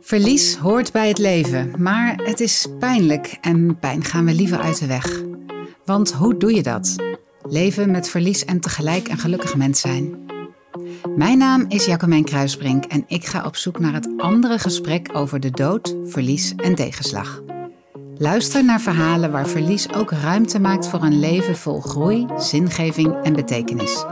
Verlies 0.00 0.56
hoort 0.56 0.92
bij 0.92 1.08
het 1.08 1.18
leven, 1.18 1.72
maar 1.78 2.20
het 2.24 2.40
is 2.40 2.66
pijnlijk 2.78 3.38
en 3.40 3.78
pijn 3.78 4.04
gaan 4.04 4.24
we 4.24 4.34
liever 4.34 4.58
uit 4.58 4.78
de 4.78 4.86
weg. 4.86 5.22
Want 5.84 6.12
hoe 6.12 6.36
doe 6.36 6.54
je 6.54 6.62
dat? 6.62 6.96
Leven 7.42 7.90
met 7.90 8.08
verlies 8.08 8.44
en 8.44 8.60
tegelijk 8.60 9.08
een 9.08 9.18
gelukkig 9.18 9.56
mens 9.56 9.80
zijn. 9.80 10.26
Mijn 11.16 11.38
naam 11.38 11.64
is 11.68 11.86
Jacomijn 11.86 12.24
Kruisbrink 12.24 12.84
en 12.84 13.04
ik 13.06 13.24
ga 13.24 13.44
op 13.44 13.56
zoek 13.56 13.78
naar 13.78 13.92
het 13.92 14.08
andere 14.16 14.58
gesprek 14.58 15.08
over 15.12 15.40
de 15.40 15.50
dood, 15.50 15.96
verlies 16.04 16.54
en 16.56 16.74
tegenslag. 16.74 17.42
Luister 18.18 18.64
naar 18.64 18.80
verhalen 18.80 19.30
waar 19.30 19.48
verlies 19.48 19.92
ook 19.92 20.10
ruimte 20.10 20.58
maakt 20.58 20.88
voor 20.88 21.02
een 21.02 21.20
leven 21.20 21.56
vol 21.56 21.80
groei, 21.80 22.26
zingeving 22.36 23.14
en 23.22 23.32
betekenis. 23.32 24.04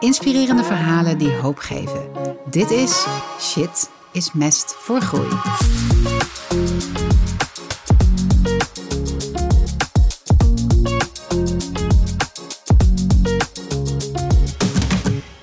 Inspirerende 0.00 0.64
verhalen 0.64 1.18
die 1.18 1.32
hoop 1.32 1.58
geven. 1.58 2.10
Dit 2.50 2.70
is 2.70 3.06
Shit 3.40 3.90
is 4.12 4.32
mest 4.32 4.74
voor 4.74 5.00
groei. 5.00 5.28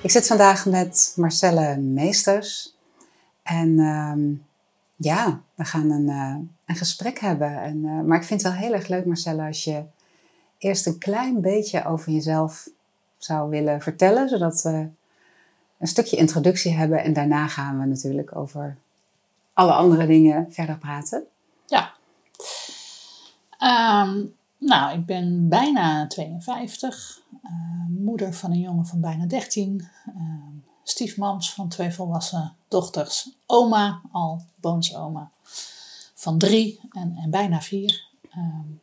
Ik 0.02 0.10
zit 0.10 0.26
vandaag 0.26 0.66
met 0.66 1.12
Marcelle 1.16 1.76
Meesters. 1.76 2.76
En 3.42 3.78
ehm, 3.78 4.20
ja, 4.96 5.40
we 5.54 5.64
gaan 5.64 5.90
een, 5.90 6.08
uh, 6.08 6.36
een 6.66 6.76
gesprek 6.76 7.18
hebben. 7.18 7.62
En, 7.62 7.76
uh, 7.76 8.00
maar 8.00 8.18
ik 8.18 8.24
vind 8.24 8.42
het 8.42 8.52
wel 8.52 8.60
heel 8.60 8.72
erg 8.72 8.88
leuk, 8.88 9.04
Marcelle, 9.04 9.46
als 9.46 9.64
je 9.64 9.84
eerst 10.58 10.86
een 10.86 10.98
klein 10.98 11.40
beetje 11.40 11.84
over 11.84 12.12
jezelf 12.12 12.68
zou 13.18 13.50
willen 13.50 13.80
vertellen, 13.80 14.28
zodat 14.28 14.62
we 14.62 14.88
een 15.80 15.86
stukje 15.86 16.16
introductie 16.16 16.72
hebben 16.72 17.02
en 17.04 17.12
daarna 17.12 17.46
gaan 17.46 17.80
we 17.80 17.86
natuurlijk 17.86 18.36
over 18.36 18.76
alle 19.52 19.72
andere 19.72 20.06
dingen 20.06 20.52
verder 20.52 20.78
praten. 20.78 21.24
Ja. 21.66 21.92
Um, 24.04 24.34
nou, 24.58 24.98
ik 24.98 25.06
ben 25.06 25.48
bijna 25.48 26.06
52, 26.06 27.20
uh, 27.44 27.50
moeder 27.88 28.34
van 28.34 28.50
een 28.50 28.60
jongen 28.60 28.86
van 28.86 29.00
bijna 29.00 29.26
13, 29.26 29.88
uh, 30.06 30.22
stiefmams 30.82 31.54
van 31.54 31.68
twee 31.68 31.92
volwassen 31.92 32.52
dochters, 32.68 33.30
oma, 33.46 34.00
al 34.12 34.42
boonsoma, 34.54 35.30
van 36.14 36.38
drie 36.38 36.80
en, 36.92 37.16
en 37.22 37.30
bijna 37.30 37.60
vier. 37.60 38.08
Um, 38.36 38.80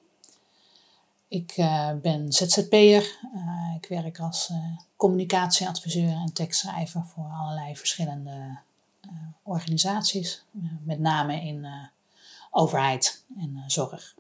ik 1.28 1.58
uh, 1.58 1.92
ben 2.02 2.32
ZZP'er. 2.32 3.20
Uh, 3.36 3.76
ik 3.76 3.86
werk 3.90 4.20
als 4.20 4.50
uh, 4.52 4.58
communicatieadviseur 4.96 6.12
en 6.12 6.34
tekstschrijver 6.34 7.06
voor 7.06 7.26
allerlei 7.26 7.76
verschillende 7.76 8.58
organisaties. 9.44 10.46
met 10.84 11.00
name 11.00 11.42
in 11.42 11.68
overheid 12.52 13.24
en 13.38 13.64
zorg. 13.68 14.16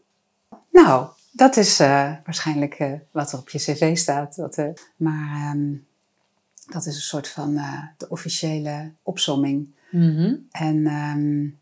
Nou, 0.71 1.07
dat 1.31 1.57
is 1.57 1.77
waarschijnlijk 1.77 2.99
wat 3.11 3.31
er 3.31 3.39
op 3.39 3.49
je 3.49 3.57
cv 3.57 3.97
staat. 3.97 4.35
Wat, 4.35 4.61
maar 4.95 5.55
um, 5.55 5.87
dat 6.67 6.85
is 6.85 6.95
een 6.95 7.01
soort 7.01 7.27
van 7.27 7.53
de 7.97 8.09
officiële 8.09 8.91
opsomming. 9.03 9.67
Mm 9.91 10.15
-hmm. 10.15 10.47
En 10.51 10.75
um, 10.87 11.59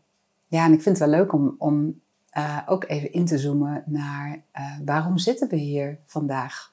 ja, 0.48 0.64
en 0.64 0.72
ik 0.72 0.82
vind 0.82 0.98
het 0.98 1.08
wel 1.08 1.18
leuk 1.18 1.32
om, 1.32 1.54
om 1.58 2.00
uh, 2.36 2.58
ook 2.66 2.84
even 2.84 3.12
in 3.12 3.24
te 3.24 3.38
zoomen 3.38 3.82
naar 3.86 4.42
uh, 4.58 4.76
waarom 4.84 5.18
zitten 5.18 5.48
we 5.48 5.56
hier 5.56 5.98
vandaag. 6.06 6.72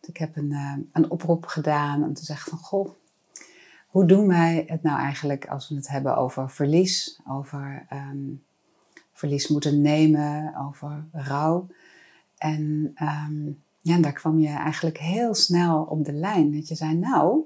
Ik 0.00 0.16
heb 0.16 0.36
een, 0.36 0.50
uh, 0.50 0.74
een 0.92 1.10
oproep 1.10 1.46
gedaan 1.46 2.04
om 2.04 2.14
te 2.14 2.24
zeggen 2.24 2.50
van 2.50 2.58
goh, 2.58 2.90
hoe 3.86 4.04
doen 4.04 4.28
wij 4.28 4.64
het 4.66 4.82
nou 4.82 4.98
eigenlijk 4.98 5.46
als 5.46 5.68
we 5.68 5.74
het 5.74 5.88
hebben 5.88 6.16
over 6.16 6.50
verlies, 6.50 7.20
over 7.28 7.86
um, 7.92 8.42
verlies 9.12 9.48
moeten 9.48 9.80
nemen, 9.80 10.56
over 10.56 11.04
rouw. 11.12 11.66
En 12.38 12.94
um, 13.02 13.62
ja, 13.80 13.98
daar 13.98 14.12
kwam 14.12 14.38
je 14.38 14.48
eigenlijk 14.48 14.98
heel 14.98 15.34
snel 15.34 15.82
op 15.82 16.04
de 16.04 16.12
lijn. 16.12 16.52
Dat 16.52 16.68
je 16.68 16.74
zei, 16.74 16.94
nou, 16.94 17.40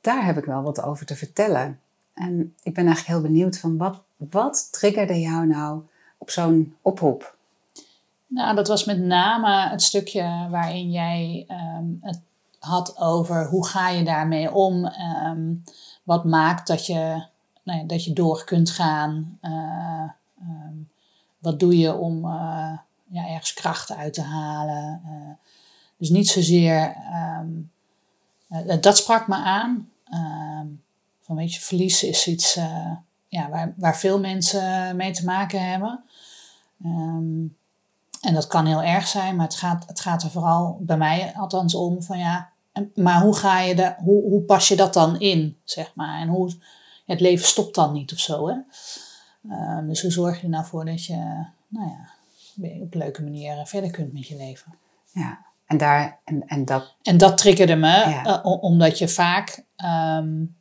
daar 0.00 0.24
heb 0.24 0.36
ik 0.36 0.44
wel 0.44 0.62
wat 0.62 0.82
over 0.82 1.06
te 1.06 1.16
vertellen. 1.16 1.80
En 2.14 2.54
ik 2.62 2.74
ben 2.74 2.86
eigenlijk 2.86 3.06
heel 3.06 3.30
benieuwd 3.30 3.58
van 3.58 3.76
wat, 3.76 4.02
wat 4.16 4.68
triggerde 4.72 5.20
jou 5.20 5.46
nou 5.46 5.82
op 6.20 6.30
zo'n 6.30 6.76
oproep? 6.82 7.36
Nou, 8.26 8.54
dat 8.54 8.68
was 8.68 8.84
met 8.84 8.98
name 8.98 9.68
het 9.68 9.82
stukje 9.82 10.46
waarin 10.50 10.90
jij 10.90 11.46
um, 11.48 11.98
het 12.02 12.20
had 12.58 12.98
over 12.98 13.46
hoe 13.46 13.66
ga 13.66 13.88
je 13.88 14.04
daarmee 14.04 14.52
om? 14.52 14.84
Um, 15.24 15.62
wat 16.02 16.24
maakt 16.24 16.66
dat 16.66 16.86
je, 16.86 17.24
nou 17.62 17.78
ja, 17.78 17.84
dat 17.84 18.04
je 18.04 18.12
door 18.12 18.44
kunt 18.44 18.70
gaan? 18.70 19.38
Uh, 19.42 20.10
um, 20.42 20.90
wat 21.38 21.60
doe 21.60 21.78
je 21.78 21.94
om 21.94 22.24
uh, 22.24 22.78
ja, 23.06 23.28
ergens 23.28 23.52
krachten 23.52 23.96
uit 23.96 24.14
te 24.14 24.22
halen? 24.22 25.02
Uh, 25.06 25.34
dus 25.96 26.10
niet 26.10 26.28
zozeer, 26.28 26.96
dat 28.80 28.96
sprak 28.96 29.28
me 29.28 29.34
aan. 29.34 29.90
van 31.20 31.36
weet 31.36 31.54
je, 31.54 31.60
verlies 31.60 32.02
is 32.02 32.26
iets 32.26 32.58
ja, 33.28 33.48
waar, 33.48 33.74
waar 33.76 33.96
veel 33.96 34.20
mensen 34.20 34.96
mee 34.96 35.12
te 35.12 35.24
maken 35.24 35.70
hebben. 35.70 36.04
Um, 36.84 37.56
en 38.20 38.34
dat 38.34 38.46
kan 38.46 38.66
heel 38.66 38.82
erg 38.82 39.06
zijn, 39.06 39.36
maar 39.36 39.46
het 39.46 39.56
gaat, 39.56 39.84
het 39.86 40.00
gaat 40.00 40.22
er 40.22 40.30
vooral 40.30 40.78
bij 40.80 40.96
mij 40.96 41.32
althans 41.36 41.74
om 41.74 42.02
van 42.02 42.18
ja, 42.18 42.50
maar 42.94 43.20
hoe 43.20 43.36
ga 43.36 43.60
je 43.60 43.74
de, 43.74 43.94
hoe, 43.98 44.22
hoe 44.22 44.40
pas 44.42 44.68
je 44.68 44.76
dat 44.76 44.94
dan 44.94 45.20
in, 45.20 45.56
zeg 45.64 45.92
maar? 45.94 46.20
En 46.20 46.28
hoe, 46.28 46.52
het 47.06 47.20
leven 47.20 47.46
stopt 47.46 47.74
dan 47.74 47.92
niet 47.92 48.12
of 48.12 48.18
zo, 48.18 48.48
hè? 48.48 48.54
Um, 49.78 49.88
dus 49.88 50.02
hoe 50.02 50.10
zorg 50.10 50.36
je 50.36 50.42
er 50.42 50.48
nou 50.48 50.64
voor 50.64 50.84
dat 50.84 51.04
je, 51.04 51.16
nou 51.68 51.88
ja, 51.88 52.10
op 52.82 52.94
leuke 52.94 53.22
manier 53.22 53.66
verder 53.66 53.90
kunt 53.90 54.12
met 54.12 54.28
je 54.28 54.36
leven? 54.36 54.74
Ja, 55.12 55.38
en 55.66 55.76
daar, 55.76 56.18
en, 56.24 56.46
en 56.46 56.64
dat... 56.64 56.94
En 57.02 57.18
dat 57.18 57.38
triggerde 57.38 57.76
me, 57.76 57.86
ja. 57.86 58.26
uh, 58.26 58.62
omdat 58.62 58.98
je 58.98 59.08
vaak... 59.08 59.64
Um, 59.76 60.58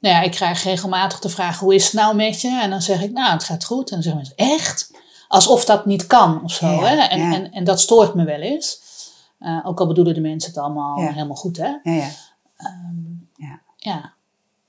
nou 0.00 0.14
ja, 0.14 0.20
ik 0.20 0.30
krijg 0.30 0.62
regelmatig 0.62 1.20
de 1.20 1.28
vraag, 1.28 1.58
hoe 1.58 1.74
is 1.74 1.84
het 1.84 1.92
nou 1.92 2.16
met 2.16 2.40
je? 2.40 2.60
En 2.62 2.70
dan 2.70 2.82
zeg 2.82 3.02
ik, 3.02 3.12
nou, 3.12 3.32
het 3.32 3.44
gaat 3.44 3.64
goed. 3.64 3.90
En 3.90 4.00
dan 4.00 4.02
zeggen 4.02 4.20
mensen, 4.20 4.54
echt? 4.54 4.90
Alsof 5.30 5.64
dat 5.64 5.86
niet 5.86 6.06
kan 6.06 6.42
of 6.44 6.52
zo. 6.52 6.66
Ja, 6.66 6.78
hè? 6.78 6.96
En, 6.96 7.20
ja. 7.20 7.34
en, 7.34 7.52
en 7.52 7.64
dat 7.64 7.80
stoort 7.80 8.14
me 8.14 8.24
wel 8.24 8.40
eens. 8.40 8.80
Uh, 9.40 9.66
ook 9.66 9.80
al 9.80 9.86
bedoelen 9.86 10.14
de 10.14 10.20
mensen 10.20 10.50
het 10.50 10.60
allemaal 10.60 11.00
ja. 11.00 11.12
helemaal 11.12 11.36
goed, 11.36 11.56
hè? 11.56 11.66
Ja, 11.82 11.92
ja. 11.92 12.08
Um, 12.56 13.28
ja. 13.36 13.60
ja. 13.76 14.12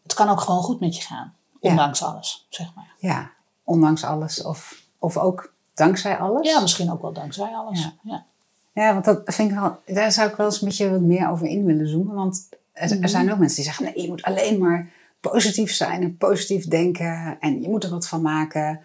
Het 0.04 0.14
kan 0.14 0.30
ook 0.30 0.42
gewoon 0.42 0.64
goed 0.64 0.80
met 0.80 0.96
je 0.96 1.02
gaan. 1.02 1.34
Ondanks 1.60 2.04
alles, 2.04 2.48
zeg 2.50 2.74
maar. 2.76 2.94
Ja, 2.98 3.32
ondanks 3.64 4.04
alles. 4.04 4.44
Of, 4.44 4.82
of 5.00 5.18
ook 5.18 5.54
dankzij 5.74 6.18
alles. 6.18 6.48
Ja, 6.48 6.60
misschien 6.60 6.92
ook 6.92 7.02
wel 7.02 7.14
dankzij 7.14 7.54
alles. 7.56 7.90
Ja, 8.04 8.26
ja. 8.74 8.94
want 8.94 9.06
dat 9.06 9.22
vind 9.26 9.52
ik 9.52 9.58
wel, 9.58 9.80
daar 9.86 10.12
zou 10.12 10.30
ik 10.30 10.36
wel 10.36 10.46
eens 10.46 10.62
een 10.62 10.68
beetje 10.68 10.92
wat 10.92 11.02
meer 11.02 11.30
over 11.30 11.48
in 11.48 11.66
willen 11.66 11.88
zoomen. 11.88 12.16
Want 12.16 12.50
er, 12.74 13.02
er 13.02 13.10
zijn 13.10 13.32
ook 13.32 13.38
mensen 13.38 13.56
die 13.56 13.66
zeggen, 13.66 13.86
nee, 13.86 14.02
je 14.02 14.08
moet 14.08 14.24
alleen 14.24 14.60
maar 14.60 14.90
positief 15.20 15.74
zijn 15.74 16.02
en 16.02 16.18
positief 16.18 16.68
denken. 16.68 17.38
En 17.40 17.62
je 17.62 17.70
moet 17.70 17.84
er 17.84 17.90
wat 17.90 18.08
van 18.08 18.22
maken. 18.22 18.80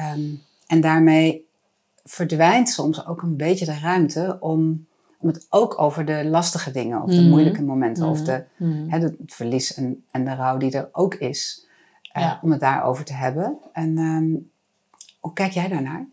Um, 0.00 0.44
en 0.66 0.80
daarmee 0.80 1.46
verdwijnt 2.04 2.68
soms 2.68 3.06
ook 3.06 3.22
een 3.22 3.36
beetje 3.36 3.64
de 3.64 3.78
ruimte 3.78 4.36
om, 4.40 4.86
om 5.18 5.28
het 5.28 5.46
ook 5.48 5.80
over 5.80 6.04
de 6.04 6.24
lastige 6.24 6.70
dingen, 6.70 7.02
of 7.02 7.10
de 7.10 7.20
mm. 7.20 7.28
moeilijke 7.28 7.62
momenten, 7.62 8.04
mm. 8.04 8.10
of 8.10 8.22
de, 8.22 8.44
mm. 8.56 8.88
hè, 8.88 8.98
het 8.98 9.16
verlies 9.26 9.74
en, 9.74 10.04
en 10.10 10.24
de 10.24 10.34
rouw 10.34 10.56
die 10.56 10.70
er 10.70 10.88
ook 10.92 11.14
is, 11.14 11.66
uh, 12.16 12.22
ja. 12.22 12.38
om 12.42 12.50
het 12.50 12.60
daarover 12.60 13.04
te 13.04 13.12
hebben. 13.12 13.58
En 13.72 13.98
um, 13.98 14.50
hoe 15.20 15.32
kijk 15.32 15.52
jij 15.52 15.68
daarnaar? 15.68 16.06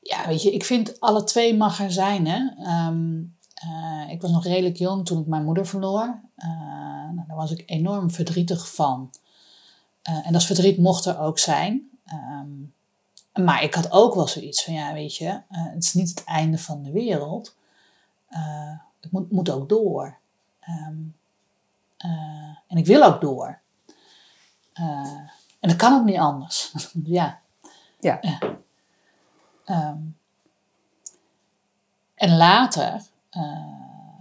Ja, 0.00 0.26
weet 0.26 0.42
je, 0.42 0.52
ik 0.52 0.64
vind 0.64 1.00
alle 1.00 1.24
twee 1.24 1.56
mag 1.56 1.80
er 1.80 1.92
zijn. 1.92 2.26
Hè? 2.26 2.40
Um, 2.88 3.34
uh, 3.64 4.12
ik 4.12 4.20
was 4.20 4.30
nog 4.30 4.44
redelijk 4.44 4.76
jong 4.76 5.06
toen 5.06 5.20
ik 5.20 5.26
mijn 5.26 5.44
moeder 5.44 5.66
verloor. 5.66 6.20
Uh, 6.36 6.46
nou, 7.14 7.26
daar 7.26 7.36
was 7.36 7.50
ik 7.50 7.62
enorm 7.66 8.10
verdrietig 8.10 8.74
van. 8.74 9.10
en 10.02 10.32
dat 10.32 10.44
verdriet 10.44 10.78
mocht 10.78 11.04
er 11.04 11.18
ook 11.18 11.38
zijn. 11.38 11.90
Um, 12.40 12.72
maar 13.32 13.62
ik 13.62 13.74
had 13.74 13.92
ook 13.92 14.14
wel 14.14 14.28
zoiets 14.28 14.64
van, 14.64 14.74
ja, 14.74 14.92
weet 14.92 15.16
je, 15.16 15.26
uh, 15.26 15.40
het 15.50 15.84
is 15.84 15.92
niet 15.92 16.08
het 16.08 16.24
einde 16.24 16.58
van 16.58 16.82
de 16.82 16.90
wereld. 16.90 17.56
Uh, 18.30 18.72
ik 19.00 19.10
moet, 19.10 19.32
moet 19.32 19.50
ook 19.50 19.68
door. 19.68 20.18
Um, 20.68 21.16
uh, 21.98 22.56
en 22.66 22.76
ik 22.76 22.86
wil 22.86 23.02
ook 23.02 23.20
door. 23.20 23.60
en 24.72 25.68
dat 25.68 25.76
kan 25.76 25.98
ook 25.98 26.04
niet 26.04 26.18
anders. 26.18 26.74
ja. 27.04 27.40
Ja. 28.00 28.20
Um, 29.66 30.16
en 32.14 32.36
later, 32.36 33.02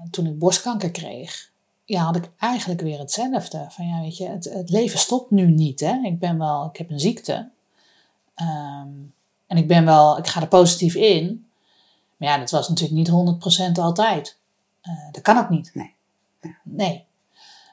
toen 0.09 0.25
ik 0.25 0.39
borstkanker 0.39 0.91
kreeg, 0.91 1.51
ja, 1.85 2.03
had 2.03 2.15
ik 2.15 2.29
eigenlijk 2.37 2.81
weer 2.81 2.99
hetzelfde. 2.99 3.65
Van 3.69 3.87
ja, 3.87 4.01
weet 4.01 4.17
je, 4.17 4.27
het, 4.27 4.43
het 4.43 4.69
leven 4.69 4.99
stopt 4.99 5.31
nu 5.31 5.51
niet. 5.51 5.79
Hè? 5.79 5.99
Ik 6.03 6.19
ben 6.19 6.37
wel, 6.37 6.65
ik 6.65 6.77
heb 6.77 6.89
een 6.89 6.99
ziekte. 6.99 7.49
Um, 8.35 9.13
en 9.47 9.57
ik 9.57 9.67
ben 9.67 9.85
wel, 9.85 10.17
ik 10.17 10.27
ga 10.27 10.41
er 10.41 10.47
positief 10.47 10.95
in. 10.95 11.45
Maar 12.17 12.29
ja, 12.29 12.37
dat 12.37 12.51
was 12.51 12.69
natuurlijk 12.69 12.97
niet 12.97 13.79
100% 13.79 13.79
altijd. 13.81 14.37
Uh, 14.83 15.11
dat 15.11 15.21
kan 15.21 15.37
ook 15.37 15.49
niet. 15.49 15.71
Nee. 15.73 15.93
Ja. 16.41 16.55
nee. 16.63 17.05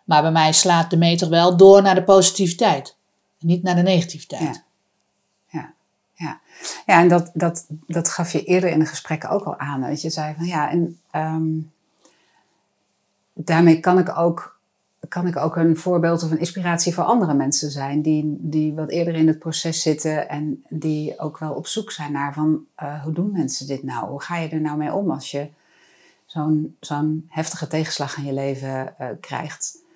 Maar 0.05 0.23
bij 0.23 0.31
mij 0.31 0.53
slaat 0.53 0.91
de 0.91 0.97
meter 0.97 1.29
wel 1.29 1.57
door 1.57 1.83
naar 1.83 1.95
de 1.95 2.05
positiviteit. 2.05 2.97
Niet 3.39 3.63
naar 3.63 3.75
de 3.75 3.83
negativiteit. 3.83 4.43
Ja. 4.43 4.63
Ja, 5.47 5.73
ja. 6.15 6.41
ja 6.87 7.01
en 7.01 7.09
dat, 7.09 7.31
dat, 7.35 7.67
dat 7.87 8.09
gaf 8.09 8.33
je 8.33 8.45
eerder 8.45 8.71
in 8.71 8.79
de 8.79 8.87
gesprekken 8.87 9.31
ook 9.31 9.45
al 9.45 9.59
aan. 9.59 9.81
Dat 9.81 10.03
je 10.03 10.11
zei 10.11 10.35
van 10.35 10.47
ja, 10.47 10.71
en 10.71 11.01
ehm, 11.11 11.49
daarmee 13.33 13.81
kan 13.81 13.99
ik 13.99 14.19
ook 14.19 14.58
kan 15.09 15.27
ik 15.27 15.37
ook 15.37 15.57
een 15.57 15.77
voorbeeld 15.77 16.23
of 16.23 16.31
een 16.31 16.39
inspiratie 16.39 16.95
voor 16.95 17.05
andere 17.05 17.35
mensen 17.35 17.71
zijn 17.71 18.03
die, 18.03 18.37
die 18.39 18.75
wat 18.75 18.91
eerder 18.91 19.15
in 19.15 19.27
het 19.27 19.39
proces 19.39 19.83
zitten 19.83 20.29
en 20.29 20.65
die 20.69 21.19
ook 21.19 21.39
wel 21.39 21.53
op 21.53 21.67
zoek 21.67 21.91
zijn 21.91 22.13
naar 22.13 22.35
van 22.35 22.65
uh, 22.83 23.03
hoe 23.03 23.13
doen 23.13 23.33
mensen 23.33 23.67
dit 23.67 23.83
nou? 23.83 24.09
Hoe 24.09 24.23
ga 24.23 24.37
je 24.37 24.49
er 24.49 24.61
nou 24.61 24.77
mee 24.77 24.93
om 24.93 25.11
als 25.11 25.31
je 25.31 25.49
zo'n 26.27 26.77
zo'n 26.81 27.25
heftige 27.29 27.67
tegenslag 27.67 28.17
in 28.17 28.25
je 28.25 28.33
leven 28.33 28.95
uh, 29.01 29.07
krijgt? 29.21 29.87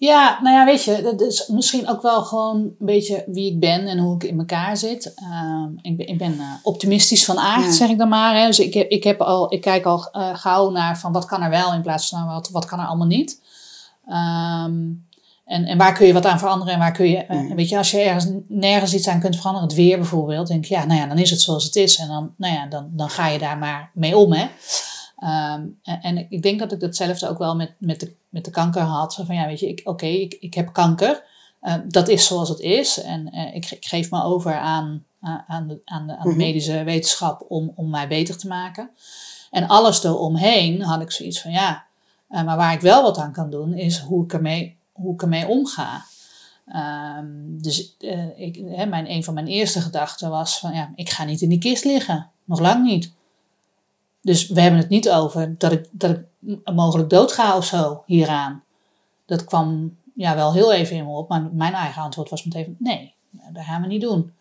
Ja, 0.00 0.38
nou 0.42 0.56
ja, 0.56 0.64
weet 0.64 0.84
je, 0.84 1.02
dat 1.02 1.20
is 1.20 1.46
misschien 1.46 1.88
ook 1.88 2.02
wel 2.02 2.22
gewoon 2.22 2.56
een 2.56 2.74
beetje 2.78 3.24
wie 3.26 3.52
ik 3.52 3.60
ben 3.60 3.86
en 3.86 3.98
hoe 3.98 4.14
ik 4.14 4.24
in 4.24 4.38
elkaar 4.38 4.76
zit. 4.76 5.14
Uh, 5.22 5.64
ik 5.82 5.96
ben, 5.96 6.06
ik 6.06 6.18
ben 6.18 6.32
uh, 6.32 6.52
optimistisch 6.62 7.24
van 7.24 7.38
aard, 7.38 7.64
ja. 7.64 7.72
zeg 7.72 7.88
ik 7.88 7.98
dan 7.98 8.08
maar. 8.08 8.36
Hè. 8.36 8.46
Dus 8.46 8.58
ik, 8.58 8.74
heb, 8.74 8.88
ik, 8.88 9.04
heb 9.04 9.20
al, 9.20 9.52
ik 9.52 9.60
kijk 9.60 9.84
al 9.84 10.08
uh, 10.12 10.34
gauw 10.34 10.70
naar 10.70 10.98
van 10.98 11.12
wat 11.12 11.24
kan 11.24 11.42
er 11.42 11.50
wel 11.50 11.72
in 11.72 11.82
plaats 11.82 12.08
van 12.08 12.26
wat, 12.26 12.50
wat 12.50 12.64
kan 12.64 12.78
er 12.78 12.86
allemaal 12.86 13.06
niet. 13.06 13.40
Um, 14.10 15.08
en, 15.44 15.64
en 15.64 15.78
waar 15.78 15.92
kun 15.92 16.06
je 16.06 16.12
wat 16.12 16.26
aan 16.26 16.38
veranderen 16.38 16.72
en 16.72 16.78
waar 16.78 16.92
kun 16.92 17.10
je, 17.10 17.24
mm. 17.28 17.54
weet 17.54 17.68
je, 17.68 17.76
als 17.76 17.90
je 17.90 18.00
ergens 18.00 18.26
nergens 18.48 18.94
iets 18.94 19.08
aan 19.08 19.20
kunt 19.20 19.36
veranderen, 19.36 19.68
het 19.68 19.76
weer 19.76 19.96
bijvoorbeeld, 19.96 20.46
denk 20.46 20.64
ik, 20.64 20.70
ja, 20.70 20.84
nou 20.84 21.00
ja, 21.00 21.06
dan 21.06 21.18
is 21.18 21.30
het 21.30 21.40
zoals 21.40 21.64
het 21.64 21.76
is 21.76 21.98
en 21.98 22.08
dan, 22.08 22.34
nou 22.36 22.54
ja, 22.54 22.66
dan, 22.66 22.88
dan 22.92 23.10
ga 23.10 23.28
je 23.28 23.38
daar 23.38 23.58
maar 23.58 23.90
mee 23.94 24.16
om, 24.16 24.32
hè. 24.32 24.46
Um, 25.22 25.78
en, 25.82 26.00
en, 26.02 26.26
ik 26.30 26.42
denk 26.42 26.58
dat 26.58 26.72
ik 26.72 26.80
datzelfde 26.80 27.28
ook 27.28 27.38
wel 27.38 27.56
met, 27.56 27.74
met, 27.78 28.00
de, 28.00 28.14
met 28.28 28.44
de 28.44 28.50
kanker 28.50 28.82
had. 28.82 29.12
Zo 29.14 29.24
van 29.24 29.34
ja, 29.34 29.46
weet 29.46 29.60
je, 29.60 29.70
oké, 29.70 29.90
okay, 29.90 30.14
ik, 30.14 30.36
ik 30.40 30.54
heb 30.54 30.72
kanker. 30.72 31.24
Uh, 31.62 31.74
dat 31.88 32.08
is 32.08 32.26
zoals 32.26 32.48
het 32.48 32.60
is. 32.60 33.02
En 33.02 33.34
uh, 33.34 33.54
ik, 33.54 33.70
ik, 33.70 33.84
geef 33.84 34.10
me 34.10 34.22
over 34.22 34.54
aan, 34.54 35.04
aan, 35.46 35.68
de, 35.68 35.80
aan, 35.84 36.06
de, 36.06 36.16
aan 36.16 36.28
de 36.28 36.36
medische 36.36 36.84
wetenschap 36.84 37.44
om, 37.48 37.72
om 37.74 37.90
mij 37.90 38.08
beter 38.08 38.38
te 38.38 38.48
maken. 38.48 38.90
En 39.50 39.68
alles 39.68 40.04
eromheen 40.04 40.82
had 40.82 41.00
ik 41.00 41.10
zoiets 41.10 41.40
van 41.40 41.50
ja, 41.50 41.86
uh, 42.30 42.44
maar 42.44 42.56
waar 42.56 42.72
ik 42.72 42.80
wel 42.80 43.02
wat 43.02 43.18
aan 43.18 43.32
kan 43.32 43.50
doen, 43.50 43.74
is 43.74 43.98
hoe 43.98 44.24
ik 44.24 44.32
ermee, 44.32 44.76
hoe 44.92 45.14
ik 45.14 45.22
ermee 45.22 45.48
omga. 45.48 46.04
Um, 47.18 47.62
dus 47.62 47.96
ik, 48.36 48.62
hè, 48.66 48.86
mijn, 48.86 49.10
een 49.10 49.24
van 49.24 49.34
mijn 49.34 49.46
eerste 49.46 49.80
gedachten 49.80 50.30
was 50.30 50.58
van 50.58 50.74
ja, 50.74 50.92
ik 50.94 51.10
ga 51.10 51.24
niet 51.24 51.40
in 51.40 51.48
die 51.48 51.58
kist 51.58 51.84
liggen. 51.84 52.30
Nog 52.44 52.60
lang 52.60 52.84
niet. 52.84 53.12
Dus 54.22 54.48
we 54.48 54.60
hebben 54.60 54.80
het 54.80 54.88
niet 54.88 55.10
over 55.10 55.54
dat 55.58 55.72
ik, 55.72 55.88
dat 55.90 56.10
ik 56.10 56.24
mogelijk 56.74 57.10
doodga 57.10 57.56
of 57.56 57.64
zo 57.64 58.02
hieraan. 58.06 58.62
Dat 59.26 59.44
kwam 59.44 59.96
ja, 60.14 60.34
wel 60.34 60.52
heel 60.52 60.72
even 60.72 60.96
in 60.96 61.04
me 61.04 61.10
op, 61.10 61.28
maar 61.28 61.48
mijn 61.52 61.72
eigen 61.72 62.02
antwoord 62.02 62.30
was 62.30 62.44
meteen: 62.44 62.76
nee, 62.78 63.14
dat 63.52 63.64
gaan 63.64 63.82
we 63.82 63.86
niet 63.86 64.00
doen. 64.00 64.32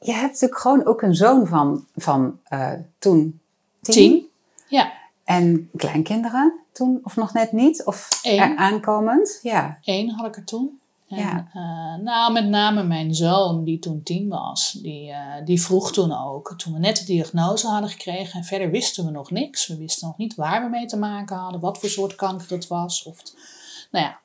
Je 0.00 0.12
hebt 0.12 0.32
natuurlijk 0.32 0.60
gewoon 0.60 0.86
ook 0.86 1.02
een 1.02 1.14
zoon 1.14 1.46
van, 1.46 1.84
van 1.94 2.38
uh, 2.52 2.72
toen 2.98 3.40
tien. 3.80 3.94
tien. 3.94 4.26
Ja. 4.68 4.92
En 5.24 5.70
kleinkinderen 5.76 6.60
toen, 6.76 7.00
of 7.02 7.16
nog 7.16 7.32
net 7.32 7.52
niet? 7.52 7.84
Of 7.84 8.08
Eén. 8.22 8.58
aankomend? 8.58 9.38
Ja. 9.42 9.78
Eén 9.84 10.10
had 10.10 10.26
ik 10.26 10.36
er 10.36 10.44
toen. 10.44 10.80
En, 11.08 11.18
ja. 11.18 11.48
Uh, 11.54 12.04
nou, 12.04 12.32
met 12.32 12.48
name 12.48 12.82
mijn 12.82 13.14
zoon, 13.14 13.64
die 13.64 13.78
toen 13.78 14.02
tien 14.02 14.28
was, 14.28 14.72
die, 14.82 15.10
uh, 15.10 15.34
die 15.44 15.62
vroeg 15.62 15.92
toen 15.92 16.12
ook, 16.12 16.54
toen 16.56 16.72
we 16.72 16.78
net 16.78 16.96
de 16.96 17.04
diagnose 17.04 17.66
hadden 17.66 17.90
gekregen, 17.90 18.38
en 18.38 18.44
verder 18.44 18.70
wisten 18.70 19.04
we 19.04 19.10
nog 19.10 19.30
niks. 19.30 19.66
We 19.66 19.76
wisten 19.76 20.06
nog 20.06 20.16
niet 20.16 20.34
waar 20.34 20.62
we 20.62 20.68
mee 20.68 20.86
te 20.86 20.96
maken 20.96 21.36
hadden, 21.36 21.60
wat 21.60 21.78
voor 21.78 21.88
soort 21.88 22.14
kanker 22.14 22.50
het 22.50 22.66
was. 22.66 23.02
Of, 23.02 23.22
nou 23.90 24.04
ja, 24.04 24.18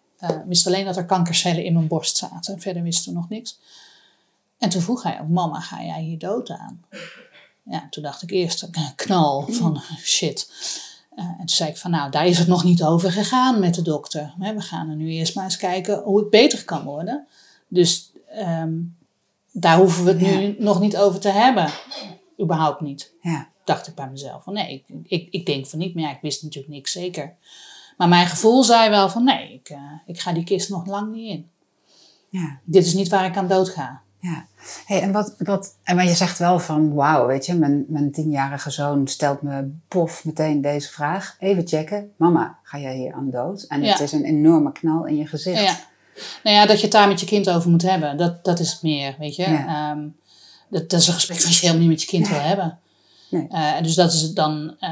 uh, 0.47 0.65
alleen 0.65 0.85
dat 0.85 0.97
er 0.97 1.05
kankercellen 1.05 1.63
in 1.63 1.73
mijn 1.73 1.87
borst 1.87 2.17
zaten. 2.17 2.59
Verder 2.59 2.83
wisten 2.83 3.13
we 3.13 3.19
nog 3.19 3.29
niks. 3.29 3.59
En 4.57 4.69
toen 4.69 4.81
vroeg 4.81 5.03
hij 5.03 5.21
ook, 5.21 5.27
mama, 5.27 5.59
ga 5.59 5.83
jij 5.83 6.01
hier 6.01 6.19
dood 6.19 6.49
aan? 6.49 6.85
Ja, 7.63 7.87
toen 7.89 8.03
dacht 8.03 8.21
ik 8.21 8.31
eerst 8.31 8.61
een 8.61 8.95
knal 8.95 9.45
van 9.49 9.81
shit. 10.03 10.49
Uh, 11.15 11.25
en 11.25 11.37
toen 11.37 11.49
zei 11.49 11.69
ik 11.69 11.77
van 11.77 11.91
nou, 11.91 12.11
daar 12.11 12.25
is 12.25 12.37
het 12.37 12.47
nog 12.47 12.63
niet 12.63 12.83
over 12.83 13.11
gegaan 13.11 13.59
met 13.59 13.75
de 13.75 13.81
dokter. 13.81 14.33
We 14.37 14.61
gaan 14.61 14.89
er 14.89 14.95
nu 14.95 15.09
eerst 15.09 15.35
maar 15.35 15.43
eens 15.43 15.57
kijken 15.57 16.01
hoe 16.01 16.19
het 16.19 16.29
beter 16.29 16.65
kan 16.65 16.83
worden. 16.83 17.27
Dus 17.67 18.11
um, 18.39 18.97
daar 19.51 19.77
hoeven 19.77 20.03
we 20.03 20.11
het 20.11 20.21
ja. 20.21 20.37
nu 20.37 20.55
nog 20.59 20.79
niet 20.79 20.97
over 20.97 21.19
te 21.19 21.29
hebben. 21.29 21.69
Überhaupt 22.41 22.81
niet. 22.81 23.13
Ja. 23.21 23.49
Dacht 23.63 23.87
ik 23.87 23.95
bij 23.95 24.09
mezelf 24.09 24.43
van 24.43 24.53
nee, 24.53 24.73
ik, 24.73 24.83
ik, 25.03 25.27
ik 25.31 25.45
denk 25.45 25.65
van 25.65 25.79
niet. 25.79 25.93
Maar 25.93 26.03
ja, 26.03 26.11
ik 26.11 26.21
wist 26.21 26.43
natuurlijk 26.43 26.73
niks 26.73 26.91
zeker. 26.91 27.35
Maar 27.97 28.07
mijn 28.07 28.27
gevoel 28.27 28.63
zei 28.63 28.89
wel 28.89 29.09
van 29.09 29.23
nee, 29.23 29.53
ik, 29.53 29.69
uh, 29.69 29.77
ik 30.05 30.19
ga 30.19 30.33
die 30.33 30.43
kist 30.43 30.69
nog 30.69 30.85
lang 30.85 31.13
niet 31.13 31.29
in. 31.29 31.49
Ja. 32.29 32.59
Dit 32.63 32.85
is 32.85 32.93
niet 32.93 33.09
waar 33.09 33.25
ik 33.25 33.37
aan 33.37 33.47
dood 33.47 33.69
ga. 33.69 34.01
Ja, 34.21 34.45
hey, 34.85 35.01
en, 35.01 35.11
wat, 35.11 35.35
wat, 35.37 35.75
en 35.83 35.95
maar 35.95 36.05
je 36.05 36.13
zegt 36.13 36.37
wel 36.37 36.59
van 36.59 36.93
wauw, 36.93 37.27
weet 37.27 37.45
je, 37.45 37.53
mijn, 37.53 37.85
mijn 37.87 38.11
tienjarige 38.11 38.69
zoon 38.69 39.07
stelt 39.07 39.41
me 39.41 39.71
pof 39.87 40.25
meteen 40.25 40.61
deze 40.61 40.89
vraag. 40.89 41.35
Even 41.39 41.67
checken, 41.67 42.11
mama, 42.15 42.57
ga 42.63 42.77
jij 42.77 42.95
hier 42.95 43.13
aan 43.13 43.29
dood? 43.29 43.63
En 43.63 43.81
ja. 43.81 43.91
het 43.91 43.99
is 43.99 44.11
een 44.11 44.23
enorme 44.23 44.71
knal 44.71 45.05
in 45.05 45.15
je 45.15 45.27
gezicht. 45.27 45.61
Ja. 45.61 45.79
Nou 46.43 46.55
ja, 46.55 46.65
dat 46.65 46.77
je 46.77 46.83
het 46.83 46.91
daar 46.91 47.07
met 47.07 47.19
je 47.19 47.25
kind 47.25 47.49
over 47.49 47.69
moet 47.69 47.81
hebben, 47.81 48.17
dat, 48.17 48.43
dat 48.43 48.59
is 48.59 48.71
het 48.71 48.81
meer, 48.81 49.15
weet 49.19 49.35
je. 49.35 49.49
Ja. 49.49 49.91
Um, 49.91 50.15
dat, 50.69 50.89
dat, 50.89 50.99
is 50.99 51.07
een 51.07 51.13
gesprek 51.13 51.41
wat 51.41 51.53
je 51.53 51.59
helemaal 51.59 51.81
niet 51.81 51.89
met 51.89 52.01
je 52.01 52.07
kind 52.07 52.29
nee. 52.29 52.39
wil 52.39 52.47
hebben. 52.47 52.79
Nee. 53.29 53.47
Uh, 53.51 53.81
dus 53.81 53.95
dat 53.95 54.13
is 54.13 54.33
dan 54.33 54.75
uh, 54.79 54.89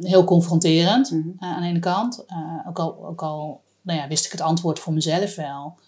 heel 0.00 0.24
confronterend 0.24 1.10
mm 1.10 1.22
-hmm. 1.22 1.48
uh, 1.48 1.54
aan 1.54 1.62
de 1.62 1.68
ene 1.68 1.78
kant. 1.78 2.24
ook 2.68 2.78
al, 2.78 3.06
ook 3.06 3.22
al 3.22 3.60
nou 3.82 3.98
ja, 3.98 4.08
wist 4.08 4.24
ik 4.24 4.32
het 4.32 4.40
antwoord 4.40 4.78
voor 4.78 4.92
mezelf 4.92 5.34
wel. 5.34 5.78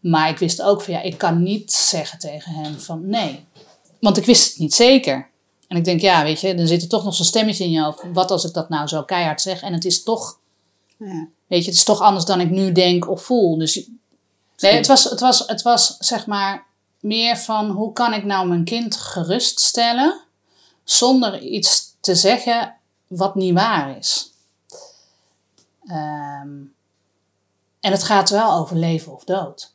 Maar 0.00 0.28
ik 0.28 0.38
wist 0.38 0.62
ook 0.62 0.82
van 0.82 0.94
ja, 0.94 1.00
ik 1.00 1.18
kan 1.18 1.42
niet 1.42 1.72
zeggen 1.72 2.18
tegen 2.18 2.52
hem 2.52 2.78
van 2.78 3.08
nee. 3.08 3.46
Want 4.00 4.16
ik 4.16 4.24
wist 4.24 4.48
het 4.48 4.58
niet 4.58 4.74
zeker. 4.74 5.28
En 5.68 5.76
ik 5.76 5.84
denk, 5.84 6.00
ja, 6.00 6.22
weet 6.22 6.40
je, 6.40 6.54
dan 6.54 6.66
zit 6.66 6.82
er 6.82 6.88
toch 6.88 7.04
nog 7.04 7.14
zo'n 7.14 7.24
stemmetje 7.24 7.64
in 7.64 7.70
je 7.70 7.82
hoofd. 7.82 8.02
Wat 8.12 8.30
als 8.30 8.44
ik 8.44 8.52
dat 8.52 8.68
nou 8.68 8.86
zo 8.86 9.02
keihard 9.02 9.40
zeg? 9.40 9.62
En 9.62 9.72
het 9.72 9.84
is 9.84 10.02
toch, 10.02 10.38
ja. 10.96 11.28
weet 11.46 11.64
je, 11.64 11.68
het 11.68 11.78
is 11.78 11.84
toch 11.84 12.00
anders 12.00 12.24
dan 12.24 12.40
ik 12.40 12.50
nu 12.50 12.72
denk 12.72 13.08
of 13.08 13.22
voel. 13.22 13.58
Dus 13.58 13.88
nee, 14.58 14.72
het 14.72 14.86
was, 14.86 15.04
het 15.04 15.20
was, 15.20 15.46
het 15.46 15.62
was 15.62 15.96
zeg 15.98 16.26
maar 16.26 16.66
meer 17.00 17.36
van 17.36 17.70
hoe 17.70 17.92
kan 17.92 18.14
ik 18.14 18.24
nou 18.24 18.48
mijn 18.48 18.64
kind 18.64 18.96
geruststellen 18.96 20.20
zonder 20.84 21.40
iets 21.40 21.94
te 22.00 22.14
zeggen 22.14 22.74
wat 23.06 23.34
niet 23.34 23.54
waar 23.54 23.96
is. 23.98 24.32
Um, 25.90 26.74
en 27.80 27.92
het 27.92 28.02
gaat 28.02 28.30
wel 28.30 28.52
over 28.52 28.76
leven 28.76 29.12
of 29.12 29.24
dood. 29.24 29.72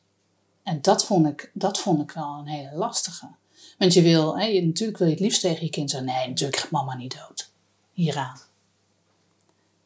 En 0.63 0.81
dat 0.81 1.05
vond 1.05 1.27
ik, 1.27 1.51
dat 1.53 1.79
vond 1.79 2.01
ik 2.01 2.11
wel 2.11 2.37
een 2.39 2.47
hele 2.47 2.75
lastige. 2.75 3.27
Want 3.77 3.93
je 3.93 4.01
wil, 4.01 4.37
hè, 4.37 4.45
je, 4.45 4.65
natuurlijk 4.65 4.97
wil 4.97 5.07
je 5.07 5.13
het 5.13 5.23
liefst 5.23 5.41
tegen 5.41 5.63
je 5.63 5.69
kind 5.69 5.89
zeggen: 5.89 6.09
nee, 6.09 6.27
natuurlijk 6.27 6.59
gaat 6.59 6.71
mama 6.71 6.95
niet 6.95 7.17
dood. 7.27 7.51
Hieraan. 7.93 8.37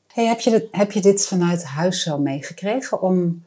Hey, 0.07 0.25
heb, 0.25 0.39
je 0.39 0.50
dit, 0.50 0.67
heb 0.72 0.91
je 0.91 1.01
dit 1.01 1.25
vanuit 1.25 1.63
huis 1.63 2.01
zo 2.01 2.17
meegekregen 2.17 3.01
om, 3.01 3.46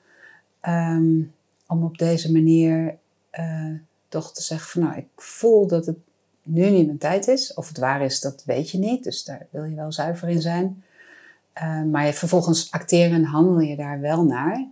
um, 0.68 1.34
om 1.66 1.84
op 1.84 1.98
deze 1.98 2.32
manier 2.32 2.98
uh, 3.38 3.74
toch 4.08 4.32
te 4.32 4.42
zeggen: 4.42 4.70
van 4.70 4.82
nou, 4.82 4.96
ik 4.96 5.08
voel 5.16 5.66
dat 5.66 5.86
het 5.86 5.96
nu 6.42 6.70
niet 6.70 6.86
mijn 6.86 6.98
tijd 6.98 7.28
is. 7.28 7.54
Of 7.54 7.68
het 7.68 7.78
waar 7.78 8.02
is, 8.02 8.20
dat 8.20 8.42
weet 8.44 8.70
je 8.70 8.78
niet. 8.78 9.04
Dus 9.04 9.24
daar 9.24 9.46
wil 9.50 9.64
je 9.64 9.74
wel 9.74 9.92
zuiver 9.92 10.28
in 10.28 10.40
zijn. 10.40 10.84
Uh, 11.62 11.82
maar 11.82 12.12
vervolgens 12.12 12.70
acteren 12.70 13.12
en 13.12 13.24
handel 13.24 13.60
je 13.60 13.76
daar 13.76 14.00
wel 14.00 14.24
naar. 14.24 14.68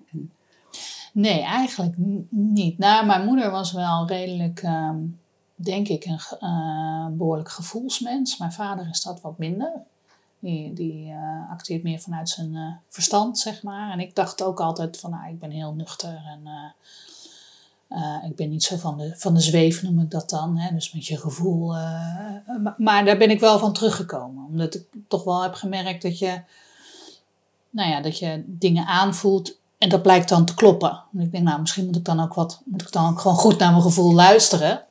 Nee, 1.19 1.43
eigenlijk 1.43 1.95
niet. 2.29 2.79
Nou, 2.79 3.07
mijn 3.07 3.25
moeder 3.25 3.51
was 3.51 3.73
wel 3.73 4.07
redelijk, 4.07 4.63
um, 4.63 5.21
denk 5.55 5.89
ik, 5.89 6.05
een 6.05 6.21
uh, 6.41 7.07
behoorlijk 7.17 7.51
gevoelsmens. 7.51 8.39
Mijn 8.39 8.53
vader 8.53 8.89
is 8.91 9.03
dat 9.03 9.21
wat 9.21 9.39
minder. 9.39 9.73
Die, 10.39 10.73
die 10.73 11.09
uh, 11.09 11.51
acteert 11.51 11.83
meer 11.83 11.99
vanuit 11.99 12.29
zijn 12.29 12.55
uh, 12.55 12.73
verstand, 12.89 13.39
zeg 13.39 13.63
maar. 13.63 13.93
En 13.93 14.01
ik 14.01 14.15
dacht 14.15 14.43
ook 14.43 14.61
altijd 14.61 14.99
van, 14.99 15.11
nou, 15.11 15.29
ik 15.29 15.39
ben 15.39 15.51
heel 15.51 15.73
nuchter 15.73 16.23
en 16.27 16.75
ik 18.31 18.37
ben 18.37 18.49
niet 18.49 18.65
zo 18.65 18.77
van 18.77 18.99
de, 18.99 19.15
van 19.17 19.35
de 19.35 19.41
zweven, 19.41 19.85
noem 19.85 20.05
ik 20.05 20.11
dat 20.11 20.31
dan. 20.31 20.59
Hè? 20.59 20.75
Dus 20.75 20.93
met 20.93 21.07
je 21.07 21.17
gevoel. 21.17 21.67
Maar, 22.63 22.75
maar 22.77 23.05
daar 23.05 23.19
ben 23.19 23.31
ik 23.31 23.41
wel 23.41 23.59
van 23.59 23.73
teruggekomen. 23.73 24.45
Omdat 24.47 24.75
ik 24.75 24.85
toch 25.09 25.25
wel 25.25 25.43
heb 25.43 25.55
gemerkt 25.55 26.03
dat 26.03 26.19
je, 26.19 26.41
nou 27.71 27.91
ja, 27.91 28.01
dat 28.01 28.19
je 28.19 28.43
dingen 28.47 28.87
aanvoelt 28.87 29.57
en 29.79 29.89
dat 29.89 30.03
blijkt 30.03 30.29
dan 30.29 30.45
te 30.45 30.55
kloppen. 30.55 31.03
En 31.13 31.21
ik 31.21 31.33
denk, 31.33 31.45
nou, 31.45 31.61
misschien 31.61 31.87
moet 31.87 31.97
ik 31.97 32.05
dan 32.05 32.23
ook 32.23 32.35
wat, 32.35 32.61
moet 32.65 32.83
ik 32.83 32.93
dan 32.93 33.11
ook 33.11 33.21
gewoon 33.21 33.37
goed 33.37 33.59
naar 33.59 33.71
mijn 33.71 33.83
gevoel 33.83 34.15
luisteren. 34.15 34.85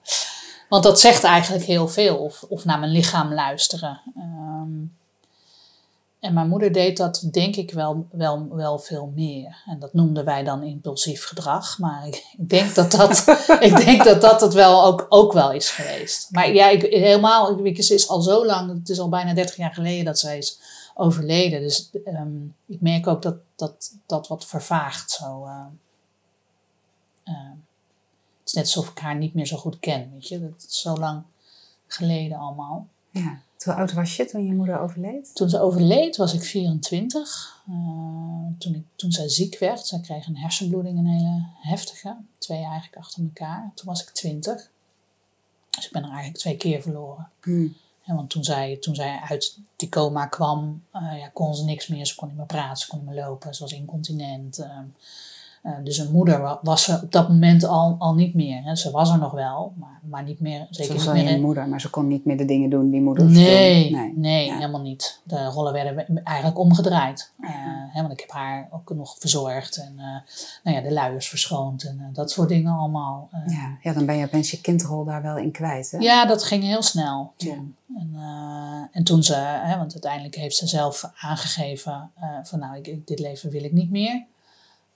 Want 0.69 0.83
dat 0.83 0.99
zegt 0.99 1.23
eigenlijk 1.23 1.65
heel 1.65 1.87
veel. 1.87 2.17
Of, 2.17 2.45
of 2.49 2.65
naar 2.65 2.79
mijn 2.79 2.91
lichaam 2.91 3.33
luisteren. 3.33 4.01
Um, 4.17 4.95
en 6.19 6.33
mijn 6.33 6.47
moeder 6.47 6.71
deed 6.71 6.97
dat, 6.97 7.27
denk 7.31 7.55
ik, 7.55 7.71
wel, 7.71 8.07
wel, 8.11 8.47
wel 8.51 8.79
veel 8.79 9.11
meer. 9.15 9.63
En 9.65 9.79
dat 9.79 9.93
noemden 9.93 10.25
wij 10.25 10.43
dan 10.43 10.63
impulsief 10.63 11.25
gedrag. 11.25 11.79
Maar 11.79 12.07
ik, 12.07 12.15
ik 12.37 12.49
denk 12.49 12.75
dat 12.75 12.91
dat, 12.91 13.25
ik 13.59 13.85
denk 13.85 14.03
dat, 14.03 14.21
dat 14.21 14.41
het 14.41 14.53
wel 14.53 14.83
ook, 14.83 15.05
ook 15.09 15.33
wel 15.33 15.51
is 15.51 15.69
geweest. 15.69 16.27
Maar 16.31 16.53
ja, 16.53 16.69
ik, 16.69 16.81
helemaal, 16.81 17.65
ik, 17.65 17.83
ze 17.83 17.93
is 17.93 18.07
al 18.07 18.21
zo 18.21 18.45
lang, 18.45 18.73
het 18.79 18.89
is 18.89 18.99
al 18.99 19.09
bijna 19.09 19.33
30 19.33 19.55
jaar 19.55 19.73
geleden 19.73 20.05
dat 20.05 20.19
zij 20.19 20.37
is 20.37 20.59
overleden. 20.97 21.61
Dus 21.61 21.89
um, 22.05 22.55
ik 22.65 22.81
merk 22.81 23.07
ook 23.07 23.21
dat 23.21 23.37
dat, 23.55 23.95
dat 24.05 24.27
wat 24.27 24.45
vervaagt. 24.45 25.11
Zo, 25.11 25.45
uh, 25.45 25.65
uh, 27.25 27.51
is 28.45 28.53
net 28.53 28.63
alsof 28.63 28.89
ik 28.89 28.99
haar 28.99 29.15
niet 29.15 29.33
meer 29.33 29.45
zo 29.45 29.57
goed 29.57 29.79
ken, 29.79 30.11
weet 30.13 30.27
je. 30.27 30.39
Dat 30.39 30.65
is 30.67 30.81
zo 30.81 30.95
lang 30.95 31.23
geleden 31.87 32.37
allemaal. 32.37 32.87
Ja. 33.11 33.39
Hoe 33.63 33.73
oud 33.73 33.93
was 33.93 34.15
je 34.15 34.25
toen 34.25 34.45
je 34.45 34.53
moeder 34.53 34.79
overleed? 34.79 35.35
Toen 35.35 35.49
ze 35.49 35.59
overleed 35.59 36.17
was 36.17 36.33
ik 36.33 36.43
24. 36.43 37.61
Uh, 37.69 37.75
toen, 38.57 38.75
ik, 38.75 38.83
toen 38.95 39.11
zij 39.11 39.29
ziek 39.29 39.59
werd, 39.59 39.87
zij 39.87 39.99
kreeg 39.99 40.27
een 40.27 40.37
hersenbloeding, 40.37 40.97
een 40.97 41.07
hele 41.07 41.45
heftige. 41.61 42.17
Twee 42.37 42.63
eigenlijk 42.63 42.95
achter 42.95 43.23
elkaar. 43.23 43.71
Toen 43.75 43.85
was 43.85 44.01
ik 44.01 44.09
20. 44.09 44.71
Dus 45.69 45.85
ik 45.85 45.91
ben 45.91 46.01
er 46.01 46.09
eigenlijk 46.09 46.37
twee 46.37 46.57
keer 46.57 46.81
verloren. 46.81 47.29
Hmm. 47.41 47.75
En 48.07 48.15
want 48.15 48.29
toen 48.29 48.43
zij, 48.43 48.77
toen 48.77 48.95
zij 48.95 49.19
uit 49.29 49.57
die 49.75 49.89
coma 49.89 50.25
kwam, 50.25 50.83
uh, 50.93 51.19
ja, 51.19 51.29
kon 51.33 51.55
ze 51.55 51.63
niks 51.63 51.87
meer. 51.87 52.05
Ze 52.05 52.15
kon 52.15 52.27
niet 52.27 52.37
meer 52.37 52.45
praten, 52.45 52.77
ze 52.77 52.87
kon 52.87 52.99
niet 52.99 53.07
meer 53.07 53.23
lopen. 53.23 53.53
Ze 53.53 53.61
was 53.61 53.71
incontinent. 53.71 54.59
Uh, 54.59 54.79
dus 55.83 55.97
een 55.97 56.11
moeder 56.11 56.57
was 56.61 56.83
ze 56.83 56.99
op 57.03 57.11
dat 57.11 57.27
moment 57.29 57.63
al, 57.63 57.95
al 57.99 58.13
niet 58.15 58.33
meer. 58.33 58.63
Hè. 58.63 58.75
Ze 58.75 58.91
was 58.91 59.09
er 59.11 59.17
nog 59.19 59.31
wel, 59.31 59.73
maar, 59.75 59.99
maar 60.09 60.23
niet 60.23 60.39
meer. 60.39 60.67
Zeker 60.69 60.99
Ze 60.99 61.05
was 61.05 61.15
niet 61.15 61.23
meer. 61.25 61.33
je 61.33 61.41
moeder, 61.41 61.67
maar 61.67 61.81
ze 61.81 61.89
kon 61.89 62.07
niet 62.07 62.25
meer 62.25 62.37
de 62.37 62.45
dingen 62.45 62.69
doen 62.69 62.89
die 62.89 63.01
moeders 63.01 63.31
Nee, 63.33 63.91
doen. 63.91 64.13
nee, 64.15 64.45
Ja. 64.45 64.55
helemaal 64.55 64.81
niet. 64.81 65.19
De 65.23 65.45
rollen 65.45 65.73
werden 65.73 66.23
eigenlijk 66.23 66.59
omgedraaid. 66.59 67.31
Eh, 67.39 67.49
hè, 67.89 68.01
want 68.01 68.13
ik 68.13 68.19
heb 68.19 68.31
haar 68.31 68.67
ook 68.71 68.93
nog 68.95 69.15
verzorgd 69.19 69.77
en 69.77 69.93
eh, 69.97 70.05
nou 70.63 70.77
ja, 70.77 70.81
de 70.81 70.93
luiers 70.93 71.29
verschoond 71.29 71.83
en 71.83 71.97
eh, 71.99 72.05
dat 72.13 72.31
soort 72.31 72.49
dingen 72.49 72.73
allemaal. 72.73 73.29
Eh, 73.31 73.39
Ja, 73.55 73.77
ja, 73.81 73.93
dan 73.93 74.05
ben 74.05 74.15
je 74.17 74.25
opeens 74.25 74.51
je 74.51 74.61
kindrol 74.61 75.03
daar 75.05 75.21
wel 75.21 75.37
in 75.37 75.51
kwijt. 75.51 75.91
Hè? 75.91 75.97
ja, 75.97 76.25
dat 76.25 76.43
ging 76.43 76.63
heel 76.63 76.81
snel 76.83 77.33
toen. 77.37 77.75
En, 77.97 78.11
eh, 78.15 78.81
en 78.97 79.03
toen 79.03 79.23
ze, 79.23 79.35
hè, 79.35 79.77
want 79.77 79.91
uiteindelijk 79.93 80.35
heeft 80.35 80.55
ze 80.55 80.67
zelf 80.67 81.09
aangegeven 81.21 82.11
eh, 82.15 82.29
van 82.43 82.59
nou, 82.59 82.77
ik- 82.81 83.07
dit 83.07 83.19
leven 83.19 83.49
wil 83.49 83.63
ik 83.63 83.71
niet 83.71 83.91
meer. 83.91 84.25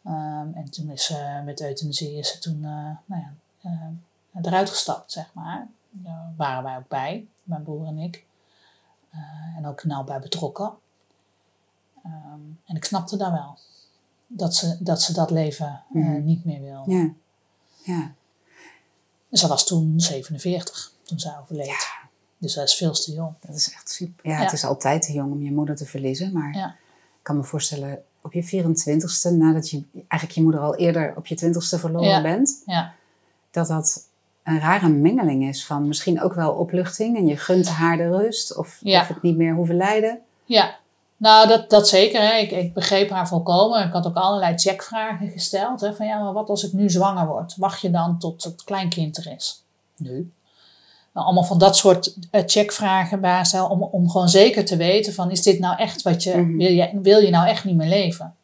Ehm, 0.06 0.54
en 0.54 0.70
toen 0.72 0.90
is 0.90 1.06
ze 1.06 1.42
met 1.46 1.62
euthanasie 1.62 2.18
is 2.18 2.32
ze 2.32 2.40
toen 2.40 2.56
eh, 2.64 2.90
nou 3.06 3.22
ja, 3.22 3.34
eh, 3.62 4.42
eruit 4.46 4.70
gestapt, 4.70 5.12
zeg 5.12 5.34
maar. 5.34 5.68
Daar 5.90 6.34
waren 6.38 6.64
wij 6.64 6.78
ook 6.78 6.88
bij, 6.88 7.28
mijn 7.44 7.64
broer 7.64 7.86
en 7.88 7.98
ik. 7.98 8.26
Eh, 9.10 9.20
en 9.58 9.66
ook 9.66 9.84
nauw 9.84 10.04
bij 10.04 10.20
betrokken. 10.20 10.74
Ehm, 12.04 12.40
en 12.66 12.76
ik 12.76 12.86
snapte 12.86 13.18
daar 13.18 13.32
wel. 13.32 13.58
Dat 14.28 14.56
ze 14.56 14.78
dat, 14.80 15.02
ze 15.02 15.14
dat 15.14 15.32
leven 15.32 15.68
eh, 15.68 16.02
Mhm. 16.02 16.24
niet 16.24 16.46
meer 16.46 16.62
wil. 16.62 16.84
Ja. 16.88 17.10
ja. 17.84 18.12
En 19.30 19.38
ze 19.38 19.48
was 19.48 19.66
toen 19.66 20.00
47, 20.00 20.92
toen 21.04 21.20
zij 21.20 21.38
overleed. 21.42 21.90
Dus 22.38 22.54
zij 22.54 22.64
is 22.64 22.74
veel 22.76 22.92
te 22.94 23.14
jong. 23.14 23.34
Dat 23.40 23.56
is 23.56 23.72
echt 23.74 23.90
super. 23.90 24.30
Ja, 24.30 24.38
Ja. 24.38 24.44
het 24.44 24.52
is 24.54 24.64
altijd 24.64 25.02
te 25.02 25.14
jong 25.14 25.32
om 25.32 25.42
je 25.42 25.52
moeder 25.52 25.76
te 25.76 25.86
verliezen. 25.86 26.32
Maar 26.34 26.54
Ja. 26.56 26.68
ik 26.70 27.20
kan 27.22 27.38
me 27.38 27.44
voorstellen, 27.44 28.04
op 28.22 28.34
je 28.34 28.44
24ste, 28.44 29.32
nadat 29.38 29.70
je 29.70 29.84
eigenlijk 29.94 30.32
je 30.32 30.42
moeder 30.42 30.62
al 30.62 30.76
eerder 30.76 31.14
op 31.18 31.28
je 31.28 31.36
20ste 31.36 31.80
verloren 31.80 32.08
Ja. 32.10 32.22
bent, 32.22 32.62
Ja, 32.66 32.94
dat 33.52 33.68
dat 33.68 34.08
een 34.44 34.60
rare 34.60 34.90
mengeling 34.90 35.48
is 35.48 35.66
van 35.66 35.88
misschien 35.88 36.22
ook 36.22 36.34
wel 36.34 36.52
opluchting 36.52 37.18
en 37.18 37.28
je 37.28 37.38
gunt 37.38 37.68
haar 37.70 37.98
de 37.98 38.10
rust 38.18 38.58
of, 38.58 38.78
Ja. 38.82 39.02
of 39.02 39.08
het 39.08 39.22
niet 39.22 39.38
meer 39.38 39.54
hoeven 39.54 39.76
lijden. 39.76 40.20
ja. 40.46 40.80
nou 41.18 41.48
dat, 41.48 41.70
dat 41.70 41.88
zeker. 41.88 42.22
Hè. 42.22 42.36
Ik, 42.38 42.52
ik 42.52 42.74
begreep 42.74 43.10
haar 43.10 43.28
volkomen. 43.28 43.86
Ik 43.88 43.94
had 43.94 44.06
ook 44.08 44.16
allerlei 44.16 44.58
checkvragen 44.58 45.30
gesteld. 45.30 45.82
Hè, 45.82 45.94
van 45.96 46.06
ja, 46.06 46.24
maar 46.24 46.34
wat 46.34 46.50
als 46.50 46.64
ik 46.64 46.74
nu 46.74 46.90
zwanger 46.90 47.28
word? 47.28 47.56
Wacht 47.56 47.82
je 47.82 47.90
dan 47.92 48.20
tot 48.20 48.44
het 48.44 48.64
kleinkind 48.64 49.18
er 49.18 49.32
is? 49.36 49.64
Nu. 49.98 50.32
Nou, 51.14 51.26
allemaal 51.26 51.44
van 51.44 51.58
dat 51.58 51.78
soort 51.78 52.16
eh, 52.32 52.44
checkvragen 52.46 53.22
bij 53.22 53.44
stel, 53.46 53.68
om, 53.68 53.84
om 53.84 54.10
gewoon 54.10 54.30
zeker 54.30 54.66
te 54.66 54.76
weten 54.76 55.14
van 55.14 55.32
is 55.32 55.42
dit 55.44 55.60
nou 55.60 55.78
echt 55.78 56.02
wat 56.02 56.24
je, 56.24 56.38
Mhm. 56.38 56.58
wil, 56.58 56.72
je 56.72 57.00
wil 57.02 57.20
je 57.20 57.30
nou 57.30 57.48
echt 57.48 57.64
niet 57.64 57.76
meer 57.76 57.90
leven? 57.90 58.36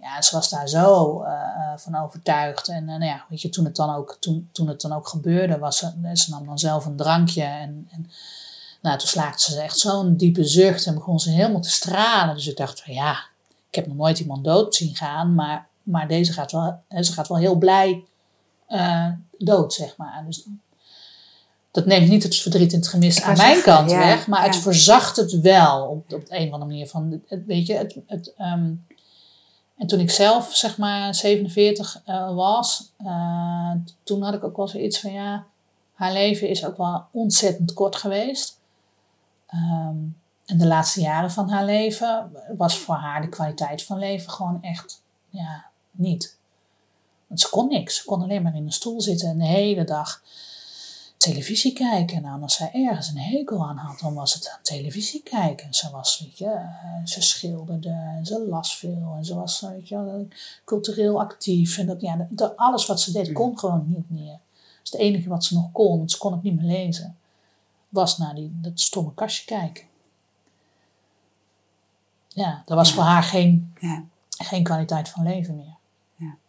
Ja, 0.00 0.22
ze 0.22 0.34
was 0.36 0.50
daar 0.50 0.68
zo 0.68 1.20
eh, 1.22 1.32
eh, 1.32 1.78
van 1.78 1.96
overtuigd. 1.96 2.68
En 2.68 2.88
eh, 2.88 2.96
nou 2.96 3.04
ja, 3.04 3.24
weet 3.28 3.40
je, 3.42 3.48
toen 3.48 3.64
het 3.64 3.76
dan 3.76 3.94
ook, 3.94 4.16
toen, 4.20 4.48
toen 4.52 4.68
het 4.68 4.80
dan 4.80 4.92
ook 4.92 5.08
gebeurde, 5.08 5.58
was 5.58 5.76
ze, 5.76 5.92
ze 6.12 6.30
nam 6.30 6.46
dan 6.46 6.58
zelf 6.58 6.84
een 6.86 6.96
drankje. 6.96 7.42
En, 7.42 7.88
en 7.90 8.10
nou, 8.82 8.98
toen 8.98 9.08
slaakte 9.08 9.52
ze 9.52 9.60
echt 9.60 9.78
zo'n 9.78 10.16
diepe 10.16 10.44
zucht 10.44 10.86
en 10.86 10.94
begon 10.94 11.20
ze 11.20 11.30
helemaal 11.30 11.60
te 11.60 11.70
stralen. 11.70 12.34
Dus 12.34 12.46
ik 12.46 12.56
dacht 12.56 12.82
van 12.82 12.94
ja, 12.94 13.12
ik 13.68 13.74
heb 13.74 13.86
nog 13.86 13.96
nooit 13.96 14.18
iemand 14.18 14.44
dood 14.44 14.74
zien 14.74 14.96
gaan, 14.96 15.34
maar, 15.34 15.66
maar 15.82 16.08
deze 16.08 16.32
gaat 16.32 16.52
wel, 16.52 16.80
ze 17.00 17.12
gaat 17.12 17.28
wel 17.28 17.38
heel 17.38 17.56
blij 17.56 18.04
dood, 19.38 19.72
zeg 19.72 19.96
maar. 19.96 20.24
Dus 20.26 20.46
dat 21.74 21.86
neemt 21.86 22.08
niet 22.08 22.22
het 22.22 22.36
verdriet 22.36 22.72
en 22.72 22.78
het 22.78 22.88
gemis 22.88 23.22
aan 23.22 23.36
mijn 23.36 23.62
kant 23.62 23.90
ja, 23.90 23.98
weg, 23.98 24.26
maar 24.26 24.44
het 24.44 24.56
verzacht 24.56 25.16
het 25.16 25.40
wel 25.40 25.86
op, 25.86 26.12
op 26.12 26.26
de 26.26 26.36
een 26.36 26.46
of 26.46 26.52
andere 26.52 26.70
manier. 26.70 26.88
Van, 26.88 27.22
het, 27.26 27.46
weet 27.46 27.66
je, 27.66 27.74
het, 27.74 27.96
het, 28.06 28.34
ehm, 28.36 28.72
en 29.76 29.86
toen 29.86 30.00
ik 30.00 30.10
zelf, 30.10 30.54
zeg 30.56 30.78
maar, 30.78 31.14
47 31.14 32.02
eh, 32.04 32.34
was, 32.34 32.92
eh, 32.96 33.70
toen 34.02 34.22
had 34.22 34.34
ik 34.34 34.44
ook 34.44 34.56
wel 34.56 34.68
zoiets 34.68 35.00
van, 35.00 35.12
ja, 35.12 35.44
haar 35.94 36.12
leven 36.12 36.48
is 36.48 36.64
ook 36.64 36.76
wel 36.76 37.04
ontzettend 37.10 37.72
kort 37.72 37.96
geweest. 37.96 38.58
Ehm, 39.46 39.96
en 40.46 40.58
de 40.58 40.66
laatste 40.66 41.00
jaren 41.00 41.30
van 41.30 41.48
haar 41.48 41.64
leven 41.64 42.32
was 42.56 42.78
voor 42.78 42.94
haar 42.94 43.20
de 43.20 43.28
kwaliteit 43.28 43.82
van 43.82 43.98
leven 43.98 44.30
gewoon 44.30 44.62
echt, 44.62 45.02
ja, 45.28 45.64
niet. 45.90 46.36
Want 47.26 47.40
ze 47.40 47.48
kon 47.48 47.68
niks. 47.68 47.96
Ze 47.96 48.04
kon 48.04 48.22
alleen 48.22 48.42
maar 48.42 48.54
in 48.54 48.66
een 48.66 48.72
stoel 48.72 49.00
zitten 49.00 49.28
en 49.28 49.38
de 49.38 49.46
hele 49.46 49.84
dag 49.84 50.22
televisie 51.32 51.72
kijken. 51.72 52.22
Nou, 52.22 52.42
als 52.42 52.54
zij 52.54 52.70
ergens 52.72 53.08
een 53.08 53.18
hekel 53.18 53.64
aan 53.68 53.76
had, 53.76 53.98
dan 54.00 54.14
was 54.14 54.34
het 54.34 54.48
aan 54.48 54.58
televisie 54.62 55.22
kijken. 55.22 55.74
Ze 55.74 55.90
was, 55.90 56.20
weet 56.20 56.38
je, 56.38 56.46
eh, 56.50 57.04
ze 57.04 57.22
schilderde 57.22 57.88
en 57.88 58.26
ze 58.26 58.44
las 58.48 58.76
veel 58.76 59.14
en 59.16 59.24
ze 59.24 59.34
was, 59.34 59.60
weet 59.60 59.88
je, 59.88 60.26
cultureel 60.64 61.20
actief. 61.20 61.78
En 61.78 61.86
dat, 61.86 62.00
ja, 62.00 62.26
dat- 62.30 62.56
alles 62.56 62.86
wat 62.86 63.00
ze 63.00 63.12
deed 63.12 63.32
kon 63.32 63.58
gewoon 63.58 63.84
niet 63.88 64.10
meer. 64.10 64.38
Dus 64.82 64.90
het 64.92 65.00
enige 65.00 65.28
wat 65.28 65.44
ze 65.44 65.54
nog 65.54 65.72
kon, 65.72 65.98
want 65.98 66.10
ze 66.10 66.18
kon 66.18 66.34
ook 66.34 66.42
niet 66.42 66.56
meer 66.56 66.76
lezen, 66.76 67.16
was 67.88 68.18
naar 68.18 68.34
die, 68.34 68.50
dat 68.60 68.80
stomme 68.80 69.14
kastje 69.14 69.44
kijken. 69.44 69.84
Ja, 72.28 72.62
dat 72.66 72.76
was 72.76 72.88
Ja. 72.88 72.94
voor 72.94 73.02
haar 73.04 73.22
geen, 73.22 73.72
Ja. 73.80 74.04
geen 74.28 74.62
kwaliteit 74.64 75.08
van 75.08 75.22
leven 75.22 75.56
meer. 75.56 75.73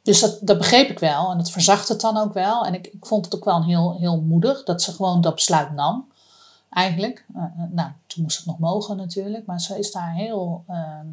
Dus 0.05 0.19
dat, 0.19 0.39
dat 0.41 0.57
begreep 0.57 0.89
ik 0.89 0.99
wel 0.99 1.31
en 1.31 1.37
dat 1.37 1.51
verzacht 1.51 1.87
het 1.87 2.01
dan 2.01 2.17
ook 2.17 2.33
wel. 2.33 2.65
En 2.65 2.73
ik, 2.73 2.87
ik 2.87 3.05
vond 3.05 3.25
het 3.25 3.35
ook 3.35 3.45
wel 3.45 3.55
een 3.55 3.63
heel, 3.63 3.97
heel 3.97 4.21
moedig 4.21 4.63
dat 4.63 4.81
ze 4.81 4.91
gewoon 4.91 5.21
dat 5.21 5.35
besluit 5.35 5.71
nam, 5.71 6.07
eigenlijk. 6.69 7.25
Eh, 7.35 7.43
eh, 7.43 7.49
nou, 7.69 7.91
toen 8.07 8.23
moest 8.23 8.37
het 8.37 8.45
nog 8.45 8.59
mogen 8.59 8.97
natuurlijk, 8.97 9.45
maar 9.45 9.61
ze 9.61 9.79
is 9.79 9.91
daar 9.91 10.13
heel, 10.13 10.63
ehm, 10.67 11.05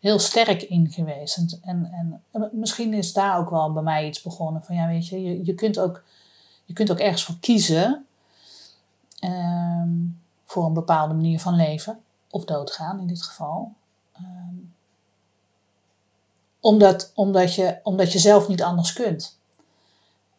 heel 0.00 0.18
sterk 0.18 0.62
in 0.62 0.90
geweest. 0.90 1.36
En, 1.36 1.92
en, 1.92 2.22
eh, 2.30 2.42
misschien 2.52 2.92
is 2.94 3.12
daar 3.12 3.38
ook 3.38 3.50
wel 3.50 3.72
bij 3.72 3.82
mij 3.82 4.06
iets 4.06 4.22
begonnen 4.22 4.62
van, 4.62 4.76
ja 4.76 4.86
weet 4.86 5.08
je, 5.08 5.22
je, 5.22 5.44
je, 5.44 5.54
kunt, 5.54 5.78
ook, 5.78 6.02
je 6.64 6.72
kunt 6.72 6.90
ook 6.90 6.98
ergens 6.98 7.24
voor 7.24 7.38
kiezen 7.40 8.06
ehm, 9.18 9.90
voor 10.44 10.66
een 10.66 10.72
bepaalde 10.72 11.14
manier 11.14 11.40
van 11.40 11.56
leven, 11.56 12.00
of 12.30 12.44
doodgaan 12.44 13.00
in 13.00 13.06
dit 13.06 13.22
geval. 13.22 13.72
Omdat, 16.64 17.10
omdat, 17.14 17.54
je, 17.54 17.76
omdat 17.82 18.12
je 18.12 18.18
zelf 18.18 18.48
niet 18.48 18.62
anders 18.62 18.92
kunt. 18.92 19.38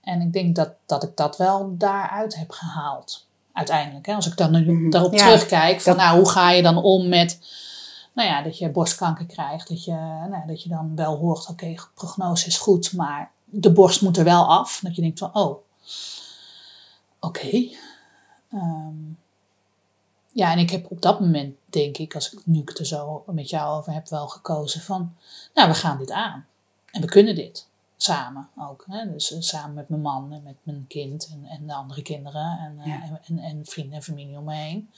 En 0.01 0.21
ik 0.21 0.33
denk 0.33 0.55
dat, 0.55 0.69
dat 0.85 1.03
ik 1.03 1.17
dat 1.17 1.37
wel 1.37 1.75
daaruit 1.77 2.35
heb 2.35 2.51
gehaald. 2.51 3.25
Uiteindelijk. 3.53 4.05
Hè? 4.05 4.13
Als 4.15 4.27
ik 4.27 4.37
dan 4.37 4.51
nu 4.51 4.71
Mhm. 4.71 4.89
daarop 4.89 5.13
Ja, 5.13 5.17
terugkijk. 5.25 5.81
Van, 5.81 5.93
dat- 5.95 6.01
nou, 6.05 6.17
hoe 6.17 6.29
ga 6.29 6.51
je 6.51 6.61
dan 6.61 6.77
om 6.83 7.07
met... 7.09 7.39
Nou 8.13 8.29
ja, 8.29 8.41
dat 8.41 8.57
je 8.57 8.69
borstkanker 8.69 9.25
krijgt. 9.25 9.67
Dat 9.69 9.83
je, 9.83 9.91
nou, 10.29 10.47
dat 10.47 10.63
je 10.63 10.69
dan 10.69 10.95
wel 10.95 11.15
hoort, 11.17 11.49
oké, 11.49 11.73
prognose 11.93 12.47
is 12.47 12.57
goed. 12.57 12.93
Maar 12.93 13.31
de 13.45 13.71
borst 13.71 14.01
moet 14.01 14.17
er 14.17 14.23
wel 14.23 14.45
af. 14.47 14.79
Dat 14.83 14.95
je 14.95 15.01
denkt 15.01 15.19
van, 15.19 15.29
oh, 15.35 15.57
oké. 17.19 17.67
Ehm, 18.51 18.93
ja, 20.35 20.51
en 20.51 20.59
ik 20.59 20.69
heb 20.69 20.91
op 20.91 21.01
dat 21.01 21.19
moment, 21.19 21.55
denk 21.65 21.97
ik, 21.97 22.15
als 22.15 22.33
ik 22.33 22.45
nu 22.45 22.61
het 22.65 22.79
er 22.79 22.85
zo 22.85 23.23
met 23.27 23.49
jou 23.49 23.77
over 23.77 23.93
heb, 23.93 24.09
wel 24.09 24.27
gekozen 24.27 24.81
van, 24.81 25.15
nou, 25.53 25.67
we 25.69 25.73
gaan 25.75 25.97
dit 25.97 26.11
aan. 26.11 26.45
En 26.91 27.01
we 27.01 27.07
kunnen 27.07 27.35
dit. 27.35 27.67
Samen 27.97 28.49
ook. 28.57 28.83
Hè? 28.87 29.11
Dus 29.11 29.31
eh, 29.33 29.41
samen 29.41 29.73
met 29.73 29.89
mijn 29.89 30.01
man 30.01 30.31
en 30.31 30.43
met 30.43 30.55
mijn 30.63 30.85
kind 30.87 31.29
en, 31.31 31.45
en 31.45 31.67
de 31.67 31.73
andere 31.73 32.01
kinderen 32.01 32.59
en, 32.59 32.79
eh, 32.79 32.85
Ja. 32.87 33.01
en, 33.01 33.19
en, 33.27 33.37
en 33.39 33.65
vrienden 33.65 33.95
en 33.95 34.03
familie 34.03 34.37
om 34.37 34.43
me 34.43 34.53
heen. 34.55 34.89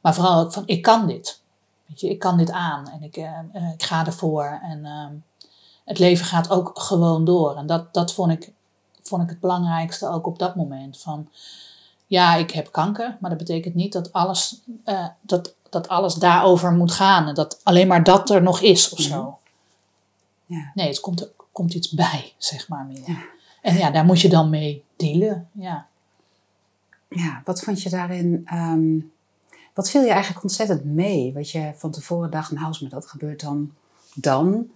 Maar 0.00 0.14
vooral 0.14 0.40
ook 0.40 0.52
van, 0.52 0.62
ik 0.66 0.82
kan 0.82 1.06
dit. 1.06 1.40
Weet 1.86 2.00
je, 2.00 2.08
ik 2.08 2.18
kan 2.18 2.36
dit 2.36 2.50
aan 2.50 2.88
en 2.88 3.02
ik, 3.02 3.16
eh, 3.16 3.38
eh, 3.52 3.72
ik 3.72 3.82
ga 3.82 4.06
ervoor. 4.06 4.60
En 4.62 4.84
ehm, 4.84 5.14
het 5.84 5.98
leven 5.98 6.26
gaat 6.26 6.50
ook 6.50 6.78
gewoon 6.80 7.24
door. 7.24 7.56
En 7.56 7.66
dat, 7.66 7.94
dat 7.94 8.12
vond, 8.12 8.32
ik, 8.32 8.52
vond 9.02 9.22
ik 9.22 9.28
het 9.28 9.40
belangrijkste 9.40 10.08
ook 10.08 10.26
op 10.26 10.38
dat 10.38 10.56
moment. 10.56 11.00
Van, 11.00 11.28
ja, 12.08 12.34
ik 12.34 12.50
heb 12.50 12.72
kanker, 12.72 13.16
maar 13.20 13.30
dat 13.30 13.38
betekent 13.38 13.74
niet 13.74 13.92
dat 13.92 14.12
alles, 14.12 14.60
eh, 14.84 15.06
dat, 15.20 15.54
dat 15.70 15.88
alles 15.88 16.14
daarover 16.14 16.72
moet 16.72 16.92
gaan. 16.92 17.28
En 17.28 17.34
dat 17.34 17.60
alleen 17.62 17.86
maar 17.86 18.04
dat 18.04 18.30
er 18.30 18.42
nog 18.42 18.60
is 18.60 18.88
of 18.88 19.00
zo. 19.00 19.38
Ja. 20.46 20.70
Nee, 20.74 20.88
het 20.88 21.00
komt, 21.00 21.20
er 21.20 21.30
komt 21.52 21.74
iets 21.74 21.90
bij, 21.90 22.32
zeg 22.38 22.68
maar 22.68 22.84
meer. 22.84 23.02
Ja. 23.06 23.22
En 23.62 23.76
ja, 23.76 23.90
daar 23.90 24.04
moet 24.04 24.20
je 24.20 24.28
dan 24.28 24.50
mee 24.50 24.84
dealen. 24.96 25.48
Ja. 25.52 25.86
Ja, 27.08 27.42
wat 27.44 27.60
vond 27.60 27.82
je 27.82 27.90
daarin? 27.90 28.42
ehm, 28.44 28.98
wat 29.74 29.90
viel 29.90 30.02
je 30.02 30.10
eigenlijk 30.10 30.42
ontzettend 30.42 30.84
mee? 30.84 31.32
Wat 31.32 31.50
je 31.50 31.72
van 31.74 31.90
tevoren 31.90 32.30
dacht, 32.30 32.50
nou, 32.50 32.66
als 32.66 32.80
me 32.80 32.88
dat 32.88 33.06
gebeurt 33.06 33.40
dan, 33.40 33.74
dan. 34.14 34.70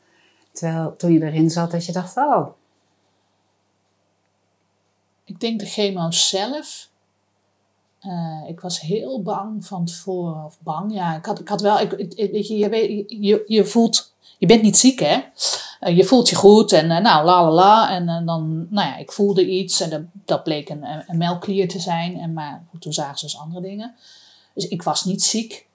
Terwijl 0.53 0.97
toen 0.97 1.13
je 1.13 1.23
erin 1.23 1.51
zat, 1.51 1.71
dat 1.71 1.87
je 1.87 1.93
dacht, 1.93 2.17
oh, 2.17 2.47
ik 5.25 5.41
denk 5.41 5.61
de 5.61 5.67
chemo 5.67 6.11
zelf. 6.11 6.91
Eh, 8.03 8.49
ik 8.49 8.61
was 8.61 8.81
heel 8.81 9.23
bang 9.23 9.67
van 9.67 9.85
tevoren. 9.85 10.45
Of 10.45 10.59
bang, 10.61 10.95
ja. 10.95 11.17
Ik 11.17 11.25
had, 11.25 11.41
ik 11.41 11.49
had 11.49 11.61
wel, 11.61 11.81
ik, 11.81 11.91
weet 12.17 12.49
je, 12.49 12.59
je, 12.59 13.05
je, 13.21 13.45
je 13.47 13.65
voelt, 13.65 14.13
je 14.39 14.47
bent 14.47 14.63
niet 14.63 14.77
ziek 14.77 15.01
hè. 15.01 15.21
Uh, 15.81 15.97
je 15.97 16.05
voelt 16.05 16.29
je 16.29 16.37
goed 16.37 16.73
en 16.73 16.91
uh, 16.91 16.99
nou, 16.99 17.25
la 17.25 17.43
la 17.43 17.51
la. 17.51 17.91
En 17.91 18.07
dan, 18.07 18.67
nou 18.71 18.89
ja, 18.89 18.97
ik 18.97 19.13
voelde 19.13 19.47
iets 19.47 19.81
en 19.81 19.91
dat, 19.91 20.01
dat 20.25 20.43
bleek 20.43 20.69
een, 20.69 20.85
een 21.07 21.17
melkklier 21.17 21.69
te 21.69 21.81
zijn. 21.81 22.19
En, 22.19 22.33
maar 22.33 22.65
toen 22.79 22.93
zagen 22.93 23.19
ze 23.19 23.25
dus 23.25 23.39
andere 23.39 23.61
dingen. 23.61 23.95
Dus 24.55 24.69
ik 24.69 24.83
was 24.83 25.05
niet 25.05 25.23
ziek. 25.23 25.67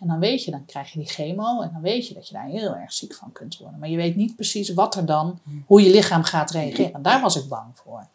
en 0.00 0.08
dan 0.08 0.18
weet 0.18 0.44
je, 0.44 0.50
dan 0.50 0.64
krijg 0.64 0.92
je 0.92 0.98
die 0.98 1.08
chemo 1.08 1.60
en 1.60 1.70
dan 1.72 1.82
weet 1.82 2.08
je 2.08 2.14
dat 2.14 2.28
je 2.28 2.34
daar 2.34 2.46
heel 2.46 2.74
erg 2.74 2.92
ziek 2.92 3.14
van 3.14 3.32
kunt 3.32 3.58
worden. 3.58 3.78
Maar 3.78 3.88
je 3.88 3.96
weet 3.96 4.16
niet 4.16 4.36
precies 4.36 4.74
wat 4.74 4.94
er 4.94 5.06
dan, 5.06 5.38
hoe 5.66 5.82
je 5.82 5.90
lichaam 5.90 6.22
gaat 6.22 6.50
reageren. 6.50 6.94
En 6.94 7.02
daar 7.02 7.20
was 7.20 7.36
ik 7.36 7.48
bang 7.48 7.66
voor. 7.72 8.06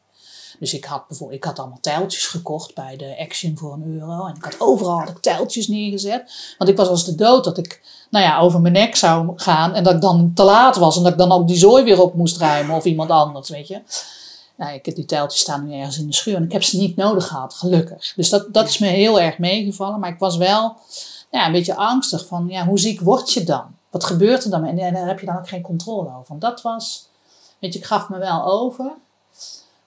Dus 0.59 0.73
ik 0.73 0.85
had 0.85 1.07
bijvoorbeeld, 1.07 1.39
ik 1.39 1.45
had 1.45 1.59
allemaal 1.59 1.79
tijltjes 1.81 2.25
gekocht 2.25 2.75
bij 2.75 2.97
de 2.97 3.15
Action 3.19 3.57
voor 3.57 3.73
een 3.73 3.99
euro. 3.99 4.25
En 4.25 4.35
ik 4.35 4.43
had 4.43 4.55
overal 4.59 4.99
had 4.99 5.09
ik 5.09 5.19
tijltjes 5.19 5.67
neergezet. 5.67 6.31
Want 6.57 6.69
ik 6.69 6.77
was 6.77 6.87
als 6.87 7.05
de 7.05 7.15
dood 7.15 7.43
dat 7.43 7.57
ik, 7.57 7.81
nou 8.09 8.25
ja, 8.25 8.39
over 8.39 8.61
mijn 8.61 8.73
nek 8.73 8.95
zou 8.95 9.31
gaan. 9.35 9.73
En 9.73 9.83
dat 9.83 9.93
ik 9.93 10.01
dan 10.01 10.31
te 10.33 10.43
laat 10.43 10.75
was. 10.75 10.97
En 10.97 11.03
dat 11.03 11.11
ik 11.11 11.17
dan 11.17 11.31
ook 11.31 11.47
die 11.47 11.57
zooi 11.57 11.83
weer 11.83 12.01
op 12.01 12.13
moest 12.13 12.37
ruimen. 12.37 12.75
Of 12.75 12.85
iemand 12.85 13.09
anders, 13.09 13.49
weet 13.49 13.67
je. 13.67 13.81
Nou, 14.57 14.73
ik 14.73 14.85
heb 14.85 14.95
die 14.95 15.05
tijltjes 15.05 15.41
staan 15.41 15.67
nu 15.67 15.73
ergens 15.73 15.97
in 15.99 16.07
de 16.07 16.13
schuur. 16.13 16.35
En 16.35 16.43
ik 16.43 16.51
heb 16.51 16.63
ze 16.63 16.77
niet 16.77 16.95
nodig 16.95 17.27
gehad, 17.27 17.53
gelukkig. 17.53 18.13
Dus 18.15 18.29
dat, 18.29 18.53
dat 18.53 18.67
is 18.67 18.77
me 18.77 18.87
heel 18.87 19.19
erg 19.19 19.37
meegevallen. 19.37 19.99
Maar 19.99 20.09
ik 20.09 20.19
was 20.19 20.37
wel 20.37 20.75
ja, 21.31 21.45
een 21.45 21.51
beetje 21.51 21.75
angstig 21.75 22.25
van, 22.25 22.47
ja, 22.49 22.65
hoe 22.65 22.79
ziek 22.79 23.01
word 23.01 23.33
je 23.33 23.43
dan? 23.43 23.65
Wat 23.89 24.03
gebeurt 24.03 24.43
er 24.43 24.49
dan? 24.49 24.65
En, 24.65 24.79
en 24.79 24.93
daar 24.93 25.07
heb 25.07 25.19
je 25.19 25.25
dan 25.25 25.37
ook 25.37 25.47
geen 25.47 25.61
controle 25.61 26.09
over. 26.09 26.25
Want 26.27 26.41
dat 26.41 26.61
was, 26.61 27.07
weet 27.59 27.73
je, 27.73 27.79
ik 27.79 27.85
gaf 27.85 28.09
me 28.09 28.17
wel 28.17 28.45
over. 28.45 28.91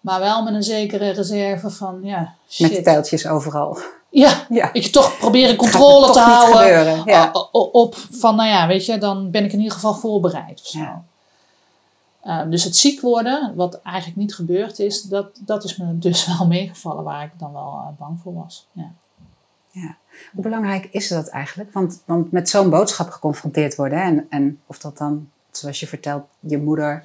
Maar 0.00 0.20
wel 0.20 0.42
met 0.42 0.54
een 0.54 0.62
zekere 0.62 1.10
reserve 1.10 1.70
van, 1.70 1.98
ja, 2.02 2.34
shit. 2.48 2.72
Met 2.72 2.82
pijltjes 2.82 3.26
overal. 3.26 3.78
Ja, 4.10 4.46
ja. 4.48 4.70
Je, 4.72 4.90
toch 4.90 5.18
proberen 5.18 5.56
controle 5.56 6.12
te 6.12 6.18
houden 6.18 7.02
ja. 7.04 7.30
op 7.52 7.96
van, 8.10 8.36
nou 8.36 8.48
ja, 8.48 8.66
weet 8.66 8.86
je, 8.86 8.98
dan 8.98 9.30
ben 9.30 9.44
ik 9.44 9.52
in 9.52 9.58
ieder 9.58 9.74
geval 9.74 9.94
voorbereid 9.94 10.60
of 10.60 10.66
zo. 10.66 10.78
Ja. 10.78 11.04
Uh, 12.24 12.50
dus 12.50 12.64
het 12.64 12.76
ziek 12.76 13.00
worden, 13.00 13.52
wat 13.54 13.80
eigenlijk 13.82 14.16
niet 14.16 14.34
gebeurd 14.34 14.78
is, 14.78 15.02
dat, 15.02 15.26
dat 15.40 15.64
is 15.64 15.76
me 15.76 15.98
dus 15.98 16.26
wel 16.38 16.46
meegevallen 16.46 17.04
waar 17.04 17.24
ik 17.24 17.30
dan 17.38 17.52
wel 17.52 17.82
uh, 17.82 17.98
bang 17.98 18.20
voor 18.22 18.34
was. 18.34 18.66
Ja. 18.72 18.92
ja. 19.70 19.96
Hoe 20.32 20.42
belangrijk 20.42 20.88
is 20.90 21.08
dat 21.08 21.28
eigenlijk? 21.28 21.72
Want, 21.72 22.02
want 22.04 22.32
met 22.32 22.48
zo'n 22.48 22.70
boodschap 22.70 23.10
geconfronteerd 23.10 23.76
worden, 23.76 24.02
en, 24.02 24.26
en 24.30 24.60
of 24.66 24.78
dat 24.78 24.98
dan, 24.98 25.28
zoals 25.50 25.80
je 25.80 25.86
vertelt, 25.86 26.24
je 26.40 26.58
moeder 26.58 27.04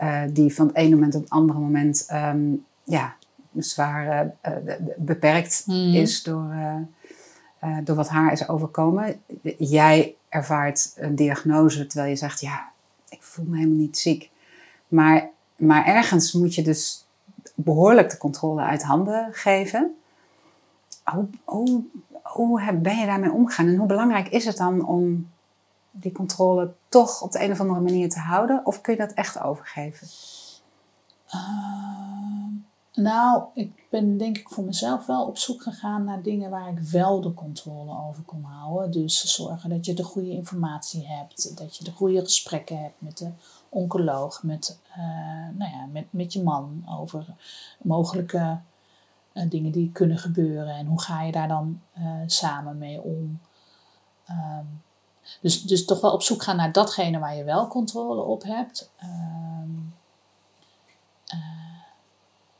uh, 0.00 0.22
die 0.30 0.54
van 0.54 0.66
het 0.66 0.76
ene 0.76 0.94
moment 0.94 1.14
op 1.14 1.22
het 1.22 1.30
andere 1.30 1.58
moment 1.58 2.08
um, 2.12 2.64
ja, 2.84 3.16
zwaar 3.58 4.24
uh, 4.24 4.52
beperkt 4.96 5.62
mm. 5.66 5.94
is 5.94 6.22
door, 6.22 6.54
uh, 7.62 7.78
door 7.84 7.96
wat 7.96 8.08
haar 8.08 8.32
is 8.32 8.48
overkomen. 8.48 9.20
Jij 9.58 10.14
ervaart 10.28 10.92
een 10.96 11.14
diagnose 11.14 11.86
terwijl 11.86 12.10
je 12.10 12.16
zegt, 12.16 12.40
ja, 12.40 12.70
ik 13.08 13.22
voel 13.22 13.44
me 13.44 13.56
helemaal 13.56 13.78
niet 13.78 13.98
ziek. 13.98 14.30
Maar, 14.88 15.28
maar 15.56 15.86
ergens 15.86 16.32
moet 16.32 16.54
je 16.54 16.62
dus 16.62 17.06
behoorlijk 17.54 18.10
de 18.10 18.18
controle 18.18 18.62
uit 18.62 18.82
handen 18.82 19.28
geven. 19.32 19.94
Hoe, 21.04 21.26
hoe, 21.44 21.82
hoe 22.22 22.72
ben 22.72 22.98
je 22.98 23.06
daarmee 23.06 23.32
omgegaan 23.32 23.66
en 23.66 23.76
hoe 23.76 23.86
belangrijk 23.86 24.28
is 24.28 24.44
het 24.44 24.56
dan 24.56 24.86
om 24.86 25.30
die 25.90 26.12
controle 26.12 26.72
toch 26.96 27.22
op 27.22 27.32
de 27.32 27.44
een 27.44 27.50
of 27.50 27.60
andere 27.60 27.80
manier 27.80 28.10
te 28.10 28.18
houden? 28.18 28.60
Of 28.64 28.80
kun 28.80 28.92
je 28.92 28.98
dat 28.98 29.12
echt 29.12 29.40
overgeven? 29.40 30.08
Uh, 31.34 32.46
nou, 32.92 33.44
ik 33.54 33.86
ben 33.90 34.16
denk 34.16 34.38
ik 34.38 34.48
voor 34.48 34.64
mezelf 34.64 35.06
wel 35.06 35.26
op 35.26 35.38
zoek 35.38 35.62
gegaan 35.62 36.04
naar 36.04 36.22
dingen 36.22 36.50
waar 36.50 36.68
ik 36.68 36.78
wel 36.78 37.20
de 37.20 37.34
controle 37.34 37.98
over 38.08 38.22
kon 38.22 38.42
houden. 38.42 38.90
Dus 38.90 39.34
zorgen 39.34 39.70
dat 39.70 39.86
je 39.86 39.94
de 39.94 40.02
goede 40.02 40.30
informatie 40.30 41.06
hebt, 41.06 41.56
dat 41.58 41.76
je 41.76 41.84
de 41.84 41.92
goede 41.92 42.20
gesprekken 42.20 42.82
hebt 42.82 43.00
met 43.00 43.18
de 43.18 43.30
oncoloog, 43.68 44.42
met, 44.42 44.78
uh, 44.90 44.96
nou 45.58 45.70
ja, 45.70 45.86
met, 45.92 46.06
met 46.10 46.32
je 46.32 46.42
man 46.42 46.84
over 46.88 47.26
mogelijke 47.82 48.58
uh, 49.34 49.50
dingen 49.50 49.72
die 49.72 49.92
kunnen 49.92 50.18
gebeuren 50.18 50.74
en 50.74 50.86
hoe 50.86 51.00
ga 51.00 51.22
je 51.22 51.32
daar 51.32 51.48
dan 51.48 51.80
uh, 51.98 52.20
samen 52.26 52.78
mee 52.78 53.02
om. 53.02 53.40
Um, 54.30 54.84
dus, 55.40 55.62
dus 55.62 55.84
toch 55.84 56.00
wel 56.00 56.12
op 56.12 56.22
zoek 56.22 56.42
gaan 56.42 56.56
naar 56.56 56.72
datgene 56.72 57.18
waar 57.18 57.36
je 57.36 57.44
wel 57.44 57.68
controle 57.68 58.22
op 58.22 58.42
hebt. 58.42 58.90
Ehm, 58.96 59.70
eh, 61.26 61.38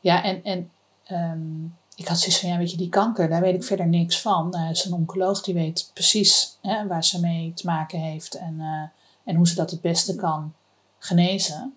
ja, 0.01 0.23
en, 0.23 0.45
en 0.45 0.71
um, 1.11 1.77
ik 1.95 2.09
had 2.09 2.19
zoiets 2.19 2.41
van, 2.41 2.49
ja, 2.49 2.59
weet 2.59 2.71
je, 2.71 2.77
die 2.77 2.89
kanker, 2.89 3.29
daar 3.29 3.41
weet 3.41 3.55
ik 3.55 3.65
verder 3.65 3.87
niks 3.87 4.21
van. 4.21 4.55
Er 4.55 4.71
is 4.71 4.85
een 4.85 4.93
oncoloog 4.93 5.43
die 5.43 5.55
weet 5.55 5.91
precies 5.93 6.59
hè, 6.63 6.87
waar 6.87 7.05
ze 7.05 7.21
mee 7.21 7.53
te 7.55 7.67
maken 7.67 7.99
heeft 7.99 8.35
en, 8.35 8.55
uh, 8.59 8.83
en 9.25 9.37
hoe 9.37 9.49
ze 9.49 9.55
dat 9.55 9.71
het 9.71 9.81
beste 9.81 10.15
kan 10.15 10.55
genezen. 10.99 11.75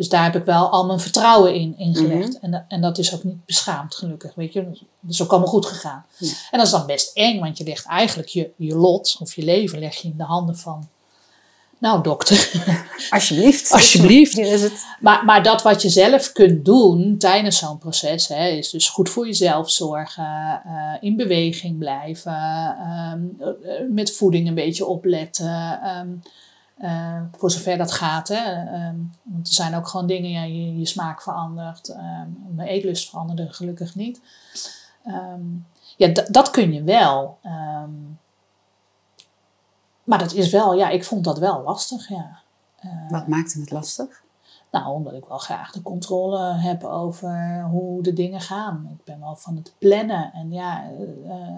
Dus 0.00 0.08
daar 0.08 0.24
heb 0.24 0.36
ik 0.36 0.44
wel 0.44 0.70
al 0.70 0.86
mijn 0.86 1.00
vertrouwen 1.00 1.54
in, 1.54 1.74
in 1.78 1.94
gelegd. 1.94 2.42
Mhm. 2.42 2.54
en, 2.54 2.64
en 2.68 2.80
dat 2.80 2.98
is 2.98 3.14
ook 3.14 3.24
niet 3.24 3.44
beschaamd, 3.46 3.94
gelukkig. 3.94 4.34
Weet 4.34 4.52
je? 4.52 4.62
Dat 5.00 5.10
is 5.10 5.22
ook 5.22 5.30
allemaal 5.30 5.48
goed 5.48 5.66
gegaan. 5.66 6.04
En 6.50 6.58
dat 6.58 6.66
is 6.66 6.70
dan 6.70 6.86
best 6.86 7.16
eng, 7.16 7.40
want 7.40 7.58
je 7.58 7.64
legt 7.64 7.86
eigenlijk 7.86 8.28
je, 8.28 8.50
je 8.56 8.76
lot 8.76 9.16
of 9.20 9.34
je 9.34 9.42
leven 9.42 9.78
leg 9.78 9.94
je 9.96 10.08
in 10.08 10.16
de 10.16 10.22
handen 10.24 10.56
van. 10.56 10.88
Nou, 11.78 12.02
dokter. 12.02 12.50
Alsjeblieft. 13.10 13.72
Alsjeblieft. 13.72 14.36
Hier 14.36 14.52
is 14.52 14.62
het. 14.62 14.86
Maar, 15.00 15.24
maar 15.24 15.42
dat 15.42 15.62
wat 15.62 15.82
je 15.82 15.88
zelf 15.88 16.32
kunt 16.32 16.64
doen 16.64 17.18
tijdens 17.18 17.58
zo'n 17.58 17.78
proces, 17.78 18.28
hè, 18.28 18.48
is 18.48 18.70
dus 18.70 18.88
goed 18.88 19.08
voor 19.08 19.26
jezelf 19.26 19.70
zorgen, 19.70 20.62
uh, 20.66 20.94
in 21.00 21.16
beweging 21.16 21.78
blijven, 21.78 22.76
um, 23.12 23.94
met 23.94 24.12
voeding 24.12 24.48
een 24.48 24.54
beetje 24.54 24.86
opletten. 24.86 25.80
Um, 25.98 26.22
uh, 26.80 27.22
voor 27.36 27.50
zover 27.50 27.78
dat 27.78 27.92
gaat. 27.92 28.28
Hè. 28.28 28.60
Um, 28.88 29.12
want 29.22 29.46
er 29.46 29.54
zijn 29.54 29.74
ook 29.74 29.88
gewoon 29.88 30.06
dingen, 30.06 30.30
ja, 30.30 30.42
je, 30.42 30.78
je 30.78 30.86
smaak 30.86 31.22
verandert. 31.22 31.88
Um, 31.88 32.54
mijn 32.54 32.68
eetlust 32.68 33.08
veranderde 33.08 33.52
gelukkig 33.52 33.94
niet. 33.94 34.20
Um, 35.06 35.66
ja, 35.96 36.08
dat 36.30 36.50
kun 36.50 36.72
je 36.72 36.82
wel. 36.82 37.38
maar 40.04 40.18
dat 40.18 40.32
is 40.32 40.50
wel, 40.50 40.74
ja, 40.74 40.88
ik 40.88 41.04
vond 41.04 41.24
dat 41.24 41.38
wel 41.38 41.62
lastig, 41.62 42.08
ja. 42.08 42.40
Uh, 42.84 43.10
Wat 43.10 43.26
maakte 43.26 43.60
het 43.60 43.70
lastig? 43.70 44.22
Nou, 44.70 44.92
omdat 44.92 45.12
ik 45.12 45.24
wel 45.24 45.38
graag 45.38 45.72
de 45.72 45.82
controle 45.82 46.54
heb 46.54 46.84
over 46.84 47.66
hoe 47.70 48.02
de 48.02 48.12
dingen 48.12 48.40
gaan. 48.40 48.96
Ik 48.98 49.04
ben 49.04 49.20
wel 49.20 49.36
van 49.36 49.56
het 49.56 49.74
plannen. 49.78 50.32
En 50.32 50.52
ja, 50.52 50.90
uh, 51.26 51.56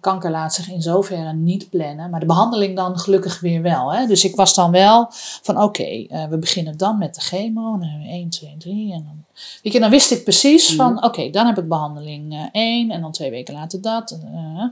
kanker 0.00 0.30
laat 0.30 0.54
zich 0.54 0.68
in 0.68 0.82
zoverre 0.82 1.32
niet 1.32 1.70
plannen, 1.70 2.10
maar 2.10 2.20
de 2.20 2.26
behandeling 2.26 2.76
dan 2.76 2.98
gelukkig 2.98 3.40
weer 3.40 3.62
wel. 3.62 3.92
Hè? 3.92 4.06
Dus 4.06 4.24
ik 4.24 4.36
was 4.36 4.54
dan 4.54 4.70
wel 4.70 5.06
van 5.42 5.56
oké, 5.56 5.64
okay, 5.64 6.08
uh, 6.10 6.24
we 6.26 6.38
beginnen 6.38 6.76
dan 6.76 6.98
met 6.98 7.14
de 7.14 7.20
chemo, 7.20 7.78
en 7.80 8.02
1, 8.06 8.28
2, 8.28 8.54
3 8.58 8.92
en 8.92 9.04
dan... 9.04 9.24
Weet 9.62 9.72
je, 9.72 9.80
dan 9.80 9.90
wist 9.90 10.10
ik 10.10 10.24
precies 10.24 10.74
van 10.74 10.96
oké, 10.96 11.06
okay, 11.06 11.30
dan 11.30 11.46
heb 11.46 11.58
ik 11.58 11.68
behandeling 11.68 12.32
uh, 12.32 12.44
1 12.52 12.90
en 12.90 13.00
dan 13.00 13.12
twee 13.12 13.30
weken 13.30 13.54
later 13.54 13.80
dat. 13.80 14.18
Uh, 14.24 14.64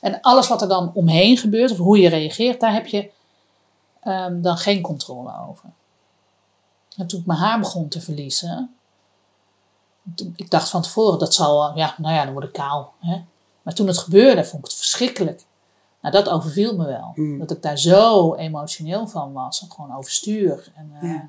en 0.00 0.20
alles 0.20 0.48
wat 0.48 0.62
er 0.62 0.68
dan 0.68 0.90
omheen 0.94 1.36
gebeurt, 1.36 1.70
of 1.70 1.76
hoe 1.76 1.98
je 1.98 2.08
reageert, 2.08 2.60
daar 2.60 2.72
heb 2.72 2.86
je 2.86 3.10
um, 4.04 4.42
dan 4.42 4.56
geen 4.56 4.82
controle 4.82 5.32
over. 5.48 5.68
En 6.96 7.06
toen 7.06 7.20
ik 7.20 7.26
mijn 7.26 7.38
haar 7.38 7.58
begon 7.58 7.88
te 7.88 8.00
verliezen, 8.00 8.74
ik 10.36 10.50
dacht 10.50 10.68
van 10.68 10.82
tevoren, 10.82 11.18
dat 11.18 11.34
zal, 11.34 11.76
ja, 11.76 11.94
nou 11.98 12.14
ja, 12.14 12.24
dan 12.24 12.32
word 12.32 12.44
ik 12.44 12.52
kaal. 12.52 12.92
Hè? 13.00 13.22
Maar 13.64 13.74
toen 13.74 13.86
het 13.86 13.98
gebeurde, 13.98 14.44
vond 14.44 14.64
ik 14.64 14.70
het 14.70 14.78
verschrikkelijk. 14.78 15.44
Nou, 16.00 16.14
dat 16.14 16.28
overviel 16.28 16.76
me 16.76 16.86
wel. 16.86 17.12
Mm. 17.14 17.38
Dat 17.38 17.50
ik 17.50 17.62
daar 17.62 17.78
zo 17.78 18.34
emotioneel 18.34 19.08
van 19.08 19.32
was. 19.32 19.66
Gewoon 19.68 19.96
overstuur. 19.96 20.72
En 20.74 20.92
uh, 21.02 21.20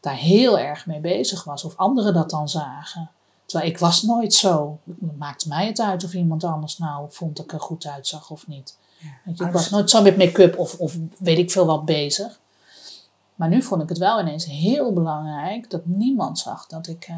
daar 0.00 0.16
heel 0.16 0.58
erg 0.58 0.86
mee 0.86 1.00
bezig 1.00 1.44
was. 1.44 1.64
Of 1.64 1.76
anderen 1.76 2.14
dat 2.14 2.30
dan 2.30 2.48
zagen. 2.48 3.10
Terwijl 3.46 3.70
ik 3.70 3.78
was 3.78 4.02
nooit 4.02 4.34
zo. 4.34 4.78
Het 5.00 5.18
maakte 5.18 5.48
mij 5.48 5.66
het 5.66 5.80
uit 5.80 6.04
of 6.04 6.14
iemand 6.14 6.44
anders 6.44 6.78
nou 6.78 7.06
vond 7.10 7.36
dat 7.36 7.44
ik 7.44 7.52
er 7.52 7.60
goed 7.60 7.86
uitzag 7.86 8.30
of 8.30 8.46
niet. 8.46 8.76
Ja. 8.98 9.32
Je, 9.34 9.44
ik 9.44 9.52
was 9.52 9.70
nooit 9.70 9.90
zo 9.90 10.02
met 10.02 10.16
make-up 10.16 10.58
of, 10.58 10.78
of 10.78 10.96
weet 11.18 11.38
ik 11.38 11.50
veel 11.50 11.66
wat 11.66 11.84
bezig. 11.84 12.40
Maar 13.34 13.48
nu 13.48 13.62
vond 13.62 13.82
ik 13.82 13.88
het 13.88 13.98
wel 13.98 14.20
ineens 14.20 14.44
heel 14.44 14.92
belangrijk 14.92 15.70
dat 15.70 15.86
niemand 15.86 16.38
zag 16.38 16.66
dat 16.66 16.86
ik, 16.86 17.08
uh, 17.08 17.16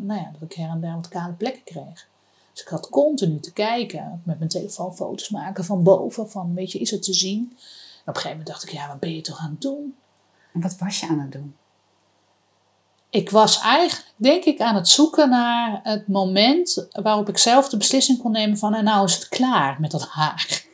nou 0.00 0.20
ja, 0.20 0.30
dat 0.32 0.50
ik 0.50 0.52
her 0.52 0.68
en 0.68 0.80
der 0.80 0.94
wat 0.94 1.08
kale 1.08 1.32
plekken 1.32 1.64
kreeg. 1.64 2.08
Dus 2.54 2.62
ik 2.62 2.68
had 2.68 2.88
continu 2.88 3.40
te 3.40 3.52
kijken, 3.52 4.22
met 4.24 4.38
mijn 4.38 4.50
telefoon 4.50 4.94
foto's 4.94 5.28
maken 5.28 5.64
van 5.64 5.82
boven, 5.82 6.30
van 6.30 6.54
weet 6.54 6.72
je, 6.72 6.78
is 6.78 6.90
het 6.90 7.02
te 7.02 7.14
zien? 7.14 7.40
En 7.40 7.50
op 7.50 8.06
een 8.06 8.14
gegeven 8.14 8.30
moment 8.30 8.46
dacht 8.46 8.62
ik, 8.62 8.70
ja, 8.70 8.88
wat 8.88 9.00
ben 9.00 9.14
je 9.14 9.20
toch 9.20 9.38
aan 9.38 9.50
het 9.50 9.60
doen? 9.60 9.96
En 10.52 10.60
wat 10.60 10.76
was 10.78 11.00
je 11.00 11.08
aan 11.08 11.20
het 11.20 11.32
doen? 11.32 11.56
Ik 13.10 13.30
was 13.30 13.60
eigenlijk, 13.60 14.12
denk 14.16 14.44
ik, 14.44 14.60
aan 14.60 14.74
het 14.74 14.88
zoeken 14.88 15.30
naar 15.30 15.80
het 15.82 16.08
moment 16.08 16.88
waarop 16.92 17.28
ik 17.28 17.38
zelf 17.38 17.68
de 17.68 17.76
beslissing 17.76 18.18
kon 18.18 18.32
nemen 18.32 18.58
van, 18.58 18.74
en 18.74 18.84
nou 18.84 19.04
is 19.04 19.14
het 19.14 19.28
klaar 19.28 19.80
met 19.80 19.90
dat 19.90 20.08
haar. 20.08 20.64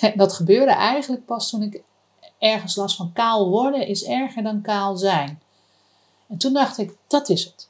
En 0.00 0.12
dat 0.22 0.32
gebeurde 0.32 0.72
eigenlijk 0.72 1.24
pas 1.24 1.50
toen 1.50 1.62
ik 1.62 1.82
ergens 2.38 2.76
las 2.76 2.96
van 2.96 3.12
kaal 3.12 3.48
worden 3.48 3.86
is 3.86 4.04
erger 4.04 4.42
dan 4.42 4.62
kaal 4.62 4.96
zijn. 4.96 5.40
En 6.28 6.38
toen 6.38 6.52
dacht 6.52 6.78
ik, 6.78 6.96
dat 7.06 7.28
is 7.28 7.44
het. 7.44 7.68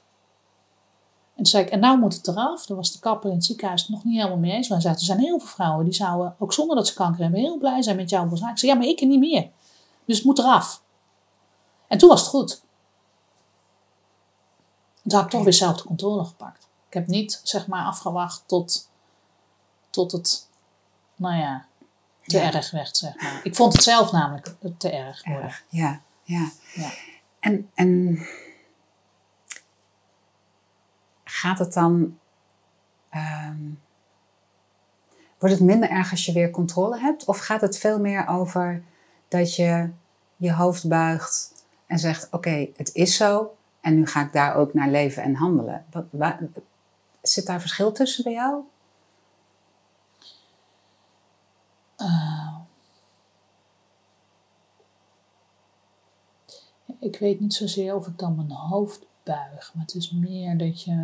En 1.37 1.43
toen 1.43 1.47
zei 1.47 1.65
ik, 1.65 1.71
en 1.71 1.81
nou 1.81 1.99
moet 1.99 2.15
het 2.15 2.29
eraf. 2.29 2.67
Daar 2.67 2.77
was 2.77 2.93
de 2.93 2.99
kapper 2.99 3.31
in 3.31 3.37
het 3.37 3.45
ziekenhuis 3.45 3.89
nog 3.89 4.05
niet 4.05 4.17
helemaal 4.17 4.39
mee 4.39 4.53
eens. 4.53 4.69
Maar 4.69 4.79
hij 4.79 4.87
zei, 4.87 4.95
er 4.95 5.07
zijn 5.07 5.19
heel 5.19 5.39
veel 5.39 5.49
vrouwen 5.49 5.85
die 5.85 5.95
zouden, 5.95 6.37
ook 6.39 6.53
zonder 6.53 6.77
dat 6.77 6.87
ze 6.87 6.95
kanker 6.95 7.23
hebben, 7.23 7.41
heel 7.41 7.59
blij 7.59 7.83
zijn 7.83 7.97
met 7.97 8.11
jouw 8.11 8.37
zaak. 8.37 8.51
Ik 8.51 8.59
zei, 8.59 8.73
ja, 8.73 8.79
maar 8.79 8.87
ik 8.87 9.01
niet 9.01 9.19
meer. 9.19 9.51
Dus 10.05 10.17
het 10.17 10.25
moet 10.27 10.39
eraf. 10.39 10.83
En 11.87 11.99
toen 11.99 12.09
was 12.09 12.21
het 12.21 12.29
goed. 12.29 12.63
Toen 15.03 15.13
had 15.13 15.25
ik 15.25 15.31
toch 15.31 15.43
weer 15.45 15.53
zelf 15.53 15.77
de 15.77 15.85
controle 15.85 16.25
gepakt. 16.25 16.69
Ik 16.89 16.95
heb 16.95 17.07
niet, 17.07 17.41
zeg 17.43 17.67
maar, 17.67 17.85
afgewacht 17.87 18.43
tot, 18.47 18.91
tot 19.91 20.13
het, 20.13 20.49
nou 21.17 21.37
ja, 21.37 21.67
te 22.25 22.37
Ja. 22.37 22.53
erg 22.53 22.71
werd, 22.71 22.97
zeg 22.97 23.23
maar. 23.23 23.41
Ik 23.43 23.57
vond 23.57 23.73
het 23.73 23.83
zelf 23.83 24.13
namelijk 24.13 24.55
te 24.79 24.91
erg 24.91 25.25
worden. 25.25 25.45
Erg. 25.45 25.65
Ja, 25.69 26.01
ja. 26.23 26.51
Ja. 26.75 26.91
En, 27.41 27.71
en 27.75 28.19
gaat 31.29 31.59
het 31.59 31.73
dan. 31.73 32.19
ehm, 33.11 33.63
wordt 35.39 35.55
het 35.55 35.65
minder 35.65 35.91
erg 35.91 36.11
als 36.11 36.27
je 36.27 36.33
weer 36.33 36.51
controle 36.51 36.99
hebt? 36.99 37.25
Of 37.25 37.39
gaat 37.39 37.61
het 37.61 37.79
veel 37.79 38.01
meer 38.01 38.27
over 38.27 38.83
dat 39.29 39.57
je 39.57 39.91
je 40.37 40.53
hoofd 40.53 40.89
buigt 40.89 41.67
en 41.87 41.99
zegt: 41.99 42.29
Oké, 42.31 42.69
het 42.77 42.95
is 42.95 43.17
zo 43.17 43.57
en 43.81 43.95
nu 43.95 44.07
ga 44.07 44.21
ik 44.23 44.33
daar 44.33 44.55
ook 44.55 44.75
naar 44.75 44.89
leven 44.89 45.23
en 45.23 45.35
handelen? 45.35 45.87
Wat, 46.11 46.35
zit 47.23 47.47
daar 47.47 47.61
verschil 47.61 47.93
tussen 47.93 48.25
bij 48.25 48.33
jou? 48.33 48.63
Eh, 51.97 52.57
ik 57.01 57.19
weet 57.19 57.41
niet 57.41 57.55
zozeer 57.55 57.95
of 57.95 58.07
ik 58.07 58.19
dan 58.19 58.37
mijn 58.37 58.51
hoofd 58.51 59.07
buig, 59.27 59.75
maar 59.75 59.85
het 59.85 59.95
is 59.95 60.11
meer 60.11 60.59
dat 60.59 60.83
je, 60.83 60.95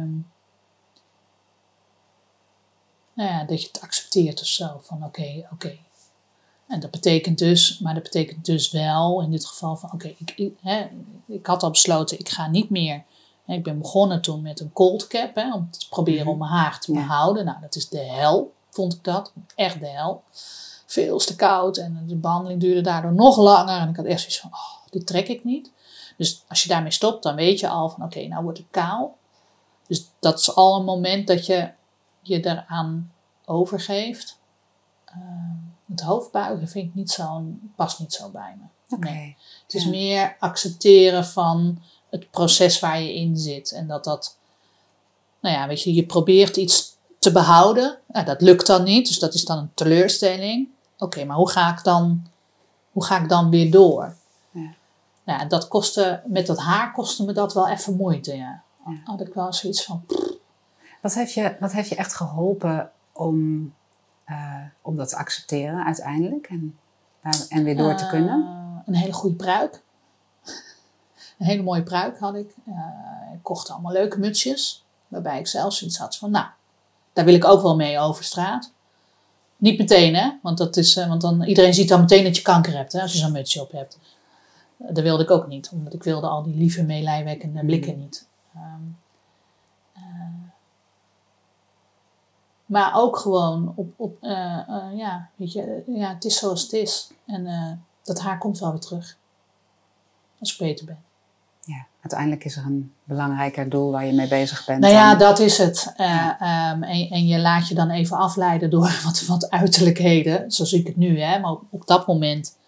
nou 3.13 3.31
ja, 3.31 3.45
dat 3.45 3.61
je 3.63 3.67
het 3.67 3.81
accepteert 3.81 4.41
of 4.41 4.47
zo. 4.47 4.81
Van 4.83 5.05
oké, 5.05 5.49
oké. 5.53 5.79
En 6.69 6.81
dat 6.81 6.91
betekent 6.91 7.39
dus, 7.39 7.79
maar 7.79 7.95
dat 7.95 8.03
betekent 8.03 8.45
dus 8.45 8.71
wel 8.71 9.23
in 9.23 9.31
dit 9.31 9.47
geval 9.47 9.77
van 9.77 9.93
oké, 9.93 10.09
ik, 10.19 10.33
ik, 10.37 10.55
hè, 10.61 10.89
ik 11.27 11.47
had 11.47 11.63
al 11.63 11.71
besloten, 11.71 12.19
ik 12.19 12.29
ga 12.29 12.47
niet 12.49 12.71
meer. 12.71 13.05
hè, 13.45 13.55
Ik 13.55 13.63
ben 13.63 13.79
begonnen 13.79 14.23
toen 14.23 14.43
met 14.43 14.61
een 14.61 14.73
cold 14.73 15.07
cap, 15.07 15.35
hè, 15.35 15.55
om 15.55 15.71
te 15.71 15.89
proberen 15.89 16.27
om 16.27 16.39
mijn 16.39 16.51
haar 16.51 16.81
te 16.81 16.93
behouden. 16.93 17.45
Nou, 17.45 17.61
dat 17.61 17.77
is 17.77 17.89
de 17.89 17.99
hel, 17.99 18.53
vond 18.71 18.93
ik 18.95 19.05
dat. 19.05 19.33
Echt 19.55 19.81
de 19.81 19.89
hel. 19.89 20.23
Veel 20.87 21.19
te 21.19 21.37
koud 21.37 21.77
en 21.77 22.05
de 22.07 22.17
behandeling 22.17 22.61
duurde 22.61 22.81
daardoor 22.81 23.13
nog 23.13 23.37
langer. 23.37 23.81
En 23.81 23.89
ik 23.89 23.97
had 23.97 24.05
echt 24.05 24.21
zoiets 24.21 24.41
van, 24.41 24.51
oh, 24.53 24.91
dit 24.91 25.07
trek 25.07 25.29
ik 25.29 25.45
niet. 25.45 25.71
Dus 26.23 26.43
als 26.49 26.63
je 26.63 26.69
daarmee 26.69 26.91
stopt, 26.91 27.23
dan 27.23 27.35
weet 27.35 27.61
je 27.61 27.69
al 27.69 27.89
van, 27.89 28.05
oké, 28.05 28.27
nou 28.27 28.43
wordt 28.43 28.59
het 28.59 28.67
kaal. 28.71 29.17
Dus 29.87 30.11
dat 30.19 30.39
is 30.39 30.55
al 30.55 30.79
een 30.79 30.85
moment 30.85 31.27
dat 31.27 31.47
je 31.47 31.71
je 32.21 32.41
daaraan 32.41 33.13
overgeeft. 33.45 34.39
Uh, 35.09 35.15
het 35.91 36.01
hoofdbuigen 36.01 36.69
vind 36.69 36.89
ik 36.89 36.95
niet 36.95 37.11
zo, 37.11 37.43
past 37.77 37.99
niet 37.99 38.13
zo 38.13 38.29
bij 38.29 38.57
me. 38.61 38.97
Nee. 38.99 39.37
Het 39.63 39.75
is 39.75 39.85
Ja. 39.85 39.91
meer 39.91 40.37
accepteren 40.39 41.25
van 41.25 41.83
het 42.11 42.31
proces 42.31 42.81
waar 42.81 43.01
je 43.01 43.15
in 43.15 43.37
zit. 43.37 43.73
En 43.73 43.87
dat 43.87 44.05
dat, 44.05 44.37
nou 45.41 45.55
ja, 45.57 45.67
weet 45.67 45.83
je, 45.83 45.95
je 45.95 46.07
probeert 46.07 46.57
iets 46.57 46.97
te 47.19 47.33
behouden. 47.33 47.99
Nou, 48.07 48.25
dat 48.25 48.41
lukt 48.41 48.67
dan 48.67 48.83
niet, 48.83 49.07
dus 49.07 49.19
dat 49.19 49.35
is 49.35 49.45
dan 49.45 49.59
een 49.59 49.71
teleurstelling. 49.75 50.69
Oké, 50.99 51.25
maar 51.25 51.37
hoe 51.37 51.51
ga 51.51 51.73
ik 51.73 51.85
dan, 51.85 52.27
hoe 52.93 53.05
ga 53.05 53.23
ik 53.23 53.29
dan 53.29 53.51
weer 53.51 53.71
door? 53.71 54.17
Ja. 55.25 55.33
Nou, 55.33 55.41
en 55.41 55.49
dat 55.49 55.69
kostte, 55.69 56.23
met 56.27 56.47
dat 56.47 56.59
haar 56.59 56.93
kostte 56.93 57.25
me 57.25 57.33
dat 57.33 57.55
wel 57.55 57.69
even 57.69 57.97
moeite, 57.97 58.37
ja. 58.37 58.63
Ja. 58.87 58.93
Had 59.05 59.21
ik 59.21 59.35
wel 59.35 59.53
zoiets 59.53 59.85
van, 59.85 60.05
Wat 61.03 61.15
heeft 61.15 61.33
je, 61.33 61.57
wat 61.61 61.73
heeft 61.73 61.89
je 61.89 61.95
echt 61.97 62.15
geholpen 62.15 62.91
om, 63.13 63.73
eh, 64.25 64.61
om 64.83 64.97
dat 64.97 65.09
te 65.09 65.17
accepteren 65.17 65.85
uiteindelijk 65.85 66.47
en, 66.49 66.79
daar- 67.23 67.47
en 67.49 67.65
weer 67.65 67.77
door 67.77 67.95
te 67.95 68.07
kunnen? 68.07 68.41
Eh, 68.43 68.79
een 68.87 68.95
hele 68.95 69.13
goede 69.13 69.37
pruik. 69.37 69.83
een 71.39 71.47
hele 71.47 71.63
mooie 71.63 71.83
pruik 71.83 72.19
had 72.19 72.35
ik. 72.35 72.55
Eh, 72.67 72.75
ik 73.35 73.43
kocht 73.43 73.71
allemaal 73.71 73.93
leuke 73.93 74.19
mutsjes. 74.19 74.85
Waarbij 75.09 75.39
ik 75.39 75.47
zelf 75.47 75.75
zoiets 75.75 75.99
had 75.99 76.17
van, 76.17 76.31
nou, 76.31 76.47
daar 77.13 77.25
wil 77.25 77.35
ik 77.35 77.45
ook 77.45 77.63
wel 77.63 77.77
mee 77.77 77.99
over 77.99 78.25
straat. 78.25 78.73
Niet 79.57 79.79
meteen, 79.79 80.15
hè? 80.15 80.31
Want, 80.43 80.59
dat 80.59 80.77
is, 80.77 80.97
eh, 80.97 81.09
want 81.09 81.21
dan, 81.21 81.43
iedereen 81.43 81.75
ziet 81.75 81.89
dan 81.89 82.01
meteen 82.01 82.25
dat 82.25 82.37
je 82.37 82.43
kanker 82.43 82.77
hebt, 82.77 82.93
hè? 82.93 83.01
Als 83.01 83.13
je 83.13 83.19
zo'n 83.19 83.33
mutsje 83.33 83.61
op 83.61 83.73
hebt. 83.73 83.99
Dat 84.89 85.05
wilde 85.05 85.23
ik 85.23 85.31
ook 85.31 85.47
niet. 85.47 85.71
Omdat 85.73 85.95
ik 85.95 86.03
wilde 86.03 86.27
al 86.27 86.43
die 86.43 86.55
lieve, 86.55 86.83
meelijwekkende 86.83 87.65
blikken 87.65 87.99
niet. 87.99 88.29
Ehm, 88.55 88.83
eh, 89.93 90.03
maar 92.67 92.95
ook 92.95 93.17
gewoon 93.17 93.73
op, 93.77 93.93
op 93.97 94.17
eh, 94.21 94.69
eh, 94.69 94.97
ja, 94.97 95.29
weet 95.37 95.53
je, 95.53 95.83
ja, 95.87 96.15
het 96.15 96.25
is 96.25 96.39
zoals 96.39 96.63
het 96.63 96.73
is. 96.73 97.11
En 97.27 97.81
dat 98.03 98.21
haar 98.21 98.39
komt 98.39 98.59
wel 98.59 98.71
weer 98.71 98.81
terug. 98.81 99.17
Als 100.39 100.53
ik 100.53 100.59
beter 100.59 100.87
ben. 100.87 101.03
Ja, 101.65 101.87
uiteindelijk 102.01 102.45
is 102.45 102.57
er 102.57 102.65
een 102.65 102.93
belangrijker 103.05 103.69
doel 103.69 103.91
waar 103.91 104.07
je 104.07 104.13
mee 104.13 104.29
bezig 104.29 104.65
bent. 104.65 104.81
Nou 104.81 104.93
ja, 104.93 105.15
dat 105.15 105.39
is 105.39 105.59
het. 105.59 105.93
Eh, 105.97 106.31
ehm, 106.41 106.83
en, 106.83 107.11
en 107.11 107.27
je 107.27 107.39
laat 107.39 107.69
je 107.69 107.75
dan 107.75 107.91
even 107.91 108.17
afleiden 108.17 108.71
door 108.71 109.01
wat, 109.05 109.27
wat 109.27 109.51
uiterlijkheden. 109.51 110.51
Zo 110.51 110.65
zie 110.65 110.81
ik 110.81 110.87
het 110.87 110.97
nu, 110.97 111.21
hè. 111.21 111.39
Maar 111.39 111.51
op, 111.51 111.63
op 111.71 111.87
dat 111.87 112.07
moment... 112.07 112.61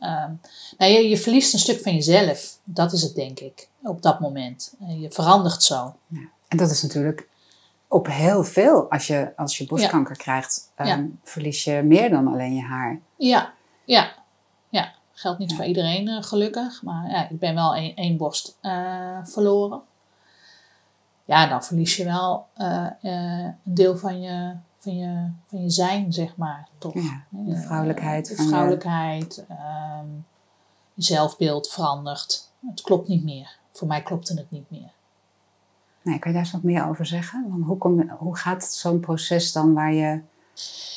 ehm, 0.00 0.32
nou, 0.78 0.92
je, 0.92 1.08
je 1.08 1.16
verliest 1.16 1.52
een 1.52 1.58
stuk 1.58 1.80
van 1.80 1.94
jezelf. 1.94 2.58
Dat 2.64 2.92
is 2.92 3.02
het, 3.02 3.14
denk 3.14 3.40
ik. 3.40 3.68
Op 3.82 4.02
dat 4.02 4.20
moment. 4.20 4.74
En 4.80 5.00
je 5.00 5.10
verandert 5.10 5.62
zo. 5.62 5.94
En 6.48 6.56
dat 6.56 6.70
is 6.70 6.82
natuurlijk 6.82 7.28
op 7.88 8.06
heel 8.06 8.44
veel. 8.44 8.90
Als 8.90 9.06
je, 9.06 9.32
als 9.36 9.58
je 9.58 9.66
borstkanker 9.66 10.16
krijgt, 10.16 10.70
ehm, 10.74 10.88
Ja. 10.88 11.06
verlies 11.24 11.64
je 11.64 11.82
meer 11.84 12.10
dan 12.10 12.26
alleen 12.28 12.54
je 12.54 12.62
haar. 12.62 13.00
Ja, 13.16 13.52
ja, 13.84 14.12
ja. 14.68 14.92
Geldt 15.12 15.38
niet 15.38 15.50
Ja. 15.50 15.56
voor 15.56 15.64
iedereen 15.64 16.08
eh, 16.08 16.22
gelukkig. 16.22 16.82
Maar 16.82 17.10
ja, 17.10 17.28
ik 17.28 17.38
ben 17.38 17.54
wel 17.54 17.74
één, 17.74 18.16
borst 18.16 18.56
eh, 18.60 19.18
verloren. 19.24 19.80
Ja, 21.24 21.46
dan 21.46 21.64
verlies 21.64 21.96
je 21.96 22.04
wel 22.04 22.46
eh, 22.54 22.86
een 23.02 23.54
deel 23.62 23.96
van 23.96 24.20
je, 24.20 24.54
van, 24.88 24.96
je, 24.98 25.28
van 25.46 25.62
je 25.62 25.70
zijn, 25.70 26.12
zeg 26.12 26.36
maar. 26.36 26.68
Toch? 26.78 26.94
Ja, 26.94 27.24
de 27.30 27.54
Eh, 27.54 27.60
vrouwelijkheid 27.60 28.28
De 28.28 28.34
van 28.34 28.44
je- 28.44 28.50
vrouwelijkheid. 28.50 29.44
ehm, 29.48 30.06
je 30.94 31.02
zelfbeeld 31.02 31.68
verandert. 31.68 32.48
Het 32.66 32.80
klopt 32.80 33.08
niet 33.08 33.24
meer. 33.24 33.56
Voor 33.72 33.88
mij 33.88 34.02
klopte 34.02 34.34
het 34.34 34.50
niet 34.50 34.70
meer. 34.70 34.90
Nee, 36.02 36.18
kan 36.18 36.30
je 36.30 36.36
daar 36.36 36.44
eens 36.46 36.52
wat 36.52 36.62
meer 36.62 36.88
over 36.88 37.06
zeggen? 37.06 37.46
Want 37.48 37.64
hoe, 37.64 37.76
kom, 37.78 38.10
hoe 38.18 38.36
gaat 38.36 38.64
zo'n 38.64 39.00
proces 39.00 39.52
dan 39.52 39.74
waar 39.74 39.92
je, 39.92 40.20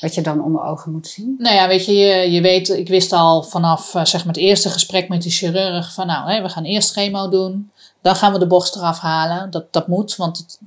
wat 0.02 0.16
je 0.16 0.22
dan 0.22 0.44
onder 0.44 0.62
ogen 0.64 0.92
moet 0.92 1.08
zien? 1.08 1.36
Nou 1.38 1.56
ja, 1.56 1.68
weet 1.68 1.86
je, 1.86 1.94
je, 1.94 2.32
je 2.32 2.42
weet, 2.42 2.70
ik 2.70 2.88
wist 2.88 3.12
al 3.12 3.44
vanaf 3.44 3.96
eh, 3.96 4.06
zeg 4.06 4.26
maar 4.26 4.34
het 4.34 4.44
eerste 4.44 4.70
gesprek 4.70 5.10
met 5.10 5.22
de 5.22 5.30
chirurg 5.30 5.94
van 5.94 6.08
nou, 6.08 6.32
hè, 6.32 6.42
we 6.42 6.50
gaan 6.50 6.64
eerst 6.64 6.92
chemo 6.92 7.30
doen, 7.30 7.72
dan 8.02 8.16
gaan 8.16 8.34
we 8.34 8.40
de 8.40 8.48
borst 8.48 8.76
eraf 8.76 9.00
halen. 9.00 9.52
Dat, 9.52 9.74
dat 9.74 9.88
moet, 9.88 10.16
want 10.16 10.38
het, 10.38 10.60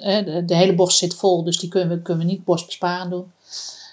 de, 0.00 0.42
de 0.46 0.54
hele 0.54 0.74
borst 0.74 0.98
zit 0.98 1.14
vol, 1.14 1.44
dus 1.44 1.58
die 1.58 1.68
kunnen 1.68 1.88
we, 1.88 2.02
kunnen 2.02 2.26
we 2.26 2.32
niet 2.32 2.44
borstbesparend 2.44 3.10
doen. 3.10 3.32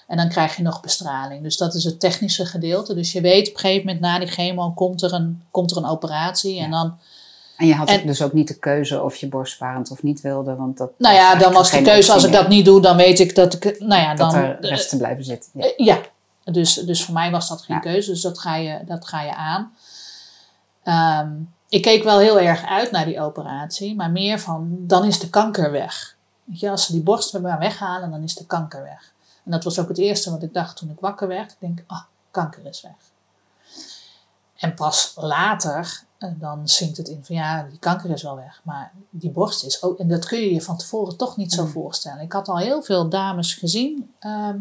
En 0.06 0.16
dan 0.16 0.28
krijg 0.28 0.56
je 0.56 0.62
nog 0.62 0.80
bestraling. 0.80 1.42
Dus 1.42 1.56
dat 1.56 1.74
is 1.74 1.84
het 1.84 2.00
technische 2.00 2.46
gedeelte. 2.46 2.94
Dus 2.94 3.12
je 3.12 3.20
weet 3.20 3.48
op 3.48 3.54
een 3.54 3.60
gegeven 3.60 3.86
moment 3.86 4.00
na 4.00 4.18
die 4.18 4.28
chemo 4.28 4.70
komt 4.70 5.02
er 5.02 5.12
een, 5.12 5.42
komt 5.50 5.70
er 5.70 5.76
een 5.76 5.86
operatie. 5.86 6.60
En 6.60 6.70
dan, 6.70 6.98
En 7.56 7.66
je 7.66 7.74
had 7.74 7.88
En- 7.88 8.06
dus 8.06 8.22
ook 8.22 8.32
niet 8.32 8.48
de 8.48 8.58
keuze 8.58 9.02
of 9.02 9.16
je 9.16 9.28
borstsparend 9.28 9.90
of 9.90 10.02
niet 10.02 10.20
wilde, 10.20 10.54
want 10.54 10.76
dat 10.78 10.90
nou 10.98 11.14
ja, 11.14 11.34
dan 11.34 11.52
was 11.52 11.70
de 11.70 11.82
keuze, 11.82 12.12
als 12.12 12.24
ik 12.24 12.32
dat 12.32 12.48
niet 12.48 12.64
doe, 12.64 12.80
dan 12.80 12.96
weet 12.96 13.20
ik 13.20 13.34
dat 13.34 13.54
ik, 13.54 13.64
nou 13.80 14.00
ja, 14.02 14.06
meer, 14.08 14.16
dan... 14.16 14.32
dat 14.32 14.42
er 14.42 14.56
resten 14.60 14.98
blijven 14.98 15.24
zitten. 15.24 15.50
Ja. 15.54 15.62
Eh, 15.64 15.72
Ja, 15.86 16.00
dus, 16.52 16.74
dus 16.74 17.04
voor 17.04 17.14
mij 17.14 17.30
was 17.30 17.48
dat 17.48 17.62
geen 17.62 17.76
Ja. 17.76 17.82
keuze, 17.82 18.10
dus 18.10 18.20
dat 18.20 18.38
ga 18.38 18.56
je, 18.56 18.78
dat 18.86 19.06
ga 19.06 19.22
je 19.22 19.34
aan. 19.34 19.72
Ehm, 20.82 21.30
ik 21.68 21.82
keek 21.82 22.04
wel 22.04 22.18
heel 22.18 22.40
erg 22.40 22.64
uit 22.64 22.90
naar 22.90 23.04
die 23.04 23.20
operatie, 23.20 23.94
maar 23.94 24.10
meer 24.10 24.40
van, 24.40 24.76
dan 24.78 25.04
is 25.04 25.18
de 25.18 25.30
kanker 25.30 25.70
weg. 25.70 26.16
Weet 26.44 26.60
je, 26.60 26.70
als 26.70 26.86
ze 26.86 26.92
die 26.92 27.02
borst 27.02 27.38
maar 27.38 27.58
weghalen, 27.58 28.10
dan 28.10 28.22
is 28.22 28.34
de 28.34 28.46
kanker 28.46 28.82
weg. 28.82 29.12
En 29.44 29.50
dat 29.50 29.64
was 29.64 29.78
ook 29.78 29.88
het 29.88 29.98
eerste 29.98 30.30
wat 30.30 30.42
ik 30.42 30.54
dacht 30.54 30.76
toen 30.76 30.90
ik 30.90 31.00
wakker 31.00 31.28
werd. 31.28 31.52
Ik 31.52 31.56
denk, 31.60 31.84
ah, 31.86 32.02
kanker 32.30 32.66
is 32.66 32.80
weg. 32.80 33.12
En 34.56 34.74
pas 34.74 35.12
later, 35.16 36.02
eh, 36.18 36.30
dan 36.34 36.68
zinkt 36.68 36.96
het 36.96 37.08
in 37.08 37.24
van 37.24 37.36
ja, 37.36 37.62
die 37.62 37.78
kanker 37.78 38.10
is 38.10 38.22
wel 38.22 38.36
weg. 38.36 38.60
Maar 38.64 38.92
die 39.10 39.30
borst 39.30 39.64
is 39.64 39.82
ook, 39.82 39.98
en 39.98 40.08
dat 40.08 40.24
kun 40.24 40.40
je 40.40 40.52
je 40.52 40.62
van 40.62 40.76
tevoren 40.76 41.16
toch 41.16 41.36
niet 41.36 41.52
zo 41.52 41.64
Mm. 41.64 41.70
voorstellen. 41.70 42.22
Ik 42.22 42.32
had 42.32 42.48
al 42.48 42.58
heel 42.58 42.82
veel 42.82 43.08
dames 43.08 43.54
gezien 43.54 44.14
ehm, 44.18 44.58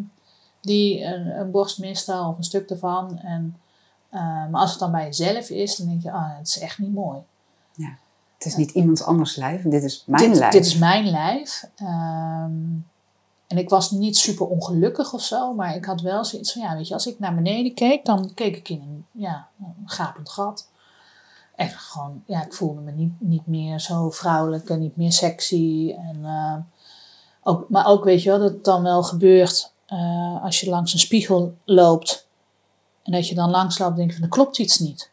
die 0.62 1.04
een, 1.04 1.40
een 1.40 1.52
borst 1.52 1.80
misten 1.80 2.26
of 2.26 2.38
een 2.38 2.44
stuk 2.44 2.70
ervan. 2.70 3.20
En, 3.20 3.58
eh, 4.14 4.22
maar 4.22 4.62
als 4.62 4.70
het 4.70 4.80
dan 4.80 4.92
bij 4.92 5.06
jezelf 5.06 5.50
is, 5.50 5.76
dan 5.76 5.88
denk 5.88 6.02
je, 6.02 6.12
ah, 6.12 6.38
het 6.38 6.48
is 6.48 6.60
echt 6.60 6.78
niet 6.78 6.94
mooi. 6.94 7.20
Het 8.44 8.52
is 8.52 8.58
niet 8.58 8.72
iemands 8.72 9.04
anders 9.04 9.36
lijf, 9.36 9.62
dit 9.62 9.84
is 9.84 10.04
mijn 10.08 10.30
dit, 10.30 10.40
lijf. 10.40 10.52
dit 10.52 10.66
is 10.66 10.78
mijn 10.78 11.10
lijf. 11.10 11.70
Ehm, 11.76 12.52
en 13.48 13.58
ik 13.58 13.70
was 13.70 13.92
niet 13.92 14.18
super 14.18 14.48
ongelukkig 14.48 15.14
of 15.14 15.22
zo, 15.22 15.54
maar 15.54 15.76
ik 15.76 15.86
had 15.86 16.02
wel 16.02 16.26
zoiets 16.26 16.52
van, 16.54 16.62
ja, 16.62 16.76
weet 16.76 16.88
je, 16.88 16.94
als 16.94 17.08
ik 17.08 17.20
naar 17.20 17.36
beneden 17.36 17.74
keek, 17.74 18.06
dan 18.06 18.34
keek 18.34 18.56
ik 18.56 18.70
in 18.70 18.82
een, 18.82 19.06
ja, 19.12 19.48
een 19.60 19.90
gapend 19.90 20.30
gat. 20.30 20.70
echt 21.56 21.76
gewoon, 21.76 22.24
ja, 22.26 22.46
ik 22.46 22.54
voelde 22.54 22.82
me 22.82 22.92
niet, 22.92 23.14
niet 23.18 23.48
meer 23.48 23.80
zo 23.80 24.10
vrouwelijk 24.10 24.70
en 24.70 24.80
niet 24.80 24.96
meer 24.96 25.12
sexy. 25.12 25.96
En, 25.98 26.20
uh, 26.22 26.56
ook, 27.44 27.70
maar 27.70 27.88
ook, 27.88 28.04
weet 28.04 28.24
je 28.24 28.30
wel, 28.30 28.40
dat 28.40 28.52
het 28.52 28.64
dan 28.64 28.84
wel 28.84 29.04
gebeurt 29.04 29.74
uh, 29.88 30.44
als 30.44 30.60
je 30.60 30.70
langs 30.70 30.94
een 30.94 31.00
spiegel 31.00 31.56
loopt. 31.66 32.28
En 33.04 33.12
dat 33.12 33.28
je 33.28 33.36
dan 33.36 33.50
langs 33.50 33.78
loopt 33.78 33.92
en 33.92 33.98
denkt 33.98 34.14
van, 34.14 34.24
er 34.24 34.30
klopt 34.30 34.58
iets 34.58 34.80
niet. 34.80 35.12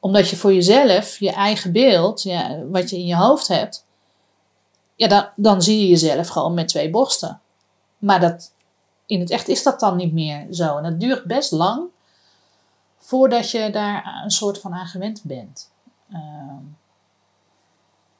Omdat 0.00 0.28
je 0.28 0.36
voor 0.36 0.52
jezelf, 0.52 1.18
je 1.18 1.32
eigen 1.32 1.72
beeld, 1.72 2.22
ja, 2.22 2.64
wat 2.64 2.90
je 2.90 2.96
in 2.96 3.06
je 3.06 3.16
hoofd 3.16 3.48
hebt, 3.48 3.86
ja, 4.96 5.08
dan, 5.08 5.28
dan 5.36 5.62
zie 5.62 5.80
je 5.80 5.88
jezelf 5.88 6.28
gewoon 6.28 6.54
met 6.54 6.68
twee 6.68 6.90
borsten. 6.90 7.40
Maar 7.98 8.20
dat, 8.20 8.52
in 9.06 9.20
het 9.20 9.30
echt 9.30 9.48
is 9.48 9.62
dat 9.62 9.80
dan 9.80 9.96
niet 9.96 10.12
meer 10.12 10.46
zo. 10.50 10.76
En 10.76 10.82
dat 10.82 11.00
duurt 11.00 11.24
best 11.24 11.50
lang 11.50 11.88
voordat 12.98 13.50
je 13.50 13.70
daar 13.70 14.20
een 14.24 14.30
soort 14.30 14.60
van 14.60 14.74
aan 14.74 14.86
gewend 14.86 15.22
bent. 15.22 15.70
Uh, 16.10 16.18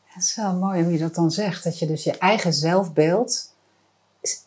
het 0.04 0.22
is 0.22 0.34
wel 0.34 0.54
mooi 0.54 0.82
hoe 0.82 0.92
je 0.92 0.98
dat 0.98 1.14
dan 1.14 1.30
zegt. 1.30 1.64
Dat 1.64 1.78
je 1.78 1.86
dus 1.86 2.04
je 2.04 2.18
eigen 2.18 2.52
zelfbeeld, 2.52 3.54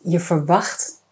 je 0.02 0.20
verwacht 0.20 1.02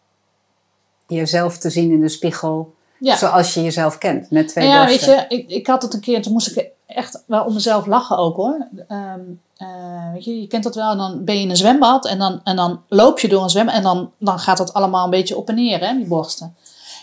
jezelf 1.06 1.58
te 1.58 1.70
zien 1.70 1.90
in 1.90 2.00
de 2.00 2.08
spiegel 2.08 2.74
zoals 3.00 3.54
je 3.54 3.62
jezelf 3.62 3.98
kent, 3.98 4.30
met 4.30 4.48
twee 4.48 4.66
ja, 4.68 4.86
borsten. 4.86 5.14
Ja, 5.14 5.26
weet 5.28 5.30
je, 5.30 5.36
ik, 5.36 5.48
ik 5.48 5.66
had 5.66 5.82
het 5.82 5.94
een 5.94 6.00
keer, 6.00 6.22
toen 6.22 6.32
moest 6.32 6.56
ik 6.56 6.68
echt 6.86 7.22
wel 7.26 7.44
om 7.44 7.54
mezelf 7.54 7.86
lachen 7.86 8.16
ook 8.18 8.36
hoor. 8.36 8.68
Um, 8.88 9.40
uh, 9.58 10.12
weet 10.12 10.24
je, 10.24 10.40
je 10.40 10.46
kent 10.46 10.62
dat 10.62 10.74
wel, 10.74 10.90
en 10.90 10.96
dan 10.96 11.24
ben 11.24 11.34
je 11.34 11.40
in 11.40 11.50
een 11.50 11.56
zwembad 11.56 12.06
en 12.06 12.18
dan, 12.18 12.40
en 12.44 12.56
dan 12.56 12.80
loop 12.88 13.20
je 13.20 13.28
door 13.28 13.42
een 13.42 13.50
zwembad 13.50 13.74
en 13.74 13.82
dan, 13.82 14.10
dan 14.18 14.38
gaat 14.38 14.56
dat 14.56 14.72
allemaal 14.72 15.04
een 15.04 15.10
beetje 15.10 15.36
op 15.36 15.48
en 15.48 15.54
neer, 15.54 15.80
hè, 15.80 15.96
die 15.96 16.06
borsten. 16.06 16.56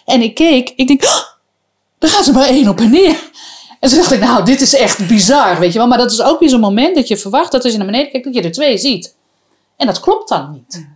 En 0.06 0.22
ik 0.22 0.36
keek, 0.36 0.70
ik 0.70 0.88
denk, 0.88 1.04
oh, 1.04 1.24
dan 1.98 2.10
gaat 2.10 2.28
er 2.28 2.34
maar 2.34 2.48
één 2.48 2.68
op 2.68 2.80
en 2.80 2.90
neer. 2.90 3.32
En 3.80 3.90
toen 3.90 3.98
dacht 3.98 4.12
ik, 4.12 4.20
nou, 4.20 4.46
dit 4.46 4.62
is 4.62 4.76
echt 4.76 5.08
bizar, 5.08 5.60
weet 5.60 5.74
je 5.74 5.78
wel. 5.78 5.88
Maar 5.88 5.98
dat 5.98 6.12
is 6.12 6.22
ook 6.22 6.40
weer 6.40 6.50
zo'n 6.50 6.60
moment 6.60 6.96
dat 6.96 7.08
je 7.08 7.18
verwacht 7.18 7.52
dat 7.52 7.64
als 7.64 7.72
je 7.72 7.78
naar 7.78 7.88
beneden 7.88 8.12
kijkt, 8.12 8.26
dat 8.26 8.36
je 8.36 8.42
er 8.42 8.52
twee 8.52 8.78
ziet. 8.78 9.16
En 9.78 9.88
dat 9.88 10.00
klopt 10.00 10.30
dan 10.30 10.52
niet. 10.52 10.88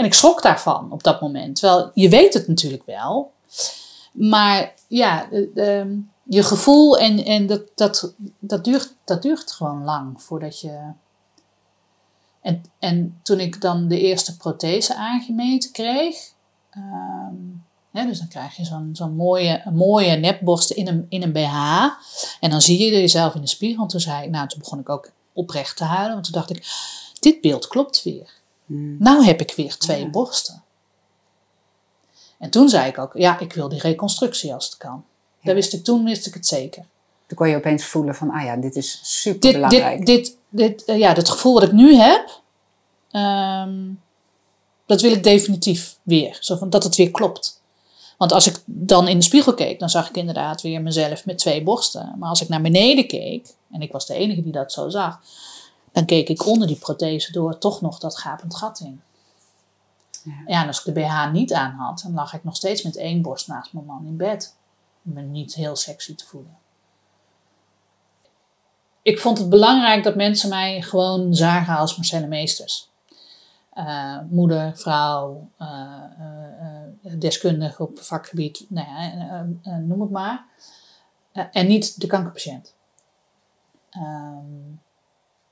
En 0.00 0.06
ik 0.06 0.14
schrok 0.14 0.42
daarvan 0.42 0.92
op 0.92 1.02
dat 1.02 1.20
moment. 1.20 1.56
Terwijl 1.56 1.90
je 1.94 2.08
weet 2.08 2.34
het 2.34 2.48
natuurlijk 2.48 2.84
wel. 2.86 3.32
Maar 4.12 4.74
ja, 4.88 5.28
je 6.24 6.42
gevoel 6.42 6.98
en, 6.98 7.24
en 7.24 7.46
dat, 7.46 7.62
dat, 7.74 8.14
dat, 8.38 8.64
duurt, 8.64 8.94
dat 9.04 9.22
duurt 9.22 9.52
gewoon 9.52 9.84
lang 9.84 10.22
voordat 10.22 10.60
je. 10.60 10.80
En, 12.40 12.62
en 12.78 13.20
toen 13.22 13.40
ik 13.40 13.60
dan 13.60 13.88
de 13.88 14.00
eerste 14.00 14.36
prothese 14.36 14.94
aangemeten 14.94 15.72
kreeg. 15.72 16.16
Hè, 17.92 18.06
dus 18.06 18.18
dan 18.18 18.28
krijg 18.28 18.56
je 18.56 18.64
zo'n 18.64 18.90
zo'n 18.92 19.16
mooie, 19.16 19.62
mooie 19.72 20.16
nepborsten 20.16 20.76
in 20.76 20.88
een, 20.88 21.06
in 21.08 21.22
een 21.22 21.32
BH. 21.32 21.82
En 22.40 22.50
dan 22.50 22.60
zie 22.60 22.78
je 22.78 22.90
jezelf 22.90 23.34
in 23.34 23.40
de 23.40 23.46
spiegel. 23.46 23.82
En 23.82 23.88
toen 23.88 24.00
zei 24.00 24.24
ik, 24.24 24.30
nou, 24.30 24.48
toen 24.48 24.58
begon 24.58 24.78
ik 24.78 24.88
ook 24.88 25.10
oprecht 25.32 25.76
te 25.76 25.84
huilen. 25.84 26.12
Want 26.12 26.24
toen 26.24 26.34
dacht 26.34 26.50
ik, 26.50 26.66
dit 27.18 27.40
beeld 27.40 27.68
klopt 27.68 28.02
weer. 28.02 28.39
Hmm. 28.70 28.96
Nou 28.98 29.24
heb 29.24 29.40
ik 29.40 29.52
weer 29.56 29.76
twee 29.76 30.08
borsten. 30.08 30.62
En 32.38 32.50
toen 32.50 32.68
zei 32.68 32.88
ik 32.88 32.98
ook, 32.98 33.12
ja, 33.14 33.38
ik 33.38 33.52
wil 33.52 33.68
die 33.68 33.80
reconstructie 33.80 34.54
als 34.54 34.64
het 34.64 34.76
kan. 34.76 35.04
Dat 35.42 35.54
wist 35.54 35.72
ik, 35.72 35.84
toen 35.84 36.04
wist 36.04 36.26
ik 36.26 36.34
het 36.34 36.46
zeker. 36.46 36.84
Toen 37.26 37.36
kon 37.36 37.48
je 37.48 37.56
opeens 37.56 37.84
voelen 37.84 38.14
van, 38.14 38.30
ah 38.30 38.44
ja, 38.44 38.56
dit 38.56 38.76
is 38.76 39.00
super 39.02 39.52
belangrijk. 39.52 40.06
Dit, 40.06 40.24
dit, 40.24 40.36
dit, 40.48 40.88
uh, 40.88 40.98
ja, 40.98 41.12
het 41.12 41.28
gevoel 41.28 41.54
wat 41.54 41.62
ik 41.62 41.72
nu 41.72 41.94
heb, 41.94 42.40
um, 43.12 44.00
dat 44.86 45.00
wil 45.00 45.12
ik 45.12 45.22
definitief 45.22 45.98
weer. 46.02 46.36
Zo 46.40 46.56
van, 46.56 46.70
dat 46.70 46.84
het 46.84 46.96
weer 46.96 47.10
klopt. 47.10 47.62
Want 48.18 48.32
als 48.32 48.46
ik 48.46 48.62
dan 48.64 49.08
in 49.08 49.18
de 49.18 49.24
spiegel 49.24 49.54
keek, 49.54 49.78
dan 49.78 49.90
zag 49.90 50.08
ik 50.08 50.16
inderdaad 50.16 50.62
weer 50.62 50.82
mezelf 50.82 51.24
met 51.24 51.38
twee 51.38 51.62
borsten. 51.62 52.14
Maar 52.18 52.28
als 52.28 52.40
ik 52.40 52.48
naar 52.48 52.62
beneden 52.62 53.06
keek, 53.06 53.54
en 53.70 53.80
ik 53.80 53.92
was 53.92 54.06
de 54.06 54.14
enige 54.14 54.42
die 54.42 54.52
dat 54.52 54.72
zo 54.72 54.88
zag, 54.88 55.20
dan 55.92 56.04
keek 56.04 56.28
ik 56.28 56.46
onder 56.46 56.66
die 56.66 56.78
prothese 56.78 57.32
door 57.32 57.58
toch 57.58 57.80
nog 57.80 57.98
dat 57.98 58.18
gapend 58.18 58.56
gat 58.56 58.80
in. 58.80 59.02
Ja. 60.24 60.32
ja, 60.46 60.62
en 60.62 60.66
als 60.66 60.78
ik 60.78 60.94
de 60.94 61.00
BH 61.00 61.30
niet 61.32 61.52
aan 61.52 61.72
had, 61.72 62.00
dan 62.02 62.14
lag 62.14 62.34
ik 62.34 62.44
nog 62.44 62.56
steeds 62.56 62.82
met 62.82 62.96
één 62.96 63.22
borst 63.22 63.48
naast 63.48 63.72
mijn 63.72 63.86
man 63.86 64.06
in 64.06 64.16
bed 64.16 64.54
me 65.02 65.22
niet 65.22 65.54
heel 65.54 65.76
sexy 65.76 66.14
te 66.14 66.26
voelen. 66.26 66.58
Ik 69.02 69.18
vond 69.18 69.38
het 69.38 69.48
belangrijk 69.48 70.04
dat 70.04 70.16
mensen 70.16 70.48
mij 70.48 70.82
gewoon 70.82 71.34
zagen 71.34 71.76
als 71.76 71.96
Marcelle 71.96 72.26
Meesters. 72.26 72.88
Uh, 73.74 74.18
moeder, 74.30 74.76
vrouw, 74.76 75.48
uh, 75.58 75.68
uh, 77.02 77.12
deskundige 77.18 77.82
op 77.82 77.98
vakgebied, 77.98 78.66
nou 78.68 78.86
ja, 78.88 79.78
noem 79.78 80.00
het 80.00 80.10
maar. 80.10 80.44
en 81.32 81.66
niet 81.66 82.00
de 82.00 82.06
kankerpatiënt. 82.06 82.74
Um, 83.96 84.80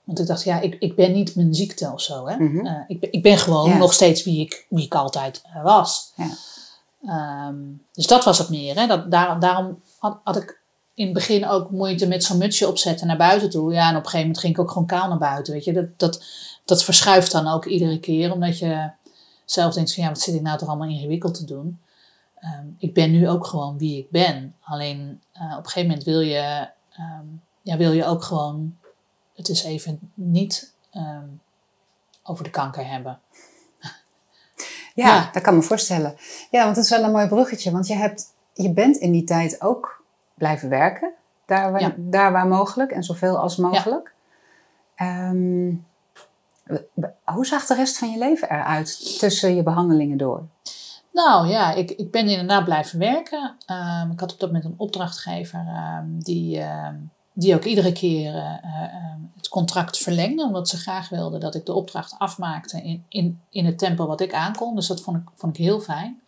want 0.09 0.21
ik 0.21 0.27
dacht, 0.27 0.44
ja, 0.44 0.61
ik, 0.61 0.77
ik 0.79 0.97
ben 0.97 1.12
niet 1.12 1.35
mijn 1.35 1.55
ziekte 1.55 1.92
of 1.92 2.01
zo. 2.01 2.29
Hè? 2.29 2.37
Mm 2.37 2.59
-hmm. 2.59 2.85
ik, 2.87 3.07
ik 3.11 3.23
ben 3.23 3.38
gewoon 3.38 3.68
ja. 3.68 3.77
nog 3.77 3.92
steeds 3.92 4.25
wie 4.25 4.40
ik, 4.40 4.66
wie 4.68 4.85
ik 4.85 4.94
altijd 4.94 5.42
was. 5.62 6.12
Ja. 6.16 7.49
Um, 7.49 7.83
dus 7.92 8.07
dat 8.07 8.25
was 8.25 8.38
het 8.38 8.49
meer. 8.49 8.77
Hè? 8.77 8.87
Dat, 8.87 9.11
daar, 9.11 9.40
daarom 9.40 9.83
had, 9.99 10.21
had, 10.25 10.37
ik 10.37 10.61
in 10.94 11.05
het 11.05 11.14
begin 11.14 11.49
ook 11.49 11.71
moeite 11.71 12.07
met 12.07 12.25
zo'n 12.25 12.38
mutsje 12.38 12.68
opzetten 12.68 13.07
naar 13.07 13.16
buiten 13.16 13.51
toe. 13.51 13.73
Ja, 13.73 13.83
en 13.83 13.97
op 13.97 13.97
een 13.97 14.05
gegeven 14.05 14.21
moment 14.21 14.38
ging 14.38 14.53
ik 14.53 14.61
ook 14.61 14.71
gewoon 14.71 14.87
kaal 14.87 15.09
naar 15.09 15.18
buiten. 15.18 15.53
Weet 15.53 15.64
je? 15.64 15.73
Dat, 15.73 15.99
dat, 15.99 16.25
dat 16.64 16.85
verschuift 16.85 17.33
dan 17.33 17.49
ook 17.49 17.64
iedere 17.64 18.01
keer, 18.01 18.33
omdat 18.33 18.59
je 18.59 18.90
zelf 19.44 19.75
denkt 19.75 19.94
van 19.94 20.03
ja, 20.03 20.09
wat 20.09 20.21
zit 20.21 20.35
ik 20.35 20.42
nou 20.42 20.59
toch 20.59 20.68
allemaal 20.68 20.88
ingewikkeld 20.88 21.35
te 21.35 21.44
doen. 21.44 21.81
Um, 22.44 22.77
ik 22.79 22.94
ben 22.94 23.11
nu 23.11 23.29
ook 23.29 23.47
gewoon 23.47 23.79
wie 23.79 23.99
ik 23.99 24.11
ben. 24.11 24.55
Alleen 24.61 25.21
uh, 25.35 25.53
op 25.53 25.64
een 25.64 25.71
gegeven 25.71 25.88
moment 25.88 26.05
wil 26.05 26.21
je, 26.21 26.68
um, 26.99 27.42
ja, 27.62 27.77
wil 27.77 27.92
je 27.92 28.05
ook 28.05 28.25
gewoon 28.25 28.77
het 29.38 29.48
is 29.48 29.64
even 29.64 30.12
niet 30.14 30.72
over 32.22 32.44
de 32.44 32.51
kanker 32.51 32.87
hebben. 32.87 33.20
Ja, 34.94 35.07
ja, 35.07 35.31
dat 35.33 35.42
kan 35.42 35.55
me 35.55 35.62
voorstellen. 35.62 36.16
Ja, 36.51 36.64
want 36.64 36.77
het 36.77 36.85
is 36.85 36.90
wel 36.90 37.03
een 37.03 37.11
mooi 37.11 37.29
bruggetje. 37.29 37.70
Want 37.70 37.87
je, 37.87 37.94
hebt, 37.94 38.35
je 38.53 38.72
bent 38.72 38.96
in 38.96 39.12
die 39.12 39.24
tijd 39.24 39.61
ook 39.62 40.05
blijven 40.35 40.68
werken. 40.68 41.12
Daar 41.46 41.72
waar, 41.72 41.94
daar 41.96 42.33
waar 42.33 42.46
mogelijk 42.46 42.90
en 42.90 43.03
zoveel 43.03 43.38
als 43.38 43.57
mogelijk. 43.57 44.14
Ja. 44.96 45.29
Um, 45.29 45.87
hoe 47.24 47.46
zag 47.46 47.66
de 47.66 47.74
rest 47.74 47.98
van 47.98 48.11
je 48.11 48.18
leven 48.18 48.51
eruit 48.51 49.18
tussen 49.18 49.55
je 49.55 49.62
behandelingen 49.62 50.18
door? 50.18 50.46
Nou 51.12 51.48
ja, 51.48 51.72
ik, 51.72 51.90
ik 51.90 52.11
ben 52.11 52.29
inderdaad 52.29 52.64
blijven 52.64 52.98
werken. 52.98 53.57
Um, 53.66 54.11
ik 54.11 54.20
had 54.20 54.33
op 54.33 54.40
dat 54.40 54.53
moment 54.53 54.64
een 54.64 54.74
opdrachtgever 54.77 55.66
um, 56.01 56.22
die, 56.22 56.64
die 57.38 57.55
ook 57.55 57.64
iedere 57.64 57.92
keer 57.92 58.35
uh, 58.35 58.40
uh, 58.64 59.14
het 59.37 59.48
contract 59.48 59.98
verlengde, 59.98 60.44
omdat 60.44 60.68
ze 60.68 60.77
graag 60.77 61.09
wilden 61.09 61.40
dat 61.40 61.55
ik 61.55 61.66
de 61.66 61.72
opdracht 61.72 62.14
afmaakte 62.18 62.83
in, 62.83 63.05
in, 63.09 63.40
in 63.51 63.66
het 63.66 63.79
tempo 63.79 64.07
wat 64.07 64.20
ik 64.20 64.35
aankon. 64.35 64.74
Dus 64.74 64.87
dat 64.87 65.01
vond 65.01 65.16
ik, 65.16 65.22
vond 65.35 65.59
ik 65.59 65.64
heel 65.64 65.81
fijn. 65.81 66.20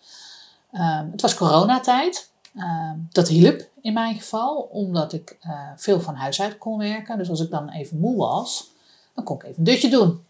Um, 0.72 1.08
het 1.10 1.20
was 1.20 1.34
coronatijd. 1.34 2.30
Um, 2.56 3.08
dat 3.12 3.28
hielp 3.28 3.68
in 3.80 3.92
mijn 3.92 4.14
geval, 4.14 4.56
omdat 4.56 5.12
ik 5.12 5.38
uh, 5.46 5.60
veel 5.76 6.00
van 6.00 6.14
huis 6.14 6.40
uit 6.40 6.58
kon 6.58 6.78
werken. 6.78 7.18
Dus 7.18 7.30
als 7.30 7.40
ik 7.40 7.50
dan 7.50 7.68
even 7.68 7.98
moe 7.98 8.16
was, 8.16 8.70
dan 9.14 9.24
kon 9.24 9.36
ik 9.36 9.42
even 9.42 9.58
een 9.58 9.64
dutje 9.64 9.90
doen. 9.90 10.24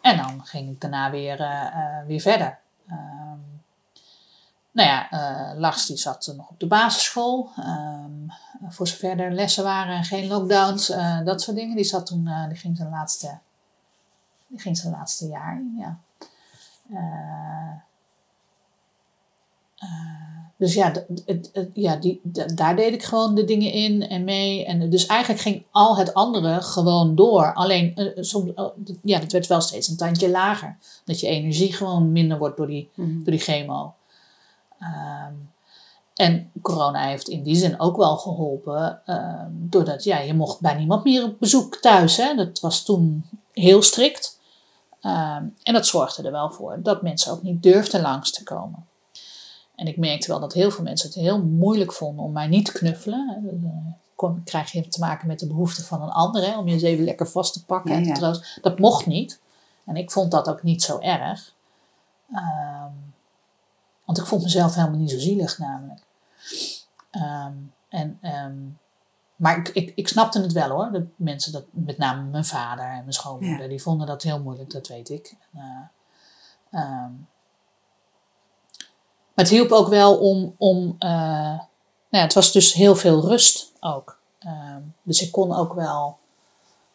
En 0.00 0.16
dan 0.16 0.44
ging 0.44 0.70
ik 0.70 0.80
daarna 0.80 1.10
weer, 1.10 1.36
weer 2.06 2.20
verder. 2.20 2.58
Nou 4.72 4.88
ja, 4.88 5.12
uh, 5.12 5.60
Lars 5.60 5.86
die 5.86 5.96
zat 5.96 6.32
nog 6.36 6.48
op 6.48 6.60
de 6.60 6.66
basisschool. 6.66 7.50
Um, 7.58 8.32
voor 8.68 8.88
zover 8.88 9.20
er 9.20 9.32
lessen 9.32 9.64
waren 9.64 9.96
en 9.96 10.04
geen 10.04 10.26
lockdowns, 10.26 10.90
uh, 10.90 11.24
dat 11.24 11.42
soort 11.42 11.56
dingen. 11.56 11.76
Die, 11.76 11.84
zat 11.84 12.06
toen, 12.06 12.26
uh, 12.26 12.48
die, 12.48 12.56
ging 12.56 12.76
zijn 12.76 12.90
laatste, 12.90 13.38
die 14.46 14.60
ging 14.60 14.76
zijn 14.76 14.92
laatste 14.92 15.28
jaar 15.28 15.56
in, 15.56 15.76
ja. 15.78 15.98
dus 20.56 20.74
ja, 20.74 20.90
het, 20.90 21.22
het, 21.52 21.68
ja 21.72 21.96
die, 21.96 22.20
daar 22.54 22.76
deed 22.76 22.92
ik 22.92 23.02
gewoon 23.02 23.34
de 23.34 23.44
dingen 23.44 23.72
in 23.72 24.08
en 24.08 24.24
mee. 24.24 24.66
En 24.66 24.90
dus 24.90 25.06
eigenlijk 25.06 25.40
ging 25.40 25.64
al 25.70 25.96
het 25.96 26.14
andere 26.14 26.62
gewoon 26.62 27.14
door. 27.14 27.54
Alleen, 27.54 28.12
soms, 28.20 28.50
ja, 29.02 29.18
dat 29.18 29.32
werd 29.32 29.46
wel 29.46 29.60
steeds 29.60 29.88
een 29.88 29.96
tandje 29.96 30.30
lager. 30.30 30.76
Dat 31.04 31.20
je 31.20 31.26
energie 31.26 31.72
gewoon 31.72 32.12
minder 32.12 32.38
wordt 32.38 32.56
door 32.56 32.66
die, 32.66 32.90
mm 32.94 33.04
-hmm. 33.04 33.24
door 33.24 33.32
die 33.32 33.42
chemo. 33.42 33.94
Um, 34.82 35.50
en 36.14 36.50
corona 36.62 37.06
heeft 37.06 37.28
in 37.28 37.42
die 37.42 37.56
zin 37.56 37.80
ook 37.80 37.96
wel 37.96 38.16
geholpen, 38.16 39.00
um, 39.06 39.66
doordat 39.70 40.04
ja, 40.04 40.18
je 40.18 40.34
mocht 40.34 40.60
bij 40.60 40.74
niemand 40.74 41.04
meer 41.04 41.24
op 41.24 41.38
bezoek 41.38 41.76
thuis. 41.76 42.16
Hè. 42.16 42.34
Dat 42.34 42.60
was 42.60 42.84
toen 42.84 43.24
heel 43.52 43.82
strikt. 43.82 44.40
Um, 45.02 45.54
en 45.62 45.72
dat 45.72 45.86
zorgde 45.86 46.22
er 46.22 46.32
wel 46.32 46.50
voor 46.50 46.82
dat 46.82 47.02
mensen 47.02 47.32
ook 47.32 47.42
niet 47.42 47.62
durfden 47.62 48.00
langs 48.00 48.30
te 48.30 48.42
komen. 48.42 48.86
En 49.74 49.86
ik 49.86 49.96
merkte 49.96 50.28
wel 50.28 50.40
dat 50.40 50.52
heel 50.52 50.70
veel 50.70 50.84
mensen 50.84 51.08
het 51.08 51.18
heel 51.18 51.42
moeilijk 51.42 51.92
vonden 51.92 52.24
om 52.24 52.32
mij 52.32 52.46
niet 52.46 52.64
te 52.64 52.72
knuffelen. 52.72 53.60
Dan 54.16 54.42
krijg 54.44 54.72
je 54.72 54.88
te 54.88 55.00
maken 55.00 55.26
met 55.26 55.38
de 55.38 55.46
behoefte 55.46 55.84
van 55.84 56.02
een 56.02 56.10
ander, 56.10 56.46
hè, 56.46 56.58
om 56.58 56.66
je 56.66 56.72
eens 56.72 56.82
even 56.82 57.04
lekker 57.04 57.28
vast 57.28 57.52
te 57.52 57.64
pakken 57.64 57.90
ja, 57.90 57.96
en 57.96 58.04
te 58.04 58.12
troosten. 58.12 58.62
Dat 58.62 58.78
mocht 58.78 59.06
niet. 59.06 59.40
En 59.84 59.96
ik 59.96 60.10
vond 60.10 60.30
dat 60.30 60.48
ook 60.48 60.62
niet 60.62 60.82
zo 60.82 60.98
erg. 60.98 61.54
Um, 62.30 63.11
want 64.12 64.24
ik 64.24 64.30
vond 64.30 64.42
mezelf 64.42 64.74
helemaal 64.74 64.98
niet 64.98 65.10
zo 65.10 65.18
zielig 65.18 65.58
namelijk. 65.58 66.00
Um, 67.10 67.72
en 67.88 68.18
um, 68.22 68.78
maar 69.36 69.58
ik, 69.58 69.68
ik, 69.68 69.92
ik 69.94 70.08
snapte 70.08 70.40
het 70.40 70.52
wel 70.52 70.68
hoor. 70.68 70.92
Dat 70.92 71.02
mensen, 71.16 71.52
dat, 71.52 71.64
met 71.70 71.98
name 71.98 72.22
mijn 72.22 72.44
vader 72.44 72.84
en 72.84 72.98
mijn 72.98 73.12
schoonmoeder, 73.12 73.68
die 73.68 73.82
vonden 73.82 74.06
dat 74.06 74.22
heel 74.22 74.40
moeilijk, 74.40 74.70
dat 74.70 74.88
weet 74.88 75.08
ik. 75.08 75.36
En, 75.52 75.90
uh, 76.70 76.80
maar 79.34 79.44
het 79.44 79.48
hielp 79.48 79.70
ook 79.70 79.88
wel 79.88 80.18
om, 80.18 80.54
om 80.58 80.96
uh, 80.98 81.08
nou 81.08 81.68
ja, 82.08 82.20
het 82.20 82.32
was 82.32 82.52
dus 82.52 82.72
heel 82.72 82.96
veel 82.96 83.20
rust 83.20 83.72
ook. 83.80 84.20
Dus 85.02 85.22
ik 85.22 85.32
kon 85.32 85.54
ook 85.54 85.74
wel 85.74 86.18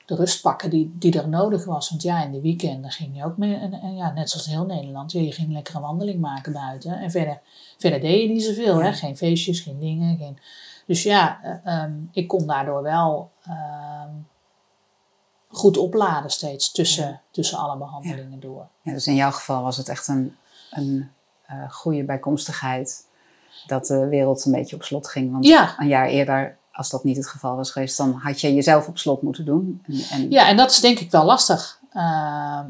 de 0.08 0.16
rust 0.16 0.42
pakken 0.42 0.70
die, 0.70 0.96
die 0.98 1.20
er 1.20 1.30
nodig 1.30 1.66
was. 1.66 1.90
Want 1.90 2.02
ja, 2.02 2.24
in 2.24 2.32
de 2.32 2.42
weekenden 2.42 2.92
ging 2.92 3.16
je 3.16 3.26
ook 3.26 3.38
mee, 3.38 3.56
en, 3.56 3.74
en 3.74 3.96
ja, 3.96 4.12
net 4.12 4.30
zoals 4.30 4.46
heel 4.46 4.66
Nederland, 4.66 5.12
je 5.12 5.32
ging 5.32 5.52
lekker 5.52 5.76
een 5.76 5.82
wandeling 5.82 6.20
maken 6.20 6.54
buiten. 6.54 7.00
En 7.00 7.12
verder, 7.12 7.42
verder 7.78 8.00
deed 8.00 8.22
je 8.22 8.28
niet 8.28 8.44
zoveel, 8.44 8.84
hè? 8.84 8.94
geen 8.94 9.18
feestjes, 9.18 9.60
geen 9.60 9.80
dingen. 9.80 10.18
Geen... 10.18 10.38
Dus 10.86 11.04
ja, 11.04 11.40
uh, 11.66 11.84
um, 11.84 12.10
ik 12.12 12.28
kon 12.28 12.48
daardoor 12.48 12.82
wel 12.82 13.32
uh, 13.48 14.04
goed 15.48 15.78
opladen 15.78 16.30
steeds 16.30 16.72
tussen, 16.72 17.08
ja. 17.08 17.22
tussen 17.32 17.58
alle 17.58 17.78
behandelingen 17.78 18.32
ja. 18.32 18.48
door. 18.48 18.68
Ja, 18.82 18.94
dus 18.94 19.08
in 19.08 19.16
jouw 19.16 19.32
geval 19.32 19.64
was 19.64 19.78
het 19.78 19.90
echt 19.90 20.08
een, 20.08 20.36
een 20.72 21.12
uh, 21.52 21.72
goede 21.72 22.04
bijkomstigheid 22.04 23.08
dat 23.66 23.86
de 23.86 24.08
wereld 24.08 24.46
een 24.46 24.52
beetje 24.52 24.76
op 24.76 24.84
slot 24.84 25.08
ging. 25.08 25.32
Want 25.32 25.46
een 25.78 25.88
jaar 25.88 26.08
eerder 26.08 26.58
als 26.78 26.90
dat 26.90 27.04
niet 27.04 27.18
het 27.18 27.28
geval 27.28 27.56
was 27.56 27.72
geweest, 27.72 27.98
dan 27.98 28.14
had 28.24 28.42
je 28.42 28.54
jezelf 28.54 28.88
op 28.88 28.98
slot 28.98 29.22
moeten 29.22 29.46
doen. 29.46 29.82
En, 29.88 30.02
en... 30.12 30.32
Ja, 30.32 30.48
en 30.48 30.58
dat 30.58 30.72
is 30.72 30.80
denk 30.80 31.00
ik 31.00 31.12
wel 31.12 31.24
lastig. 31.26 31.80
Uh, 31.94 32.04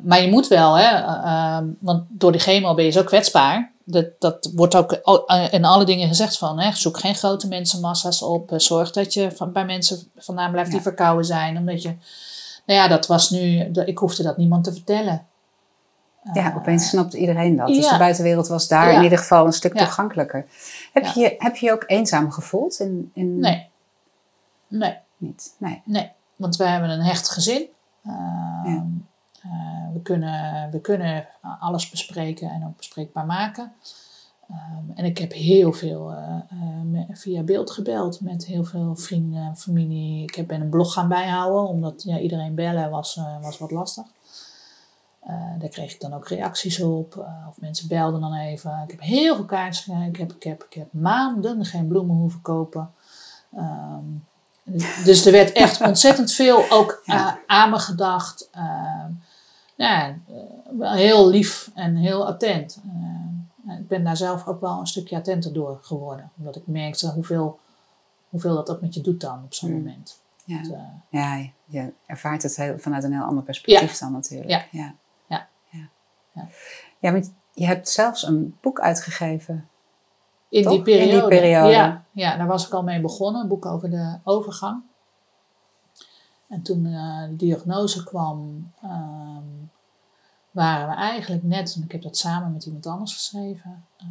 maar 0.03 0.21
je 0.21 0.29
moet 0.29 0.47
wel, 0.47 0.77
hè, 0.77 1.01
uh, 1.01 1.57
want 1.79 2.03
door 2.09 2.31
die 2.31 2.41
chemo 2.41 2.73
ben 2.73 2.85
je 2.85 2.91
zo 2.91 3.03
kwetsbaar. 3.03 3.71
Dat, 3.83 4.05
dat 4.19 4.51
wordt 4.55 4.75
ook 4.75 4.91
in 5.51 5.65
alle 5.65 5.85
dingen 5.85 6.07
gezegd 6.07 6.37
van, 6.37 6.59
hè, 6.59 6.71
zoek 6.71 6.99
geen 6.99 7.15
grote 7.15 7.47
mensenmassa's 7.47 8.21
op. 8.21 8.53
Zorg 8.55 8.91
dat 8.91 9.13
je 9.13 9.31
van, 9.31 9.51
bij 9.51 9.65
mensen 9.65 9.99
vandaan 10.17 10.51
blijft 10.51 10.69
die 10.69 10.79
ja. 10.79 10.83
verkouden 10.83 11.25
zijn. 11.25 11.57
Omdat 11.57 11.81
je, 11.81 11.95
nou 12.65 12.79
ja, 12.79 12.87
dat 12.87 13.07
was 13.07 13.29
nu, 13.29 13.59
ik 13.85 13.97
hoefde 13.97 14.23
dat 14.23 14.37
niemand 14.37 14.63
te 14.63 14.73
vertellen. 14.73 15.25
Ja, 16.33 16.53
opeens 16.57 16.89
snapte 16.89 17.17
iedereen 17.17 17.55
dat. 17.55 17.67
Dus 17.67 17.89
de 17.89 17.97
buitenwereld 17.97 18.47
was 18.47 18.67
daar 18.67 18.91
ja. 18.91 18.97
in 18.97 19.03
ieder 19.03 19.17
geval 19.17 19.45
een 19.45 19.53
stuk 19.53 19.77
toegankelijker. 19.77 20.45
Heb, 20.93 21.05
je, 21.05 21.35
heb 21.37 21.55
je 21.55 21.65
je 21.65 21.71
ook 21.71 21.83
eenzaam 21.87 22.31
gevoeld? 22.31 22.79
In, 22.79 23.11
in... 23.13 23.39
Nee. 23.39 23.67
Nee. 24.67 24.97
Niet? 25.17 25.55
Nee. 25.57 25.81
Nee, 25.85 26.11
want 26.35 26.55
we 26.55 26.63
hebben 26.63 26.89
een 26.89 27.01
hecht 27.01 27.29
gezin. 27.29 27.67
Uh, 28.03 28.13
ja. 28.63 28.85
uh, 29.45 29.93
we, 29.93 30.01
kunnen, 30.03 30.71
we 30.71 30.81
kunnen 30.81 31.27
alles 31.59 31.89
bespreken 31.89 32.49
en 32.49 32.65
ook 32.65 32.77
bespreekbaar 32.77 33.25
maken. 33.25 33.71
Um, 34.49 34.91
en 34.95 35.05
ik 35.05 35.17
heb 35.17 35.33
heel 35.33 35.73
veel 35.73 36.11
uh, 36.11 37.03
via 37.11 37.41
beeld 37.41 37.71
gebeld 37.71 38.21
met 38.21 38.45
heel 38.45 38.63
veel 38.63 38.95
vrienden, 38.95 39.57
familie. 39.57 40.23
Ik 40.23 40.35
heb 40.35 40.47
ben 40.47 40.61
een 40.61 40.69
blog 40.69 40.93
gaan 40.93 41.07
bijhouden, 41.07 41.67
omdat 41.67 42.03
ja, 42.03 42.19
iedereen 42.19 42.55
bellen 42.55 42.89
was, 42.89 43.19
was 43.41 43.57
wat 43.57 43.71
lastig. 43.71 44.05
daar 45.59 45.69
kreeg 45.69 45.93
ik 45.93 46.01
dan 46.01 46.13
ook 46.13 46.27
reacties 46.27 46.81
op. 46.81 47.27
of 47.49 47.59
mensen 47.59 47.87
belden 47.87 48.21
dan 48.21 48.33
even. 48.33 48.81
Ik 48.83 48.91
heb 48.91 49.01
heel 49.01 49.35
veel 49.35 49.45
kaartjes 49.45 49.83
gekregen. 49.83 50.07
Ik 50.07 50.17
heb, 50.17 50.33
ik, 50.33 50.43
heb, 50.43 50.63
ik 50.63 50.73
heb 50.73 50.93
maanden 50.93 51.65
geen 51.65 51.87
bloemen 51.87 52.15
hoeven 52.15 52.41
kopen. 52.41 52.91
Um, 53.55 54.26
dus 55.03 55.25
er 55.25 55.31
werd 55.31 55.51
echt 55.51 55.81
ontzettend 55.89 56.31
veel 56.31 56.71
ook 56.71 57.01
uh, 57.05 57.33
aan 57.45 57.69
me 57.69 57.79
gedacht. 57.79 58.49
Uh, 58.55 59.05
ja, 59.75 60.17
uh, 60.79 60.91
heel 60.93 61.29
lief 61.29 61.71
en 61.73 61.95
heel 61.95 62.27
attent. 62.27 62.81
ik 63.79 63.87
ben 63.87 64.03
daar 64.03 64.17
zelf 64.17 64.47
ook 64.47 64.61
wel 64.61 64.79
een 64.79 64.87
stukje 64.87 65.15
attenter 65.15 65.53
door 65.53 65.79
geworden. 65.81 66.31
Omdat 66.37 66.55
ik 66.55 66.67
merkte 66.67 67.07
hoeveel, 67.07 67.59
hoeveel 68.29 68.55
dat 68.55 68.69
ook 68.69 68.81
met 68.81 68.93
je 68.93 69.01
doet 69.01 69.21
dan 69.21 69.43
op 69.43 69.53
zo'n 69.53 69.69
mm. 69.69 69.77
moment. 69.77 70.21
Ja. 71.09 71.49
Je 71.65 71.93
ervaart 72.05 72.43
het 72.43 72.55
heel, 72.55 72.79
vanuit 72.79 73.03
een 73.03 73.13
heel 73.13 73.23
ander 73.23 73.43
perspectief 73.43 73.91
ja. 73.91 74.05
dan 74.05 74.11
natuurlijk. 74.11 74.49
Ja. 74.49 74.65
Ja. 74.71 74.95
Ja. 75.27 75.47
Ja. 75.69 75.89
ja. 76.31 76.47
ja 76.99 77.11
want 77.11 77.31
je 77.53 77.65
hebt 77.65 77.89
zelfs 77.89 78.23
een 78.23 78.57
boek 78.61 78.79
uitgegeven. 78.79 79.67
In 80.49 80.67
die, 80.67 80.77
In 80.77 81.09
die 81.09 81.27
periode. 81.27 81.71
Ja, 81.71 82.03
ja, 82.11 82.37
daar 82.37 82.47
was 82.47 82.67
ik 82.67 82.73
al 82.73 82.83
mee 82.83 83.01
begonnen. 83.01 83.41
Een 83.41 83.47
boek 83.47 83.65
over 83.65 83.89
de 83.89 84.17
overgang. 84.23 84.83
En 86.47 86.61
toen 86.61 86.85
uh, 86.85 87.23
de 87.29 87.35
diagnose 87.35 88.03
kwam, 88.03 88.71
um, 88.83 89.71
waren 90.51 90.89
we 90.89 90.95
eigenlijk 90.95 91.43
net, 91.43 91.75
en 91.75 91.83
ik 91.83 91.91
heb 91.91 92.01
dat 92.01 92.17
samen 92.17 92.53
met 92.53 92.65
iemand 92.65 92.85
anders 92.85 93.13
geschreven, 93.13 93.85
uh, 94.01 94.07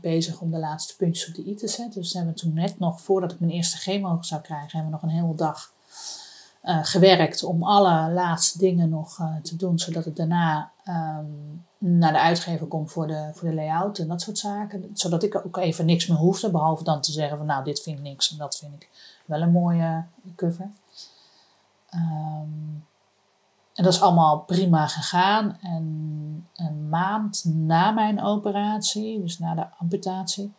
bezig 0.00 0.40
om 0.40 0.50
de 0.50 0.58
laatste 0.58 0.96
puntjes 0.96 1.28
op 1.28 1.34
de 1.34 1.46
i 1.50 1.54
te 1.54 1.68
zetten. 1.68 2.00
Dus 2.00 2.12
hebben 2.12 2.34
we 2.34 2.40
toen 2.40 2.54
net 2.54 2.78
nog, 2.78 3.00
voordat 3.00 3.32
ik 3.32 3.40
mijn 3.40 3.52
eerste 3.52 3.76
chemo 3.76 4.18
zou 4.20 4.40
krijgen, 4.40 4.78
hebben 4.78 4.86
we 4.86 4.92
nog 5.00 5.02
een 5.02 5.22
hele 5.22 5.34
dag 5.34 5.72
uh, 6.62 6.78
gewerkt 6.82 7.44
om 7.44 7.62
alle 7.62 8.12
laatste 8.12 8.58
dingen 8.58 8.88
nog 8.88 9.16
te 9.42 9.56
doen, 9.56 9.78
zodat 9.78 10.04
het 10.04 10.16
daarna 10.16 10.70
um, 10.88 11.64
naar 11.78 12.12
de 12.12 12.20
uitgever 12.20 12.66
komt 12.66 12.92
voor 12.92 13.06
de, 13.06 13.30
voor 13.34 13.48
de 13.48 13.54
layout 13.54 13.98
en 13.98 14.08
dat 14.08 14.20
soort 14.20 14.38
zaken. 14.38 14.90
Zodat 14.92 15.22
ik 15.22 15.46
ook 15.46 15.56
even 15.56 15.86
niks 15.86 16.06
meer 16.06 16.18
hoefde, 16.18 16.50
behalve 16.50 16.84
dan 16.84 17.00
te 17.00 17.12
zeggen 17.12 17.38
van 17.38 17.46
nou, 17.46 17.64
dit 17.64 17.80
vind 17.80 17.98
ik 17.98 18.04
niks 18.04 18.30
en 18.30 18.38
dat 18.38 18.56
vind 18.56 18.74
ik 18.74 18.90
wel 19.24 19.40
een 19.40 19.52
mooie 19.52 20.04
cover. 20.36 20.70
Um, 21.94 22.86
en 23.74 23.84
dat 23.84 23.92
is 23.92 24.00
allemaal 24.00 24.38
prima 24.38 24.86
gegaan. 24.86 25.58
En 25.60 26.48
een 26.54 26.88
maand 26.88 27.44
na 27.44 27.90
mijn 27.90 28.22
operatie, 28.22 29.20
dus 29.20 29.38
na 29.38 29.54
de 29.54 29.66
amputatie, 29.78 30.52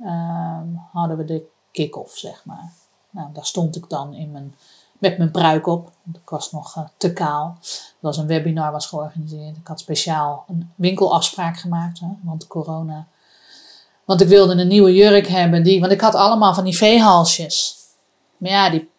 um, 0.00 0.80
hadden 0.92 1.16
we 1.16 1.24
de 1.24 1.50
kick-off, 1.70 2.18
zeg 2.18 2.44
maar. 2.44 2.72
Nou, 3.10 3.32
daar 3.32 3.46
stond 3.46 3.76
ik 3.76 3.88
dan 3.88 4.14
in 4.14 4.30
mijn, 4.30 4.54
met 5.02 5.18
mijn 5.18 5.30
pruik 5.30 5.66
op. 5.66 5.90
Want 6.02 6.16
ik 6.16 6.28
was 6.28 6.52
nog 6.52 6.76
uh, 6.76 6.84
te 6.96 7.12
kaal. 7.12 7.58
Er 7.60 7.96
was 8.00 8.16
een 8.16 8.26
webinar 8.26 8.72
was 8.72 8.86
georganiseerd. 8.86 9.56
Ik 9.56 9.66
had 9.66 9.80
speciaal 9.80 10.44
een 10.48 10.70
winkelafspraak 10.74 11.58
gemaakt, 11.58 12.00
hè, 12.00 12.06
want 12.20 12.46
corona. 12.46 13.06
Want 14.04 14.20
ik 14.20 14.28
wilde 14.28 14.54
een 14.54 14.68
nieuwe 14.68 14.94
jurk 14.94 15.26
hebben. 15.26 15.62
Die, 15.62 15.80
want 15.80 15.92
ik 15.92 16.00
had 16.00 16.14
allemaal 16.14 16.54
van 16.54 16.64
die 16.64 16.76
veehalsjes. 16.76 17.76
Maar 18.36 18.50
ja, 18.50 18.70
die 18.70 18.90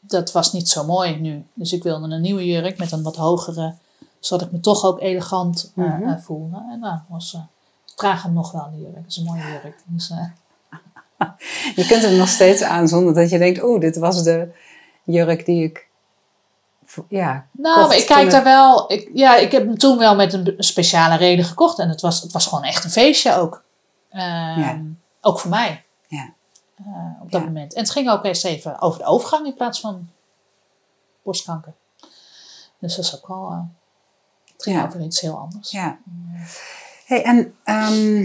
dat 0.00 0.32
was 0.32 0.52
niet 0.52 0.68
zo 0.68 0.84
mooi 0.84 1.16
nu. 1.16 1.44
Dus 1.54 1.72
ik 1.72 1.82
wilde 1.82 2.14
een 2.14 2.20
nieuwe 2.20 2.46
jurk 2.46 2.78
met 2.78 2.92
een 2.92 3.02
wat 3.02 3.16
hogere, 3.16 3.74
zodat 4.20 4.46
ik 4.46 4.52
me 4.52 4.60
toch 4.60 4.84
ook 4.84 5.00
elegant 5.00 5.72
uh, 5.74 5.84
mm-hmm. 5.84 6.08
uh, 6.08 6.18
voelde. 6.18 6.56
En 6.72 6.78
nou, 6.80 6.98
was, 7.08 7.34
ik 7.86 7.96
draag 7.96 8.22
hem 8.22 8.32
nog 8.32 8.52
wel, 8.52 8.70
die 8.72 8.80
jurk. 8.80 8.94
Dat 8.94 9.04
is 9.08 9.16
een 9.16 9.24
mooie 9.24 9.42
jurk. 9.62 9.76
Dus, 9.84 10.08
je 11.76 11.86
kunt 11.86 12.02
hem 12.02 12.16
nog 12.16 12.28
steeds 12.28 12.62
aan 12.62 12.88
zonder 12.88 13.14
dat 13.14 13.30
je 13.30 13.38
denkt, 13.38 13.62
oeh, 13.62 13.80
dit 13.80 13.96
was 13.96 14.22
de 14.22 14.48
jurk 15.04 15.44
die 15.44 15.64
ik 15.64 15.90
ja, 17.08 17.46
nou, 17.50 17.88
maar 17.88 17.96
ik 17.96 18.06
kijk 18.06 18.30
daar 18.30 18.44
wel. 18.44 18.92
Ik, 18.92 19.10
ja, 19.12 19.36
ik 19.36 19.52
heb 19.52 19.66
hem 19.66 19.78
toen 19.78 19.98
wel 19.98 20.14
met 20.14 20.32
een 20.32 20.54
speciale 20.58 21.16
reden 21.16 21.44
gekocht. 21.44 21.78
En 21.78 21.88
het 21.88 22.00
was, 22.00 22.22
het 22.22 22.32
was 22.32 22.46
gewoon 22.46 22.64
echt 22.64 22.84
een 22.84 22.90
feestje 22.90 23.34
ook. 23.34 23.64
Uh, 24.12 24.20
ja. 24.58 24.80
Ook 25.20 25.40
voor 25.40 25.50
mij. 25.50 25.84
Ja. 26.08 26.32
Uh, 26.80 27.22
op 27.22 27.30
dat 27.30 27.40
ja. 27.40 27.46
moment. 27.46 27.74
En 27.74 27.80
het 27.80 27.90
ging 27.90 28.10
ook 28.10 28.24
eens 28.24 28.42
even 28.42 28.80
over 28.80 28.98
de 28.98 29.04
overgang 29.04 29.46
in 29.46 29.54
plaats 29.54 29.80
van 29.80 30.10
borstkanker. 31.22 31.72
Dus 32.78 32.96
dat 32.96 33.04
is 33.04 33.16
ook 33.16 33.28
wel. 33.28 33.50
Uh, 33.50 33.60
het 34.52 34.62
ging 34.62 34.84
over 34.84 35.00
iets 35.00 35.20
heel 35.20 35.38
anders. 35.38 35.70
Ja. 35.70 35.98
Hey, 37.06 37.24
en 37.24 37.36
um, 37.64 38.22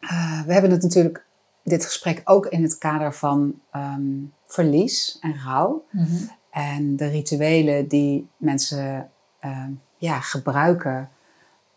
uh, 0.00 0.42
we 0.42 0.52
hebben 0.52 0.70
het 0.70 0.82
natuurlijk, 0.82 1.26
dit 1.62 1.84
gesprek 1.84 2.22
ook 2.24 2.46
in 2.46 2.62
het 2.62 2.78
kader 2.78 3.14
van 3.14 3.60
um, 3.74 4.34
verlies 4.46 5.18
en 5.20 5.34
rouw. 5.44 5.84
Mm-hmm. 5.90 6.30
En 6.50 6.96
de 6.96 7.06
rituelen 7.06 7.88
die 7.88 8.28
mensen 8.36 9.10
um, 9.44 9.80
ja, 9.96 10.20
gebruiken 10.20 11.10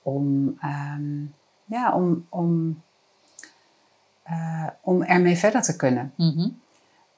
om, 0.01 0.57
ja, 1.65 1.95
om, 1.95 2.25
om 2.29 2.81
uh, 4.29 4.67
om 4.81 5.03
ermee 5.03 5.35
verder 5.35 5.61
te 5.61 5.75
kunnen. 5.75 6.13
Mm-hmm. 6.15 6.59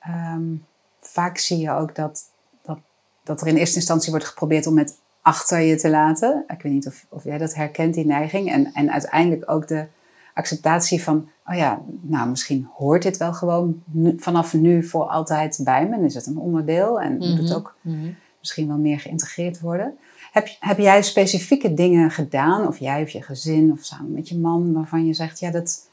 Um, 0.07 0.65
vaak 0.99 1.37
zie 1.37 1.57
je 1.57 1.71
ook 1.71 1.95
dat, 1.95 2.23
dat, 2.61 2.79
dat 3.23 3.41
er 3.41 3.47
in 3.47 3.55
eerste 3.55 3.75
instantie 3.75 4.11
wordt 4.11 4.25
geprobeerd 4.25 4.67
om 4.67 4.77
het 4.77 4.99
achter 5.21 5.59
je 5.59 5.75
te 5.75 5.89
laten. 5.89 6.43
Ik 6.47 6.61
weet 6.61 6.71
niet 6.71 6.87
of, 6.87 7.05
of 7.09 7.23
jij 7.23 7.37
dat 7.37 7.55
herkent, 7.55 7.93
die 7.93 8.05
neiging. 8.05 8.51
En, 8.51 8.73
en 8.73 8.91
uiteindelijk 8.91 9.51
ook 9.51 9.67
de 9.67 9.87
acceptatie 10.33 11.03
van, 11.03 11.29
oh 11.45 11.55
ja, 11.55 11.81
nou 12.01 12.29
misschien 12.29 12.67
hoort 12.73 13.03
dit 13.03 13.17
wel 13.17 13.33
gewoon 13.33 13.83
nu, 13.85 14.15
vanaf 14.17 14.53
nu 14.53 14.83
voor 14.83 15.03
altijd 15.03 15.59
bij 15.63 15.87
me. 15.87 15.95
En 15.95 16.03
is 16.03 16.13
het 16.13 16.25
een 16.25 16.37
onderdeel 16.37 17.01
en 17.01 17.17
moet 17.17 17.37
het 17.37 17.53
ook 17.53 17.75
mm-hmm. 17.81 18.15
misschien 18.39 18.67
wel 18.67 18.77
meer 18.77 18.99
geïntegreerd 18.99 19.59
worden. 19.59 19.97
Heb, 20.31 20.47
heb 20.59 20.77
jij 20.77 21.03
specifieke 21.03 21.73
dingen 21.73 22.11
gedaan, 22.11 22.67
of 22.67 22.79
jij 22.79 23.01
of 23.01 23.09
je 23.09 23.21
gezin 23.21 23.71
of 23.71 23.83
samen 23.83 24.11
met 24.11 24.29
je 24.29 24.37
man, 24.37 24.73
waarvan 24.73 25.05
je 25.05 25.13
zegt, 25.13 25.39
ja, 25.39 25.51
dat 25.51 25.89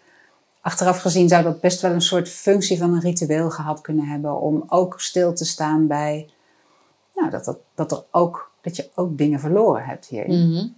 achteraf 0.61 1.01
gezien 1.01 1.28
zou 1.28 1.43
dat 1.43 1.61
best 1.61 1.80
wel 1.80 1.93
een 1.93 2.01
soort 2.01 2.28
functie 2.28 2.78
van 2.78 2.95
een 2.95 3.01
ritueel 3.01 3.51
gehad 3.51 3.80
kunnen 3.80 4.07
hebben. 4.07 4.41
Om 4.41 4.64
ook 4.66 5.01
stil 5.01 5.34
te 5.34 5.45
staan 5.45 5.86
bij 5.86 6.28
nou, 7.14 7.30
dat, 7.30 7.45
dat, 7.45 7.59
dat, 7.74 7.93
er 7.93 8.05
ook, 8.11 8.53
dat 8.61 8.76
je 8.76 8.91
ook 8.95 9.18
dingen 9.18 9.41
verloren 9.41 9.84
hebt 9.84 10.07
hierin. 10.07 10.47
Mm-hmm. 10.47 10.76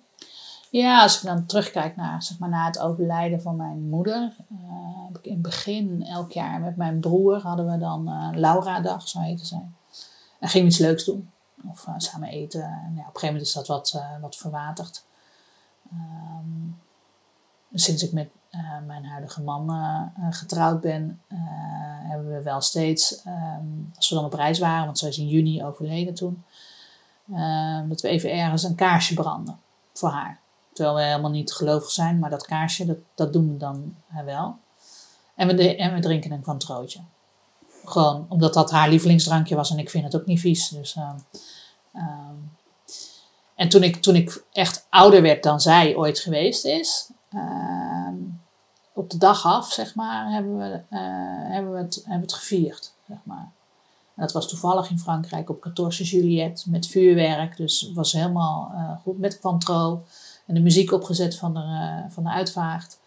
Ja, 0.71 1.03
als 1.03 1.17
ik 1.17 1.23
dan 1.23 1.47
terugkijk 1.47 1.97
naar, 1.97 2.23
zeg 2.23 2.39
maar, 2.39 2.49
na 2.49 2.67
het 2.67 2.79
overlijden 2.79 3.43
van 3.43 3.57
mijn 3.57 3.89
moeder, 3.89 4.37
uh, 4.53 4.59
heb 5.07 5.25
in 5.25 5.33
het 5.33 5.43
begin 5.43 6.03
elk 6.03 6.33
jaar 6.33 6.61
met 6.61 6.77
mijn 6.77 7.01
broer 7.01 7.41
hadden 7.41 7.71
we 7.71 7.79
dan 7.79 8.09
uh, 8.09 8.29
Laura-dag, 8.33 9.09
zo 9.09 9.21
heette 9.21 9.45
zij. 9.47 9.69
En 10.39 10.49
gingen 10.49 10.67
iets 10.67 10.79
leuks 10.79 11.05
doen. 11.05 11.31
Of 11.69 11.87
uh, 11.87 11.95
samen 11.97 12.29
eten. 12.29 12.63
En 12.63 12.93
ja, 12.95 13.01
op 13.01 13.15
een 13.15 13.21
gegeven 13.21 13.27
moment 13.27 13.47
is 13.47 13.53
dat 13.53 13.67
wat, 13.67 14.03
wat 14.21 14.37
verwaterd. 14.37 15.05
Um, 15.93 16.79
sinds 17.75 18.03
ik 18.03 18.13
met 18.13 18.29
mijn 18.87 19.05
huidige 19.05 19.43
man 19.43 19.71
getrouwd 20.31 20.81
ben, 20.81 21.23
hebben 22.03 22.33
we 22.33 22.43
wel 22.43 22.61
steeds, 22.61 23.23
um, 23.27 23.91
als 23.97 24.09
we 24.09 24.15
dan 24.15 24.25
op 24.25 24.33
reis 24.33 24.59
waren, 24.59 24.85
want 24.85 24.99
zij 24.99 25.09
is 25.09 25.19
in 25.19 25.29
juni 25.29 25.65
overleden 25.65 26.15
toen, 26.15 26.45
ehm, 27.33 27.89
dat 27.89 28.01
we 28.01 28.09
even 28.09 28.33
ergens 28.33 28.63
een 28.63 28.75
kaarsje 28.75 29.15
branden 29.15 29.59
voor 29.93 30.09
haar. 30.11 30.40
Terwijl 30.81 30.99
we 31.01 31.11
helemaal 31.11 31.31
niet 31.31 31.53
gelovig 31.53 31.91
zijn, 31.91 32.19
maar 32.19 32.31
dat 32.31 32.47
kaarsje, 32.47 32.87
dat, 32.87 32.97
dat 33.15 33.33
doen 33.33 33.53
we 33.53 33.57
dan 33.57 33.97
wel. 34.25 34.57
En 35.35 35.47
we, 35.47 35.55
we 35.95 36.01
drinken 36.01 36.31
een 36.31 36.43
kwantrootje. 36.43 37.01
Gewoon 37.85 38.27
omdat 38.29 38.55
dat 38.55 38.71
haar 38.71 38.89
lievelingsdrankje 38.89 39.57
was 39.57 39.71
en 39.71 39.79
ik 39.79 39.91
vind 39.91 40.05
het 40.05 40.17
ook 40.17 40.27
niet 40.27 40.41
vies. 40.41 40.69
Dus, 40.69 40.97
uh, 40.97 41.11
en 43.55 43.69
toen 43.69 43.83
ik, 43.83 44.03
toen 44.03 44.15
ik 44.15 44.45
echt 44.53 44.87
ouder 44.91 45.23
werd 45.23 45.43
dan 45.43 45.61
zij 45.61 45.97
ooit 45.97 46.19
geweest 46.19 46.65
is, 46.65 47.11
uh, 47.31 48.09
op 48.93 49.11
de 49.11 49.19
dag 49.19 49.47
af, 49.47 49.73
zeg 49.73 49.95
maar, 49.95 50.31
hebben 50.33 50.59
we, 50.59 50.83
uh, 50.91 51.53
hebben 51.53 51.73
we, 51.73 51.79
het, 51.79 51.95
hebben 52.05 52.23
het 52.23 52.35
gevierd. 52.35 52.93
Zeg 53.09 53.19
maar. 53.23 53.51
Dat 54.17 54.33
was 54.33 54.49
toevallig 54.49 54.91
in 54.91 54.99
Frankrijk 54.99 55.51
op 55.51 55.71
14 55.75 56.05
Juliet 56.05 56.65
met 56.69 56.87
vuurwerk. 56.87 57.57
Dus 57.57 57.81
het 57.81 57.95
was 57.95 58.13
helemaal 58.13 58.73
uh, 58.75 58.93
goed 59.03 59.19
met 59.19 59.39
Quantro 59.39 60.05
en 60.51 60.57
de 60.57 60.63
muziek 60.63 60.93
opgezet 60.93 61.37
van 61.37 61.55
de, 61.55 61.61
uh, 61.61 62.13
van 62.13 62.23
de 62.23 62.31
uitvaart. 62.31 62.99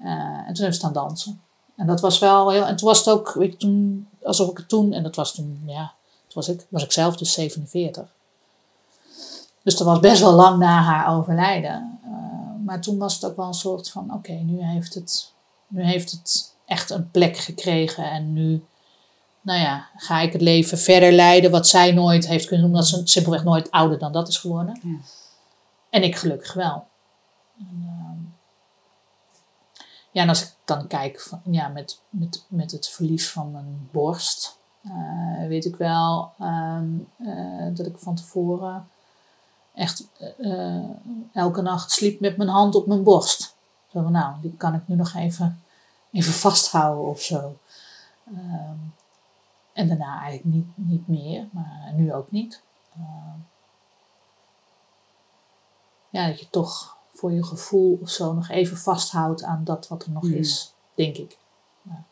Uh, 0.00 0.08
en 0.08 0.36
toen 0.36 0.46
hebben 0.46 0.66
we 0.66 0.72
staan 0.72 0.92
dansen. 0.92 1.40
En 1.76 1.86
dat 1.86 2.00
was 2.00 2.18
wel 2.18 2.50
heel. 2.50 2.66
En 2.66 2.76
toen 2.76 2.88
was 2.88 2.98
het 2.98 3.08
ook, 3.08 3.32
weet 3.32 3.52
je, 3.52 3.58
toen, 3.58 4.08
alsof 4.22 4.50
ik 4.50 4.56
het 4.56 4.68
toen, 4.68 4.92
en 4.92 5.02
dat 5.02 5.16
was 5.16 5.34
toen, 5.34 5.62
ja, 5.66 5.92
toen 6.26 6.34
was 6.34 6.48
ik, 6.48 6.66
was 6.68 6.84
ik 6.84 6.92
zelf 6.92 7.16
dus 7.16 7.32
47. 7.32 8.12
Dus 9.62 9.76
dat 9.76 9.86
was 9.86 10.00
best 10.00 10.20
wel 10.20 10.32
lang 10.32 10.58
na 10.58 10.82
haar 10.82 11.16
overlijden. 11.16 11.98
Uh, 12.04 12.10
maar 12.64 12.80
toen 12.80 12.98
was 12.98 13.14
het 13.14 13.24
ook 13.24 13.36
wel 13.36 13.46
een 13.46 13.54
soort 13.54 13.90
van: 13.90 14.04
oké, 14.04 14.14
okay, 14.14 14.40
nu, 14.40 14.62
heeft 14.62 14.94
het, 14.94 15.32
nu 15.66 15.84
heeft 15.84 16.10
het 16.10 16.54
echt 16.64 16.90
een 16.90 17.10
plek 17.10 17.36
gekregen. 17.36 18.10
En 18.10 18.32
nu, 18.32 18.64
nou 19.40 19.60
ja, 19.60 19.88
ga 19.96 20.20
ik 20.20 20.32
het 20.32 20.42
leven 20.42 20.78
verder 20.78 21.12
leiden 21.12 21.50
wat 21.50 21.68
zij 21.68 21.92
nooit 21.92 22.26
heeft 22.26 22.46
kunnen 22.46 22.66
doen, 22.66 22.74
omdat 22.74 22.88
ze 22.88 23.00
simpelweg 23.04 23.44
nooit 23.44 23.70
ouder 23.70 23.98
dan 23.98 24.12
dat 24.12 24.28
is 24.28 24.38
geworden. 24.38 24.80
Ja. 24.82 24.96
En 25.90 26.02
ik 26.02 26.16
gelukkig 26.16 26.52
wel. 26.52 26.90
Uh, 27.62 28.10
ja, 30.10 30.22
en 30.22 30.28
als 30.28 30.42
ik 30.42 30.54
dan 30.64 30.86
kijk 30.86 31.20
van, 31.20 31.40
ja, 31.44 31.68
met, 31.68 32.00
met, 32.08 32.44
met 32.48 32.70
het 32.70 32.88
verlies 32.88 33.30
van 33.30 33.50
mijn 33.50 33.88
borst, 33.92 34.58
uh, 34.82 35.46
weet 35.46 35.64
ik 35.64 35.76
wel 35.76 36.32
um, 36.40 37.08
uh, 37.18 37.76
dat 37.76 37.86
ik 37.86 37.98
van 37.98 38.14
tevoren 38.14 38.88
echt 39.74 40.08
uh, 40.38 40.84
elke 41.32 41.62
nacht 41.62 41.90
sliep 41.90 42.20
met 42.20 42.36
mijn 42.36 42.48
hand 42.48 42.74
op 42.74 42.86
mijn 42.86 43.02
borst. 43.02 43.56
Zo 43.88 44.02
van, 44.02 44.12
nou, 44.12 44.40
die 44.40 44.56
kan 44.56 44.74
ik 44.74 44.88
nu 44.88 44.94
nog 44.94 45.14
even, 45.14 45.62
even 46.10 46.32
vasthouden 46.32 47.04
of 47.04 47.20
zo. 47.20 47.56
Um, 48.28 48.94
en 49.72 49.88
daarna 49.88 50.20
eigenlijk 50.20 50.44
niet, 50.44 50.66
niet 50.74 51.08
meer, 51.08 51.48
maar 51.50 51.92
nu 51.94 52.14
ook 52.14 52.30
niet. 52.30 52.62
ja, 56.10 56.26
dat 56.26 56.40
je 56.40 56.50
toch 56.50 56.96
voor 57.22 57.32
je 57.32 57.44
gevoel 57.44 57.98
of 58.02 58.10
zo 58.10 58.32
nog 58.32 58.48
even 58.48 58.76
vasthoudt 58.76 59.42
aan 59.42 59.64
dat 59.64 59.88
wat 59.88 60.04
er 60.04 60.10
nog 60.10 60.22
mm. 60.22 60.32
is, 60.32 60.74
denk 60.94 61.16
ik. 61.16 61.38
Ja. 61.82 62.04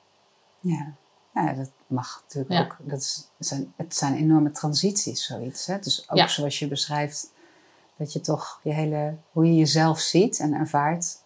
ja. 0.61 0.95
ja. 1.35 1.53
dat 1.53 1.71
mag 1.87 2.23
natuurlijk 2.23 2.53
ja. 2.53 2.63
ook. 2.63 2.77
Dat 2.79 2.99
is, 2.99 3.29
het, 3.37 3.47
zijn, 3.47 3.73
het 3.77 3.97
zijn 3.97 4.15
enorme 4.15 4.51
transities, 4.51 5.25
zoiets. 5.25 5.67
Hè? 5.67 5.79
Dus 5.79 6.11
ook 6.11 6.29
zoals 6.29 6.59
je 6.59 6.69
beschrijft, 6.69 7.33
dat 7.97 8.13
je 8.13 8.21
toch 8.21 8.61
je 8.63 8.73
hele, 8.73 9.17
hoe 9.33 9.47
je 9.47 9.55
jezelf 9.55 9.99
ziet 9.99 10.39
en 10.39 10.53
ervaart. 10.53 11.19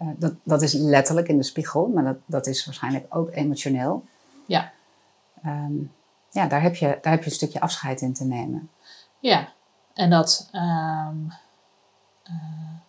Uh, 0.00 0.08
dat, 0.16 0.34
dat 0.42 0.62
is 0.62 0.72
letterlijk 0.72 1.28
in 1.28 1.36
de 1.36 1.42
spiegel, 1.42 1.86
maar 1.86 2.04
dat, 2.04 2.16
dat 2.26 2.46
is 2.46 2.64
waarschijnlijk 2.64 3.06
ook 3.08 3.30
emotioneel. 3.30 4.04
Ja. 4.46 4.72
Um, 5.44 5.92
ja, 6.30 6.46
daar 6.46 6.62
heb, 6.62 6.74
je, 6.74 6.98
daar 7.02 7.12
heb 7.12 7.22
je 7.22 7.30
een 7.30 7.36
stukje 7.36 7.60
afscheid 7.60 8.00
in 8.00 8.12
te 8.12 8.24
nemen. 8.24 8.70
Ja, 9.20 9.52
en 9.94 10.10
dat. 10.10 10.48
Um, 10.52 11.32
uh, 12.30 12.84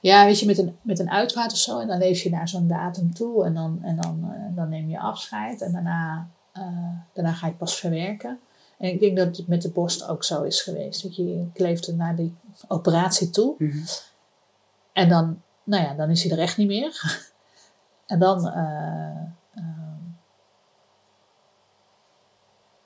ja, 0.00 0.24
weet 0.24 0.40
je, 0.40 0.46
met 0.46 0.58
een, 0.58 0.76
met 0.82 0.98
een 0.98 1.10
uitvaart 1.10 1.52
of 1.52 1.58
zo. 1.58 1.78
En 1.78 1.86
dan 1.86 1.98
leef 1.98 2.22
je 2.22 2.30
naar 2.30 2.48
zo'n 2.48 2.68
datum 2.68 3.14
toe. 3.14 3.44
En 3.44 3.54
dan, 3.54 3.78
en 3.82 3.96
dan, 3.96 4.20
uh, 4.22 4.56
dan 4.56 4.68
neem 4.68 4.88
je 4.88 4.98
afscheid. 4.98 5.60
En 5.60 5.72
daarna, 5.72 6.28
uh, 6.58 6.88
daarna 7.12 7.32
ga 7.32 7.46
je 7.46 7.52
het 7.52 7.58
pas 7.58 7.76
verwerken. 7.76 8.40
En 8.78 8.90
ik 8.90 9.00
denk 9.00 9.16
dat 9.16 9.36
het 9.36 9.46
met 9.46 9.62
de 9.62 9.70
borst 9.70 10.08
ook 10.08 10.24
zo 10.24 10.42
is 10.42 10.62
geweest. 10.62 11.02
Dat 11.02 11.16
je, 11.16 11.48
ik 11.52 11.58
leefde 11.60 11.94
naar 11.94 12.16
die 12.16 12.34
operatie 12.68 13.30
toe. 13.30 13.54
Mm 13.58 13.70
-hmm. 13.70 13.84
En 14.92 15.08
dan, 15.08 15.42
nou 15.64 15.82
ja, 15.82 15.94
dan 15.94 16.10
is 16.10 16.22
hij 16.22 16.32
er 16.32 16.42
echt 16.42 16.56
niet 16.56 16.68
meer. 16.68 17.22
en 18.06 18.18
dan... 18.18 18.46
Uh, 18.46 19.34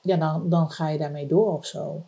ja, 0.02 0.16
dan, 0.16 0.48
dan 0.48 0.70
ga 0.70 0.88
je 0.88 0.98
daarmee 0.98 1.26
door 1.26 1.56
of 1.56 1.66
zo. 1.66 2.04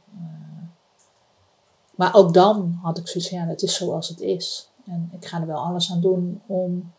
Maar 2.02 2.14
ook 2.14 2.34
dan 2.34 2.78
had 2.82 2.98
ik 2.98 3.08
zoiets 3.08 3.30
van, 3.30 3.38
ja, 3.38 3.46
het 3.46 3.62
is 3.62 3.74
zoals 3.74 4.08
het 4.08 4.20
is. 4.20 4.70
En 4.86 5.08
ik 5.12 5.26
ga 5.26 5.40
er 5.40 5.46
wel 5.46 5.64
alles 5.64 5.90
aan 5.90 6.00
doen 6.00 6.42
om 6.46 6.92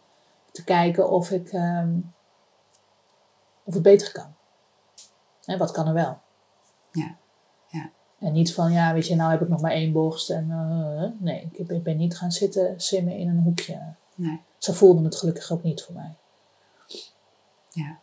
te 0.52 0.64
kijken 0.64 1.10
of, 1.10 1.32
ik, 1.32 1.54
um, 1.54 2.14
of 3.64 3.74
het 3.74 3.84
beter 3.84 4.12
kan. 4.12 4.34
En 5.46 5.58
wat 5.58 5.72
kan 5.72 5.88
er 5.88 5.94
wel? 5.94 6.18
Ja. 6.92 7.16
ja. 7.68 7.90
En 8.20 8.34
niet 8.34 8.54
van, 8.54 8.72
ja, 8.72 8.94
weet 8.94 9.08
je, 9.08 9.16
nou 9.16 9.32
heb 9.32 9.42
ik 9.42 9.50
nog 9.50 9.62
maar 9.62 9.72
één 9.72 9.92
borst. 9.92 10.30
En 10.30 10.50
uh, 10.50 11.22
nee, 11.24 11.50
ik, 11.52 11.70
ik 11.70 11.84
ben 11.84 11.98
niet 11.98 12.18
gaan 12.18 12.32
zitten 12.32 12.82
simmen 12.82 13.18
in 13.18 13.30
een 13.30 13.42
hoekje. 13.42 13.94
Nee. 14.16 14.42
Zo 14.58 14.74
voelde 14.74 15.04
het 15.04 15.16
gelukkig 15.16 15.52
ook 15.52 15.64
niet 15.64 15.82
voor 15.84 15.96
mij. 15.96 16.16
Ja. 17.70 17.98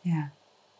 Ja. 0.00 0.30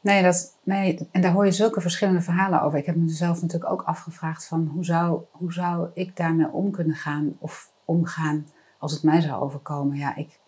Nee, 0.03 0.22
dat, 0.22 0.57
nee, 0.62 1.09
en 1.12 1.20
daar 1.22 1.32
hoor 1.32 1.44
je 1.44 1.53
zulke 1.53 1.80
verschillende 1.80 2.20
verhalen 2.20 2.62
over. 2.62 2.78
Ik 2.78 2.86
heb 2.86 2.96
mezelf 2.96 3.42
natuurlijk 3.42 3.72
ook 3.72 3.82
afgevraagd 3.82 4.46
van 4.46 4.70
hoe 4.74 4.84
zou, 4.84 5.20
hoe 5.30 5.53
zou 5.53 5.88
ik 5.94 6.16
daarmee 6.16 6.48
om 6.53 6.70
kunnen 6.70 6.96
gaan 6.96 7.36
of 7.38 7.70
omgaan 7.84 8.46
als 8.78 8.92
het 8.92 9.03
mij 9.03 9.20
zou 9.20 9.42
overkomen. 9.42 9.96
Ja, 9.96 10.16
ik, 10.16 10.38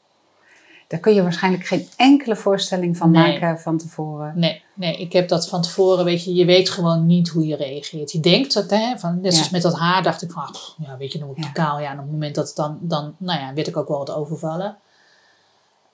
daar 0.89 1.01
kun 1.01 1.15
je 1.15 1.23
waarschijnlijk 1.23 1.65
geen 1.67 1.89
enkele 1.97 2.37
voorstelling 2.37 2.97
van 2.97 3.11
Nee. 3.11 3.23
maken 3.41 3.61
van 3.61 3.77
tevoren. 3.79 4.39
Nee, 4.39 4.63
nee, 4.75 4.97
ik 4.97 5.13
heb 5.13 5.29
dat 5.29 5.49
van 5.49 5.63
tevoren, 5.63 6.05
weet 6.05 6.25
je, 6.25 6.35
je 6.35 6.45
weet 6.45 6.71
gewoon 6.71 7.07
niet 7.07 7.29
hoe 7.29 7.47
je 7.47 7.57
reageert. 7.57 8.13
Je 8.13 8.21
denkt 8.21 8.55
dat, 8.55 8.71
hè, 8.71 8.99
van, 8.99 9.21
net 9.21 9.33
zoals 9.33 9.49
Ja. 9.49 9.53
met 9.53 9.63
dat 9.63 9.79
haar, 9.79 10.03
dacht 10.03 10.23
ik 10.23 10.31
van, 10.31 10.43
ah, 10.43 10.55
ja, 10.87 10.97
weet 10.97 11.13
je, 11.13 11.19
ik 11.19 11.45
Ja. 11.45 11.51
kaal. 11.53 11.81
Ja, 11.81 11.91
en 11.91 11.97
op 11.99 12.03
het 12.03 12.13
moment 12.13 12.35
dat 12.35 12.47
het 12.47 12.57
dan, 12.57 12.79
dan, 12.81 13.15
nou 13.19 13.41
ja, 13.41 13.55
werd 13.55 13.67
ik 13.67 13.77
ook 13.77 13.89
wel 13.89 13.99
wat 13.99 14.11
overvallen. 14.11 14.77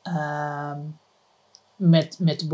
Ehm, 0.02 0.78
met, 1.76 2.16
met 2.18 2.40
de 2.40 2.46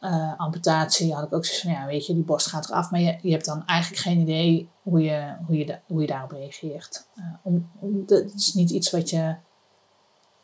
borstamputatie 0.00 1.14
had 1.14 1.24
ik 1.24 1.32
ook 1.32 1.44
zoiets 1.44 1.62
van, 1.62 1.72
ja, 1.72 1.86
weet 1.86 2.06
je, 2.06 2.14
die 2.14 2.22
borst 2.24 2.46
gaat 2.46 2.68
eraf. 2.68 2.90
Maar 2.90 3.00
je, 3.00 3.18
je 3.22 3.30
hebt 3.30 3.44
dan 3.44 3.66
eigenlijk 3.66 4.02
geen 4.02 4.18
idee 4.18 4.68
hoe 4.82 5.02
je, 5.02 5.36
hoe 5.46 5.56
je, 5.56 5.66
da- 5.66 5.80
hoe 5.86 6.00
je 6.00 6.06
daarop 6.06 6.30
reageert. 6.30 7.06
Eh, 7.14 7.24
om, 7.42 7.70
om, 7.78 8.04
het 8.06 8.34
is 8.34 8.54
niet 8.54 8.70
iets 8.70 8.90
wat 8.90 9.10
je, 9.10 9.36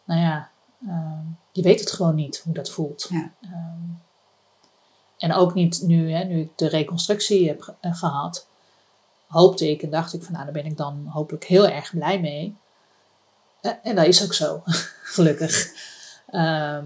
nou 0.05 0.21
ja, 0.21 0.51
ehm, 0.87 1.25
je 1.53 1.63
weet 1.63 1.81
het 1.81 1.91
gewoon 1.91 2.15
niet 2.15 2.41
hoe 2.45 2.55
dat 2.55 2.71
voelt. 2.71 3.07
Ja. 3.11 3.33
Ehm, 3.41 3.81
en 5.19 5.33
ook 5.33 5.55
niet 5.55 5.83
nu, 5.83 6.13
hè, 6.13 6.25
nu 6.25 6.41
ik 6.41 6.59
de 6.59 6.69
reconstructie 6.69 7.49
heb 7.49 7.75
eh, 7.81 7.95
gehad, 7.95 8.49
hoopte 9.27 9.71
ik 9.71 9.83
en 9.83 9.91
dacht 9.91 10.15
ik 10.15 10.23
van 10.23 10.33
nou, 10.33 10.45
daar 10.45 10.55
ben 10.55 10.67
ik 10.67 10.77
dan 10.77 11.07
hopelijk 11.07 11.45
heel 11.45 11.69
erg 11.69 11.91
blij 11.91 12.21
mee. 12.21 12.57
Eh, 13.61 13.73
en 13.83 13.95
dat 13.97 14.07
is 14.07 14.25
ook 14.25 14.33
zo, 14.35 14.63
gelukkig. 15.15 15.73
Eh, 16.27 16.85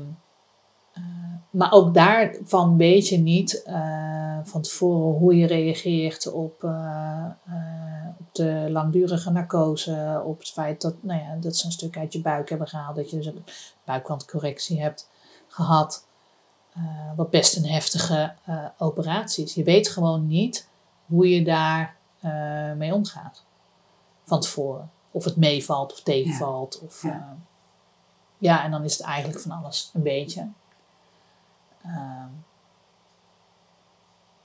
maar 1.50 1.72
ook 1.72 1.94
daarvan 1.94 2.76
weet 2.76 3.08
je 3.08 3.18
niet 3.18 3.62
eh, 3.62 4.38
van 4.42 4.62
tevoren 4.62 5.18
hoe 5.18 5.36
je 5.36 5.46
reageert 5.46 6.32
op, 6.32 6.64
eh, 6.64 7.24
eh, 7.44 8.08
op 8.18 8.34
de 8.34 8.66
langdurige 8.70 9.30
narcose, 9.30 10.22
op 10.24 10.38
het 10.38 10.48
feit 10.48 10.80
dat, 10.80 10.94
nou 11.00 11.20
ja, 11.20 11.36
dat 11.40 11.56
ze 11.56 11.66
een 11.66 11.72
stuk 11.72 11.98
uit 11.98 12.12
je 12.12 12.20
buik 12.20 12.48
hebben 12.48 12.68
gehaald, 12.68 12.96
dat 12.96 13.10
je 13.10 13.16
dus 13.16 13.26
een 13.26 13.44
buikwandcorrectie 13.84 14.80
hebt 14.80 15.10
gehad. 15.48 16.06
Eh, 16.72 16.82
wat 17.16 17.30
best 17.30 17.56
een 17.56 17.66
heftige 17.66 18.34
operatie 18.78 19.44
is. 19.44 19.54
Je 19.54 19.64
weet 19.64 19.88
gewoon 19.88 20.26
niet 20.26 20.68
hoe 21.06 21.30
je 21.30 21.44
daar 21.44 21.96
mee 22.76 22.94
omgaat 22.94 23.44
van 24.24 24.40
tevoren. 24.40 24.90
Of 25.10 25.24
het 25.24 25.36
meevalt 25.36 25.92
of 25.92 26.00
tegenvalt. 26.00 26.80
Of, 26.84 27.04
ja, 28.38 28.64
en 28.64 28.70
dan 28.70 28.84
is 28.84 28.98
het 28.98 29.06
eigenlijk 29.06 29.40
van 29.40 29.50
alles 29.50 29.90
een 29.94 30.02
beetje. 30.02 30.48
Ehm, 31.84 32.28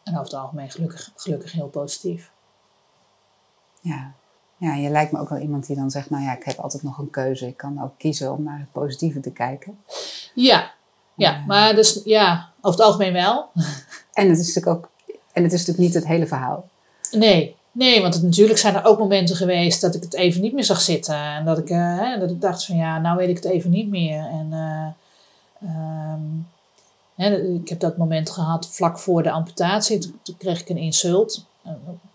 en 0.04 0.14
over 0.14 0.24
het 0.24 0.34
algemeen 0.34 0.72
gelukkig, 0.72 1.12
gelukkig 1.16 1.52
heel 1.52 1.68
positief. 1.68 2.32
Ja. 3.82 4.14
Ja, 4.58 4.74
je 4.74 4.90
lijkt 4.90 5.12
me 5.12 5.20
ook 5.20 5.30
wel 5.30 5.40
iemand 5.40 5.68
die 5.68 5.76
dan 5.76 5.92
zegt, 5.92 6.10
nou 6.10 6.24
ja, 6.24 6.36
ik 6.36 6.44
heb 6.44 6.58
altijd 6.58 6.84
nog 6.84 6.98
een 6.98 7.10
keuze. 7.10 7.48
Ik 7.48 7.58
kan 7.58 7.84
ook 7.84 7.94
kiezen 7.98 8.32
om 8.32 8.44
naar 8.44 8.60
het 8.60 8.72
positieve 8.72 9.20
te 9.20 9.32
kijken. 9.32 9.78
Ja, 10.34 10.72
ja 11.16 11.44
maar 11.48 11.76
dus 11.76 12.02
ja, 12.04 12.50
over 12.62 12.80
het 12.80 12.88
algemeen 12.88 13.14
wel. 13.14 13.50
En 14.14 14.30
het 14.30 14.40
is 14.40 14.48
natuurlijk 14.54 14.76
ook, 14.78 14.90
en 15.32 15.44
het 15.44 15.54
is 15.54 15.60
natuurlijk 15.60 15.88
niet 15.88 15.94
het 15.94 16.08
hele 16.08 16.28
verhaal. 16.28 16.70
Nee, 17.12 17.56
nee, 17.72 18.02
want 18.02 18.14
het, 18.14 18.24
natuurlijk 18.24 18.60
zijn 18.60 18.76
er 18.76 18.86
ook 18.86 19.00
momenten 19.00 19.36
geweest 19.36 19.82
dat 19.82 19.96
ik 19.96 20.04
het 20.04 20.14
even 20.14 20.42
niet 20.42 20.54
meer 20.54 20.64
zag 20.64 20.82
zitten. 20.82 21.16
En 21.16 21.46
dat 21.46 21.58
ik, 21.58 21.70
uh, 21.70 22.00
hè, 22.00 22.20
dat 22.20 22.30
ik 22.30 22.42
dacht 22.42 22.66
van 22.66 22.76
ja, 22.76 23.00
nou 23.00 23.18
weet 23.18 23.30
ik 23.30 23.36
het 23.36 23.46
even 23.46 23.70
niet 23.70 23.90
meer. 23.90 24.20
En 24.20 24.50
uh, 24.52 26.14
um, 26.14 26.48
ik 27.16 27.70
heb 27.70 27.80
dat 27.80 27.98
moment 27.98 28.30
gehad 28.30 28.68
vlak 28.68 29.00
voor 29.00 29.24
de 29.24 29.32
amputatie. 29.32 30.00
Toen, 30.00 30.38
kreeg 30.38 30.62
ik 30.62 30.70
een 30.70 30.78
insult 30.78 31.46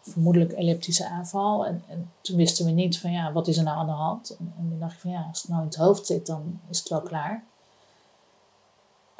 vermoedelijk 0.00 0.52
elliptische 0.52 1.08
aanval. 1.08 1.66
En, 1.66 1.82
en, 1.88 2.12
toen 2.20 2.36
wisten 2.36 2.64
we 2.64 2.70
niet 2.70 2.98
van 2.98 3.12
ja, 3.12 3.32
wat 3.32 3.48
is 3.48 3.56
er 3.56 3.64
nou 3.64 3.78
aan 3.78 3.86
de 3.86 3.92
hand? 3.92 4.36
En, 4.38 4.54
en 4.58 4.68
toen 4.68 4.78
dacht 4.78 4.92
ik 4.94 5.00
van 5.00 5.10
ja, 5.10 5.26
als 5.28 5.42
het 5.42 5.50
nou 5.50 5.62
in 5.62 5.68
het 5.68 5.76
hoofd 5.76 6.06
zit, 6.06 6.26
dan 6.26 6.60
is 6.68 6.78
het 6.78 6.88
wel 6.88 7.02
klaar. 7.02 7.44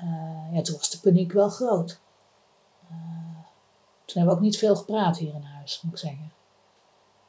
Uh, 0.03 0.55
ja, 0.57 0.63
toen 0.63 0.77
was 0.77 0.91
de 0.91 1.01
paniek 1.01 1.33
wel 1.33 1.49
groot. 1.49 2.01
Uh, 2.91 2.97
toen 4.05 4.17
hebben 4.17 4.27
we 4.27 4.39
ook 4.39 4.41
niet 4.41 4.59
veel 4.59 4.77
gepraat 4.77 5.19
hier 5.19 5.35
in 5.35 5.43
huis, 5.43 5.81
moet 5.83 5.93
ik 5.93 5.99
zeggen. 5.99 6.33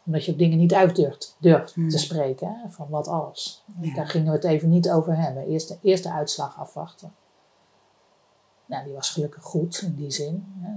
Omdat 0.06 0.26
je 0.26 0.36
dingen 0.36 0.58
niet 0.58 0.74
uit 0.74 0.96
durft, 0.96 1.36
durft 1.40 1.74
hmm. 1.74 1.90
te 1.90 1.98
spreken, 1.98 2.48
hè, 2.48 2.70
van 2.70 2.90
wat 2.90 3.08
alles. 3.08 3.64
Ja. 3.82 3.96
Daar 3.96 4.08
gingen 4.08 4.28
we 4.28 4.36
het 4.36 4.44
even 4.44 4.70
niet 4.70 4.90
over 4.90 5.18
hebben. 5.18 5.48
Eerst 5.48 5.68
de, 5.68 5.78
eerst 5.82 6.04
de 6.04 6.12
uitslag 6.12 6.60
afwachten. 6.60 7.14
Nou, 8.72 8.84
die 8.84 8.94
was 8.94 9.10
gelukkig 9.10 9.44
goed 9.44 9.82
in 9.82 9.96
die 9.96 10.12
zin. 10.12 10.54
Hè. 10.60 10.72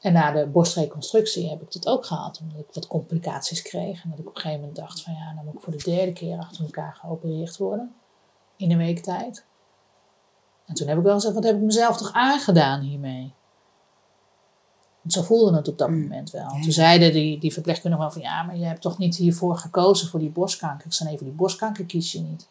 En 0.00 0.12
na 0.12 0.32
de 0.32 0.46
borstreconstructie 0.46 1.48
heb 1.48 1.62
ik 1.62 1.72
dat 1.72 1.86
ook 1.86 2.04
gehad, 2.04 2.40
omdat 2.42 2.58
ik 2.58 2.66
wat 2.72 2.86
complicaties 2.86 3.62
kreeg. 3.62 4.04
En 4.04 4.10
dat 4.10 4.18
ik 4.18 4.28
op 4.28 4.34
een 4.34 4.40
gegeven 4.40 4.60
moment 4.60 4.78
dacht 4.78 5.02
van 5.02 5.12
ja, 5.12 5.34
dan 5.34 5.44
moet 5.44 5.54
ik 5.54 5.60
voor 5.60 5.76
de 5.76 5.82
derde 5.84 6.12
keer 6.12 6.38
achter 6.38 6.64
elkaar 6.64 6.94
geopereerd 6.94 7.56
worden. 7.56 7.94
In 8.56 8.70
een 8.70 8.78
week 8.78 9.02
tijd. 9.02 9.44
En 10.66 10.74
toen 10.74 10.88
heb 10.88 10.98
ik 10.98 11.04
wel 11.04 11.14
gezegd, 11.14 11.34
wat 11.34 11.44
heb 11.44 11.56
ik 11.56 11.62
mezelf 11.62 11.96
toch 11.96 12.12
aangedaan 12.12 12.80
hiermee? 12.80 13.34
Want 15.00 15.12
zo 15.12 15.22
voelde 15.22 15.56
het 15.56 15.68
op 15.68 15.78
dat 15.78 15.88
mm. 15.88 16.00
moment 16.00 16.30
wel. 16.30 16.48
Toen 16.48 16.72
zeiden 16.72 17.12
die, 17.12 17.38
die 17.38 17.52
verpleegkundigen 17.52 18.04
wel 18.04 18.14
van 18.14 18.22
ja, 18.22 18.42
maar 18.42 18.56
je 18.56 18.64
hebt 18.64 18.80
toch 18.80 18.98
niet 18.98 19.16
hiervoor 19.16 19.56
gekozen 19.56 20.08
voor 20.08 20.20
die 20.20 20.30
borstkanker. 20.30 20.86
Ik 20.86 20.92
zei 20.92 21.08
nee, 21.08 21.18
voor 21.18 21.26
die 21.26 21.36
borstkanker 21.36 21.84
kies 21.84 22.12
je 22.12 22.20
niet. 22.20 22.48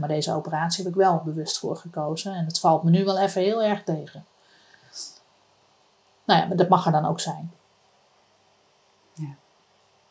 Maar 0.00 0.08
deze 0.08 0.32
operatie 0.32 0.84
heb 0.84 0.92
ik 0.92 0.98
wel 0.98 1.22
bewust 1.24 1.58
voor 1.58 1.76
gekozen. 1.76 2.34
En 2.34 2.44
het 2.44 2.58
valt 2.58 2.82
me 2.82 2.90
nu 2.90 3.04
wel 3.04 3.18
even 3.18 3.42
heel 3.42 3.62
erg 3.62 3.84
tegen. 3.84 4.24
Nou 6.24 6.40
ja, 6.40 6.46
maar 6.46 6.56
dat 6.56 6.68
mag 6.68 6.86
er 6.86 6.92
dan 6.92 7.04
ook 7.04 7.20
zijn. 7.20 7.52
Ja, 9.14 9.34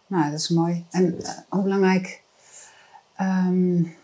nou, 0.07 0.32
dat 0.32 0.39
is 0.39 0.49
mooi. 0.49 0.86
En 0.89 1.15
uh, 1.21 1.29
hoe 1.49 1.63
belangrijk. 1.63 2.23
Um, 3.21 3.95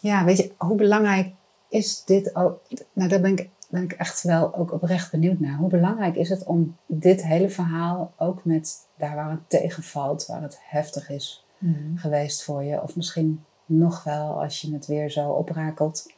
ja, 0.00 0.24
weet 0.24 0.36
je, 0.36 0.52
hoe 0.56 0.76
belangrijk 0.76 1.34
is 1.68 2.04
dit 2.04 2.36
ook? 2.36 2.60
Nou, 2.92 3.08
daar 3.08 3.20
ben 3.20 3.32
ik, 3.32 3.48
ben 3.68 3.82
ik 3.82 3.92
echt 3.92 4.22
wel 4.22 4.54
ook 4.54 4.72
oprecht 4.72 5.10
benieuwd 5.10 5.38
naar. 5.38 5.56
Hoe 5.56 5.68
belangrijk 5.68 6.16
is 6.16 6.28
het 6.28 6.44
om 6.44 6.76
dit 6.86 7.24
hele 7.24 7.50
verhaal 7.50 8.12
ook 8.16 8.44
met 8.44 8.86
daar 8.96 9.14
waar 9.14 9.30
het 9.30 9.50
tegenvalt, 9.50 10.26
waar 10.26 10.42
het 10.42 10.58
heftig 10.60 11.10
is 11.10 11.44
mm. 11.58 11.98
geweest 11.98 12.44
voor 12.44 12.64
je, 12.64 12.82
of 12.82 12.96
misschien 12.96 13.44
nog 13.68 14.02
wel 14.04 14.42
als 14.42 14.60
je 14.60 14.72
het 14.72 14.86
weer 14.86 15.10
zo 15.10 15.30
oprakelt. 15.30 16.12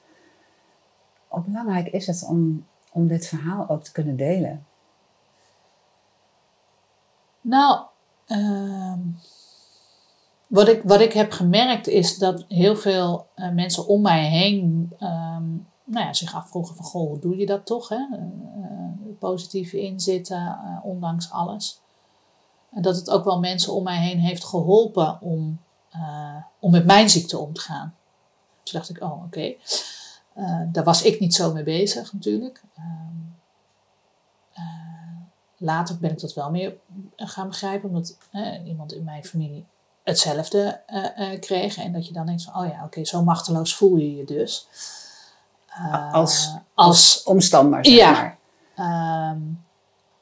Hoe 1.29 1.43
belangrijk 1.43 1.89
is 1.89 2.07
het 2.07 2.27
om 2.29 2.65
om 2.93 3.07
dit 3.07 3.27
verhaal 3.27 3.69
ook 3.69 3.85
te 3.85 3.93
kunnen 3.93 4.17
delen? 4.17 4.67
Nou, 7.41 7.81
uh, 8.27 8.95
wat, 10.47 10.69
ik, 10.69 10.83
wat 10.83 11.01
ik 11.01 11.13
heb 11.13 11.33
gemerkt 11.33 11.87
is 11.87 12.19
dat 12.19 12.45
heel 12.49 12.77
veel 12.77 13.27
uh, 13.37 13.51
mensen 13.51 13.87
om 13.87 14.03
mij 14.03 14.29
heen 14.29 14.91
um, 14.93 15.69
nou 15.85 16.07
ja, 16.07 16.13
zich 16.13 16.35
afvroegen 16.35 16.77
van, 16.77 16.85
goh, 16.85 17.09
hoe 17.09 17.19
doe 17.19 17.37
je 17.37 17.47
dat 17.47 17.67
toch? 17.67 17.89
Hè? 17.89 17.97
Uh, 17.97 19.19
positief 19.19 19.73
inzitten, 19.73 20.59
ondanks 20.83 21.31
alles. 21.31 21.81
En 22.71 22.83
dat 22.83 22.97
het 22.97 23.11
ook 23.11 23.25
wel 23.25 23.41
mensen 23.41 23.73
om 23.73 23.83
mij 23.83 23.99
heen 23.99 24.19
heeft 24.19 24.45
geholpen 24.45 25.21
om, 25.21 25.61
om 26.59 26.71
met 26.71 26.85
mijn 26.85 27.11
ziekte 27.11 27.39
om 27.39 27.53
te 27.53 27.61
gaan. 27.61 27.95
Toen 28.63 28.79
dacht 28.79 28.91
ik, 28.91 29.03
oh 29.03 29.13
oké. 29.13 29.25
Okay. 29.25 29.59
Uh, 30.37 30.61
daar 30.73 30.85
was 30.85 31.03
ik 31.03 31.21
niet 31.21 31.35
zo 31.35 31.53
mee 31.53 31.63
bezig 31.63 32.13
natuurlijk. 32.13 32.63
Uh, 32.79 32.85
uh, 34.59 34.63
later 35.57 35.99
ben 35.99 36.11
ik 36.11 36.21
dat 36.21 36.35
wel 36.35 36.51
meer 36.51 36.75
gaan 37.17 37.49
begrijpen, 37.49 37.89
omdat 37.89 38.17
iemand 38.65 38.93
in 38.93 39.05
mijn 39.05 39.25
familie 39.25 39.67
hetzelfde 40.03 40.81
kreeg. 41.41 41.77
En 41.77 41.93
dat 41.93 42.07
je 42.07 42.13
dan 42.13 42.27
denkt 42.27 42.43
van, 42.43 42.63
oh 42.63 42.67
ja, 42.67 42.75
oké, 42.75 42.85
okay, 42.85 43.05
zo 43.05 43.23
machteloos 43.23 43.75
voel 43.75 43.97
je 43.97 44.17
je 44.17 44.25
dus. 44.25 44.67
als, 46.13 46.13
als, 46.13 46.55
als 46.75 47.23
omstander, 47.23 47.85
zeg 47.85 47.95
ja, 47.95 48.13
maar. 48.13 48.39
Um, 49.31 49.65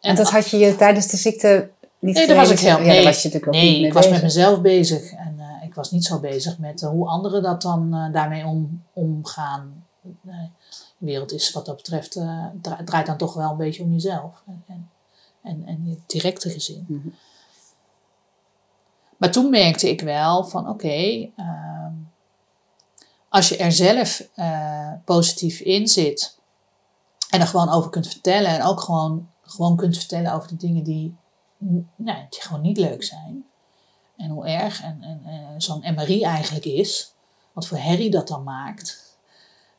en, 0.01 0.11
en, 0.11 0.17
dat 0.17 0.31
had 0.31 0.49
je 0.49 0.57
je 0.57 0.77
tijdens 0.77 1.07
de 1.07 1.17
ziekte 1.17 1.71
niet 1.99 2.15
Nee, 2.15 2.27
daar 2.27 2.37
was 2.37 2.51
ik 2.51 2.59
heel, 2.59 2.77
was 2.77 2.87
je 2.87 3.29
natuurlijk 3.29 3.47
ook 3.47 3.53
nee, 3.53 3.87
ik 3.87 3.93
was 3.93 4.09
met 4.09 4.23
mezelf 4.23 4.61
bezig. 4.61 5.13
En 5.13 5.38
was 5.79 5.91
niet 5.91 6.05
zo 6.05 6.21
bezig 6.21 6.59
met 6.59 6.81
hoe 6.81 7.07
anderen 7.07 7.43
dat 7.43 7.63
dan 7.63 7.91
daarmee 8.13 8.47
om, 8.47 8.83
omgaan 8.93 9.87
de 10.01 10.51
wereld 10.99 11.33
is 11.33 11.53
wat 11.53 11.67
dat 11.67 11.77
betreft, 11.77 12.17
uh, 12.17 12.47
draait 12.85 13.07
dan 13.07 13.17
toch 13.17 13.35
wel 13.35 13.51
een 13.51 13.57
beetje 13.57 13.83
om 13.83 13.93
jezelf 13.93 14.43
en, 14.47 14.91
en, 15.43 15.67
en, 15.67 15.87
je 15.87 15.99
directe 16.07 16.51
gezin. 16.51 16.85
Mhm. 16.89 17.09
Maar 19.17 19.31
toen 19.31 19.51
merkte 19.51 19.91
ik 19.91 20.01
wel 20.01 20.45
van 20.45 20.69
oké, 20.69 21.31
ehm, 21.37 21.93
als 23.29 23.49
je 23.49 23.57
er 23.57 23.73
zelf 23.73 24.29
uh, 24.37 24.93
positief 25.05 25.61
in 25.61 25.89
zit 25.89 26.39
en 27.31 27.41
er 27.41 27.47
gewoon 27.47 27.69
over 27.69 27.91
kunt 27.91 28.09
vertellen 28.09 28.51
en 28.51 28.63
ook 28.63 28.81
gewoon, 28.81 29.29
gewoon 29.43 29.77
kunt 29.77 29.99
vertellen 29.99 30.33
over 30.33 30.49
de 30.49 30.57
dingen 30.57 30.85
die, 30.85 31.17
nou, 31.97 32.27
die 32.31 32.43
gewoon 32.43 32.63
niet 32.63 32.79
leuk 32.79 33.05
zijn. 33.05 33.45
En 34.19 34.31
hoe 34.31 34.47
erg 34.47 34.83
en, 34.83 35.03
en, 35.03 35.61
zo'n 35.61 35.95
MRI 35.95 36.23
eigenlijk 36.23 36.65
is, 36.65 37.15
wat 37.53 37.67
voor 37.67 37.79
herrie 37.79 38.11
dat 38.11 38.29
dan 38.29 38.43
maakt. 38.43 39.17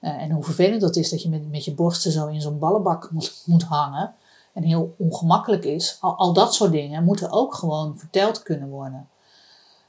Uh, 0.01 0.09
en 0.09 0.31
hoe 0.31 0.43
vervelend 0.43 0.81
dat 0.81 0.95
is 0.95 1.09
dat 1.09 1.21
je 1.21 1.29
met, 1.29 1.51
met 1.51 1.65
je 1.65 1.73
borsten 1.73 2.11
zo 2.11 2.27
in 2.27 2.41
zo'n 2.41 2.59
ballenbak 2.59 3.11
moet, 3.11 3.43
moet 3.45 3.63
hangen. 3.63 4.15
En 4.53 4.63
heel 4.63 4.95
ongemakkelijk 4.97 5.65
is. 5.65 5.97
Al, 5.99 6.15
al 6.15 6.33
dat 6.33 6.53
soort 6.53 6.71
dingen 6.71 7.03
moeten 7.03 7.31
ook 7.31 7.53
gewoon 7.53 7.97
verteld 7.97 8.43
kunnen 8.43 8.69
worden. 8.69 9.09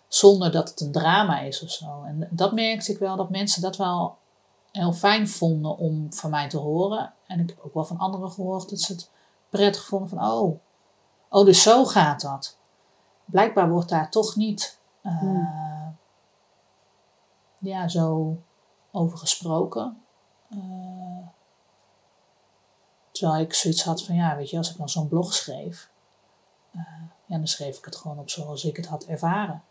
Zonder 0.09 0.51
dat 0.51 0.69
het 0.69 0.81
een 0.81 0.93
drama 0.93 1.41
is 1.41 1.63
of 1.63 1.71
zo. 1.71 2.03
En 2.07 2.29
dat 2.31 2.53
merkte 2.53 2.93
ik 2.93 2.99
wel, 2.99 3.17
dat 3.17 3.31
mensen 3.31 3.63
dat 3.63 3.77
wel 3.77 4.17
heel 4.73 4.93
fijn 4.93 5.29
vonden 5.29 5.77
om 5.77 6.13
van 6.13 6.31
mij 6.31 6.49
te 6.49 6.57
horen. 6.59 7.13
En 7.27 7.41
ik 7.41 7.49
heb 7.49 7.59
ook 7.65 7.75
wel 7.75 7.85
van 7.85 7.99
anderen 7.99 8.31
gehoord 8.31 8.71
dat 8.71 8.81
ze 8.81 8.93
het 8.93 9.11
prettig 9.49 9.85
vonden 9.85 10.09
van, 10.09 10.25
oh, 10.31 10.59
oh 11.29 11.45
dus 11.45 11.63
zo 11.63 11.85
gaat 11.85 12.21
dat. 12.21 12.59
Blijkbaar 13.31 13.71
wordt 13.71 13.89
daar 13.89 14.11
toch 14.11 14.37
niet 14.37 14.79
uh, 15.03 15.19
hmm. 15.19 15.97
ja, 17.59 17.89
zo 17.89 18.37
over 18.91 19.19
gesproken. 19.19 20.03
Uh, 20.51 21.27
terwijl 23.11 23.43
ik 23.43 23.55
zoiets 23.55 23.85
had 23.85 24.05
van, 24.05 24.15
ja, 24.15 24.37
weet 24.37 24.51
je, 24.51 24.57
als 24.57 24.71
ik 24.71 24.77
dan 24.77 24.89
zo'n 24.89 25.09
blog 25.09 25.35
schreef, 25.35 25.91
uh, 26.73 26.83
ja, 27.27 27.37
dan 27.37 27.47
schreef 27.47 27.79
ik 27.79 27.85
het 27.85 27.97
gewoon 27.97 28.19
op 28.19 28.31
zoals 28.31 28.65
ik 28.65 28.77
het 28.77 28.87
had 28.87 29.05
ervaren. 29.05 29.63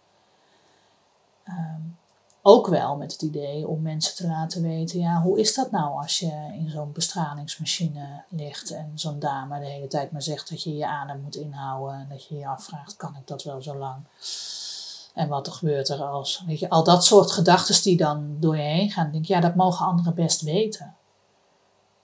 Um, 1.48 1.99
ook 2.42 2.68
wel 2.68 2.96
met 2.96 3.12
het 3.12 3.22
idee 3.22 3.68
om 3.68 3.82
mensen 3.82 4.16
te 4.16 4.28
laten 4.28 4.62
weten, 4.62 5.00
ja, 5.00 5.22
hoe 5.22 5.40
is 5.40 5.54
dat 5.54 5.72
nou 5.72 6.02
als 6.02 6.20
je 6.20 6.52
in 6.54 6.70
zo'n 6.70 6.92
bestralingsmachine 6.92 8.24
ligt 8.30 8.72
en 8.72 8.92
zo'n 8.96 9.20
dame 9.20 9.60
de 9.60 9.66
hele 9.66 9.88
tijd 9.88 10.12
maar 10.12 10.22
zegt 10.22 10.50
dat 10.50 10.64
je 10.64 10.76
je 10.76 10.88
adem 10.88 11.22
moet 11.22 11.36
inhouden 11.36 12.00
en 12.00 12.08
dat 12.10 12.28
je 12.28 12.38
je 12.38 12.48
afvraagt, 12.48 12.96
kan 12.96 13.16
ik 13.20 13.28
dat 13.28 13.44
wel 13.44 13.62
zo 13.62 13.76
lang? 13.76 14.04
En 15.14 15.28
wat 15.28 15.48
er 15.48 15.54
gebeurt 15.54 15.90
er 15.90 16.04
als, 16.04 16.44
weet 16.48 16.60
je, 16.60 16.70
al 16.70 16.84
dat 16.84 17.06
soort 17.06 17.32
gedachten 17.32 17.84
die 17.84 17.98
dan 17.98 18.36
door 18.40 18.56
je 18.56 18.62
heen 18.62 18.92
gaan. 18.92 19.12
denk 19.12 19.26
ja, 19.26 19.40
dat 19.40 19.56
mogen 19.56 19.86
anderen 19.86 20.14
best 20.14 20.42
weten. 20.42 20.96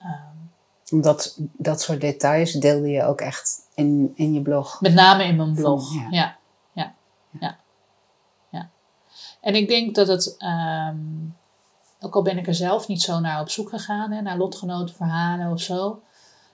Um, 0.02 0.52
Omdat 0.92 1.38
dat 1.58 1.82
soort 1.82 2.02
details 2.02 2.52
deelde 2.52 2.90
je 2.90 3.04
ook 3.04 3.22
echt 3.22 3.60
in, 3.74 4.12
in 4.16 4.34
je 4.34 4.42
blog. 4.42 4.82
Met 4.82 4.94
name 4.94 5.24
in 5.24 5.36
mijn 5.36 5.54
blog, 5.54 5.94
ja, 5.94 6.38
ja. 6.74 6.94
ja. 7.40 7.58
En 9.46 9.56
ik 9.56 9.68
denk 9.68 9.96
dat 9.96 10.08
het, 10.08 10.36
um, 10.90 11.36
ook 12.00 12.16
al 12.16 12.22
ben 12.22 12.38
ik 12.38 12.48
er 12.48 12.56
zelf 12.56 12.88
niet 12.88 13.02
zo 13.02 13.20
naar 13.20 13.42
op 13.42 13.50
zoek 13.50 13.70
gegaan, 13.70 14.12
hè, 14.12 14.22
naar 14.22 14.38
lotgenotenverhalen 14.38 15.52
of 15.52 15.62
zo. 15.62 16.02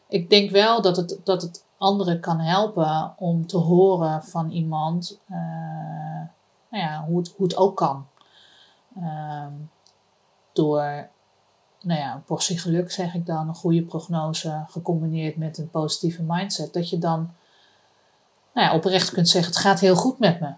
Ik 0.08 0.30
denk 0.30 0.52
wel 0.52 0.82
dat 0.82 0.98
het, 0.98 1.20
dat 1.24 1.42
het 1.42 1.66
anderen 1.78 2.20
kan 2.20 2.40
helpen 2.40 3.14
om 3.18 3.48
te 3.48 3.58
horen 3.58 4.24
van 4.24 4.50
iemand. 4.50 5.20
Uh, 5.30 5.38
nou 6.70 6.84
ja, 6.84 7.04
hoe, 7.08 7.18
het, 7.18 7.34
hoe 7.38 7.48
het 7.48 7.56
ook 7.56 7.78
kan. 7.78 8.08
Ehm, 8.96 9.54
door 10.54 11.10
nou 11.82 12.00
ja, 12.00 12.14
een 12.14 12.24
portie 12.24 12.60
geluk 12.60 12.92
zeg 12.92 13.14
ik 13.14 13.26
dan, 13.26 13.48
een 13.48 13.56
goede 13.56 13.84
prognose 13.84 14.64
gecombineerd 14.70 15.38
met 15.38 15.58
een 15.58 15.70
positieve 15.70 16.24
mindset, 16.24 16.74
dat 16.74 16.90
je 16.90 16.98
dan 16.98 17.34
nou 18.54 18.68
ja, 18.68 18.76
oprecht 18.76 19.12
kunt 19.12 19.30
zeggen: 19.30 19.52
het 19.52 19.62
gaat 19.62 19.80
heel 19.80 19.96
goed 19.96 20.20
met 20.20 20.40
me. 20.40 20.54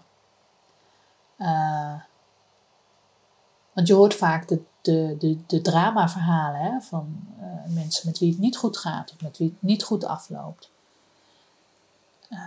Uh, 1.38 1.94
want 3.74 3.86
je 3.86 3.94
hoort 3.94 4.14
vaak 4.14 4.48
de, 4.48 4.60
de, 4.82 5.16
de, 5.18 5.38
de 5.46 5.60
dramaverhalen 5.60 6.60
hè, 6.60 6.80
van 6.80 7.26
uh, 7.40 7.74
mensen 7.74 8.06
met 8.06 8.18
wie 8.18 8.30
het 8.30 8.38
niet 8.38 8.56
goed 8.56 8.76
gaat 8.76 9.12
of 9.12 9.22
met 9.22 9.38
wie 9.38 9.48
het 9.48 9.62
niet 9.62 9.82
goed 9.82 10.04
afloopt. 10.04 10.70
Uh, 12.30 12.38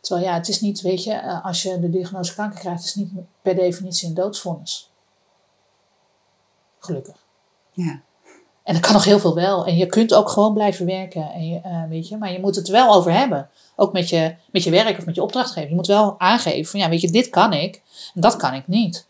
terwijl 0.00 0.26
ja, 0.26 0.34
het 0.34 0.48
is 0.48 0.60
niet, 0.60 0.80
weet 0.80 1.04
je, 1.04 1.12
uh, 1.12 1.44
als 1.44 1.62
je 1.62 1.80
de 1.80 1.90
diagnose 1.90 2.34
kanker 2.34 2.60
krijgt, 2.60 2.84
is 2.84 2.94
het 2.94 3.12
niet 3.12 3.24
per 3.42 3.54
definitie 3.54 4.08
een 4.08 4.14
doodsvonnis. 4.14 4.90
Gelukkig. 6.78 7.16
Ja. 7.72 8.00
En 8.62 8.74
er 8.74 8.80
kan 8.80 8.92
nog 8.92 9.04
heel 9.04 9.18
veel 9.18 9.34
wel. 9.34 9.66
En 9.66 9.76
je 9.76 9.86
kunt 9.86 10.14
ook 10.14 10.28
gewoon 10.28 10.52
blijven 10.52 10.86
werken. 10.86 11.32
En 11.32 11.46
je, 11.46 11.86
weet 11.88 12.08
je, 12.08 12.16
maar 12.16 12.32
je 12.32 12.40
moet 12.40 12.56
het 12.56 12.68
wel 12.68 12.94
over 12.94 13.12
hebben. 13.12 13.48
Ook 13.76 13.92
met 13.92 14.08
je, 14.08 14.34
met 14.52 14.62
je 14.62 14.70
werk 14.70 14.98
of 14.98 15.06
met 15.06 15.14
je 15.14 15.22
opdrachtgever. 15.22 15.68
Je 15.68 15.74
moet 15.74 15.86
wel 15.86 16.20
aangeven 16.20 16.70
van 16.70 16.80
ja, 16.80 16.88
weet 16.88 17.00
je, 17.00 17.10
dit 17.10 17.30
kan 17.30 17.52
ik 17.52 17.82
en 18.14 18.20
dat 18.20 18.36
kan 18.36 18.54
ik 18.54 18.68
niet 18.68 19.06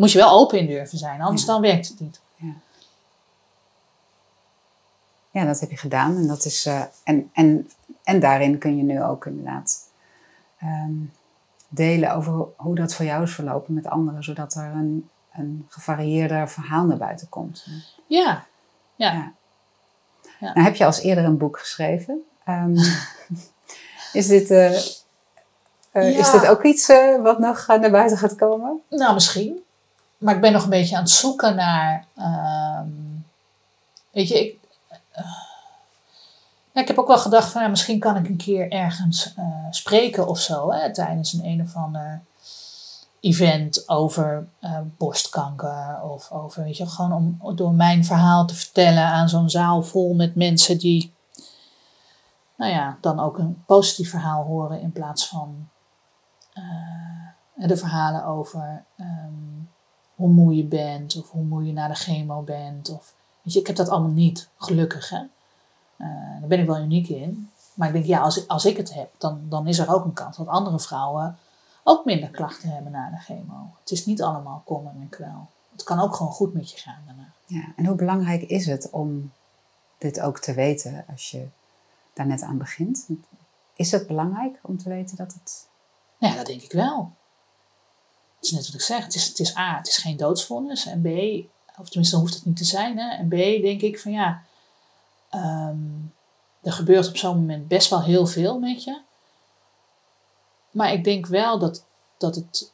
moet 0.00 0.12
je 0.12 0.18
wel 0.18 0.30
open 0.30 0.58
in 0.58 0.66
durven 0.66 0.98
zijn, 0.98 1.20
anders 1.20 1.44
dan 1.44 1.60
werkt 1.60 1.88
het 1.88 2.00
niet. 2.00 2.20
Ja. 2.36 2.52
ja, 5.30 5.44
dat 5.44 5.60
heb 5.60 5.70
je 5.70 5.76
gedaan. 5.76 6.16
En, 6.16 6.26
dat 6.26 6.44
is, 6.44 6.66
uh, 6.66 6.82
en, 7.04 7.30
en, 7.32 7.70
en 8.04 8.20
daarin 8.20 8.58
kun 8.58 8.76
je 8.76 8.82
nu 8.82 9.02
ook 9.02 9.26
inderdaad 9.26 9.90
um, 10.62 11.12
delen 11.68 12.14
over 12.14 12.46
hoe 12.56 12.74
dat 12.74 12.94
voor 12.94 13.04
jou 13.04 13.22
is 13.22 13.34
verlopen 13.34 13.74
met 13.74 13.86
anderen, 13.86 14.24
zodat 14.24 14.54
er 14.54 14.70
een, 14.74 15.08
een 15.32 15.66
gevarieerder 15.68 16.48
verhaal 16.48 16.84
naar 16.84 16.96
buiten 16.96 17.28
komt. 17.28 17.66
Ja, 18.06 18.44
ja. 18.94 19.12
ja. 19.12 19.32
ja. 20.40 20.52
Nou 20.52 20.60
heb 20.60 20.74
je 20.74 20.84
als 20.84 21.00
eerder 21.00 21.24
een 21.24 21.38
boek 21.38 21.58
geschreven. 21.58 22.22
Um, 22.48 22.74
is 24.20 24.26
dit... 24.26 24.50
Uh, 24.50 24.72
uh, 25.92 26.12
ja. 26.12 26.18
Is 26.18 26.30
dit 26.30 26.46
ook 26.46 26.62
iets 26.62 26.88
uh, 26.88 27.22
wat 27.22 27.38
nog 27.38 27.66
naar 27.66 27.90
buiten 27.90 28.18
gaat 28.18 28.34
komen? 28.34 28.80
Nou, 28.88 29.14
misschien 29.14 29.64
maar 30.20 30.34
ik 30.34 30.40
ben 30.40 30.52
nog 30.52 30.62
een 30.62 30.70
beetje 30.70 30.96
aan 30.96 31.02
het 31.02 31.10
zoeken 31.10 31.56
naar. 31.56 32.06
Uh, 32.16 32.80
weet 34.10 34.28
je, 34.28 34.40
ik. 34.40 34.58
Ja, 36.72 36.80
ik 36.80 36.88
heb 36.88 36.98
ook 36.98 37.06
wel 37.06 37.18
gedacht 37.18 37.52
van 37.52 37.62
ja, 37.62 37.68
misschien 37.68 37.98
kan 37.98 38.16
ik 38.16 38.28
een 38.28 38.36
keer 38.36 38.72
ergens 38.72 39.34
uh, 39.38 39.66
spreken 39.70 40.28
of 40.28 40.38
zo. 40.38 40.72
Hè, 40.72 40.92
tijdens 40.92 41.32
een 41.32 41.44
een 41.44 41.62
of 41.62 41.76
ander 41.76 42.20
event 43.20 43.88
over 43.88 44.48
uh, 44.60 44.78
borstkanker. 44.96 46.02
Of 46.02 46.30
over, 46.30 46.64
weet 46.64 46.76
je, 46.76 46.86
gewoon 46.86 47.38
om 47.40 47.56
door 47.56 47.72
mijn 47.72 48.04
verhaal 48.04 48.46
te 48.46 48.54
vertellen 48.54 49.04
aan 49.04 49.28
zo'n 49.28 49.50
zaal 49.50 49.82
vol 49.82 50.14
met 50.14 50.34
mensen 50.34 50.78
die. 50.78 51.14
Nou 52.56 52.72
ja, 52.72 52.96
dan 53.00 53.20
ook 53.20 53.38
een 53.38 53.64
positief 53.66 54.10
verhaal 54.10 54.44
horen 54.44 54.80
in 54.80 54.92
plaats 54.92 55.28
van 55.28 55.68
de 57.54 57.76
verhalen 57.76 58.24
over. 58.24 58.84
Um, 58.96 59.49
hoe 60.20 60.28
moe 60.28 60.56
je 60.56 60.64
bent 60.64 61.16
of 61.16 61.30
hoe 61.30 61.44
moe 61.44 61.66
je 61.66 61.72
naar 61.72 61.88
de 61.88 61.94
chemo 61.94 62.42
bent. 62.42 62.88
Of, 62.88 63.14
weet 63.42 63.54
je, 63.54 63.60
ik 63.60 63.66
heb 63.66 63.76
dat 63.76 63.88
allemaal 63.88 64.10
niet, 64.10 64.48
gelukkig. 64.56 65.08
Hè? 65.08 65.18
Uh, 65.18 66.40
daar 66.40 66.48
ben 66.48 66.58
ik 66.58 66.66
wel 66.66 66.78
uniek 66.78 67.08
in. 67.08 67.50
Maar 67.74 67.88
ik 67.88 67.94
denk, 67.94 68.04
ja, 68.04 68.20
als 68.20 68.36
ik, 68.36 68.50
als 68.50 68.64
ik 68.64 68.76
het 68.76 68.94
heb, 68.94 69.10
dan, 69.18 69.40
dan 69.48 69.66
is 69.66 69.78
er 69.78 69.94
ook 69.94 70.04
een 70.04 70.12
kans 70.12 70.36
dat 70.36 70.46
andere 70.46 70.80
vrouwen 70.80 71.38
ook 71.84 72.04
minder 72.04 72.28
klachten 72.28 72.68
hebben 72.68 72.92
na 72.92 73.10
de 73.10 73.16
chemo. 73.16 73.70
Het 73.80 73.90
is 73.90 74.06
niet 74.06 74.22
allemaal 74.22 74.62
kommer 74.64 74.92
en 75.00 75.08
kwel. 75.08 75.48
Het 75.72 75.82
kan 75.82 76.00
ook 76.00 76.14
gewoon 76.14 76.32
goed 76.32 76.54
met 76.54 76.70
je 76.70 76.78
gaan 76.78 77.02
daarna. 77.06 77.32
Ja, 77.46 77.72
en 77.76 77.86
hoe 77.86 77.96
belangrijk 77.96 78.42
is 78.42 78.66
het 78.66 78.90
om 78.90 79.32
dit 79.98 80.20
ook 80.20 80.38
te 80.38 80.54
weten 80.54 81.04
als 81.10 81.30
je 81.30 81.48
daar 82.12 82.26
net 82.26 82.42
aan 82.42 82.58
begint? 82.58 83.08
Is 83.74 83.90
het 83.90 84.06
belangrijk 84.06 84.58
om 84.62 84.78
te 84.78 84.88
weten 84.88 85.16
dat 85.16 85.32
het... 85.32 85.68
Ja, 86.18 86.34
dat 86.34 86.46
denk 86.46 86.62
ik 86.62 86.72
wel. 86.72 87.12
Het 88.40 88.48
is 88.48 88.50
net 88.50 88.66
wat 88.66 88.74
ik 88.74 88.80
zeg, 88.80 89.04
het 89.04 89.14
is, 89.14 89.26
het 89.26 89.38
is 89.38 89.56
A, 89.56 89.76
het 89.76 89.88
is 89.88 89.96
geen 89.96 90.16
doodsvonnis. 90.16 90.86
En 90.86 91.00
B, 91.02 91.06
of 91.78 91.88
tenminste 91.88 92.16
hoeft 92.16 92.34
het 92.34 92.44
niet 92.44 92.56
te 92.56 92.64
zijn. 92.64 92.98
Hè? 92.98 93.16
En 93.16 93.28
B, 93.28 93.62
denk 93.62 93.80
ik 93.80 94.00
van 94.00 94.12
ja, 94.12 94.42
um, 95.34 96.14
er 96.62 96.72
gebeurt 96.72 97.08
op 97.08 97.16
zo'n 97.16 97.36
moment 97.36 97.68
best 97.68 97.90
wel 97.90 98.02
heel 98.02 98.26
veel 98.26 98.58
met 98.58 98.84
je. 98.84 99.00
Maar 100.70 100.92
ik 100.92 101.04
denk 101.04 101.26
wel 101.26 101.58
dat, 101.58 101.84
dat 102.18 102.34
het 102.34 102.72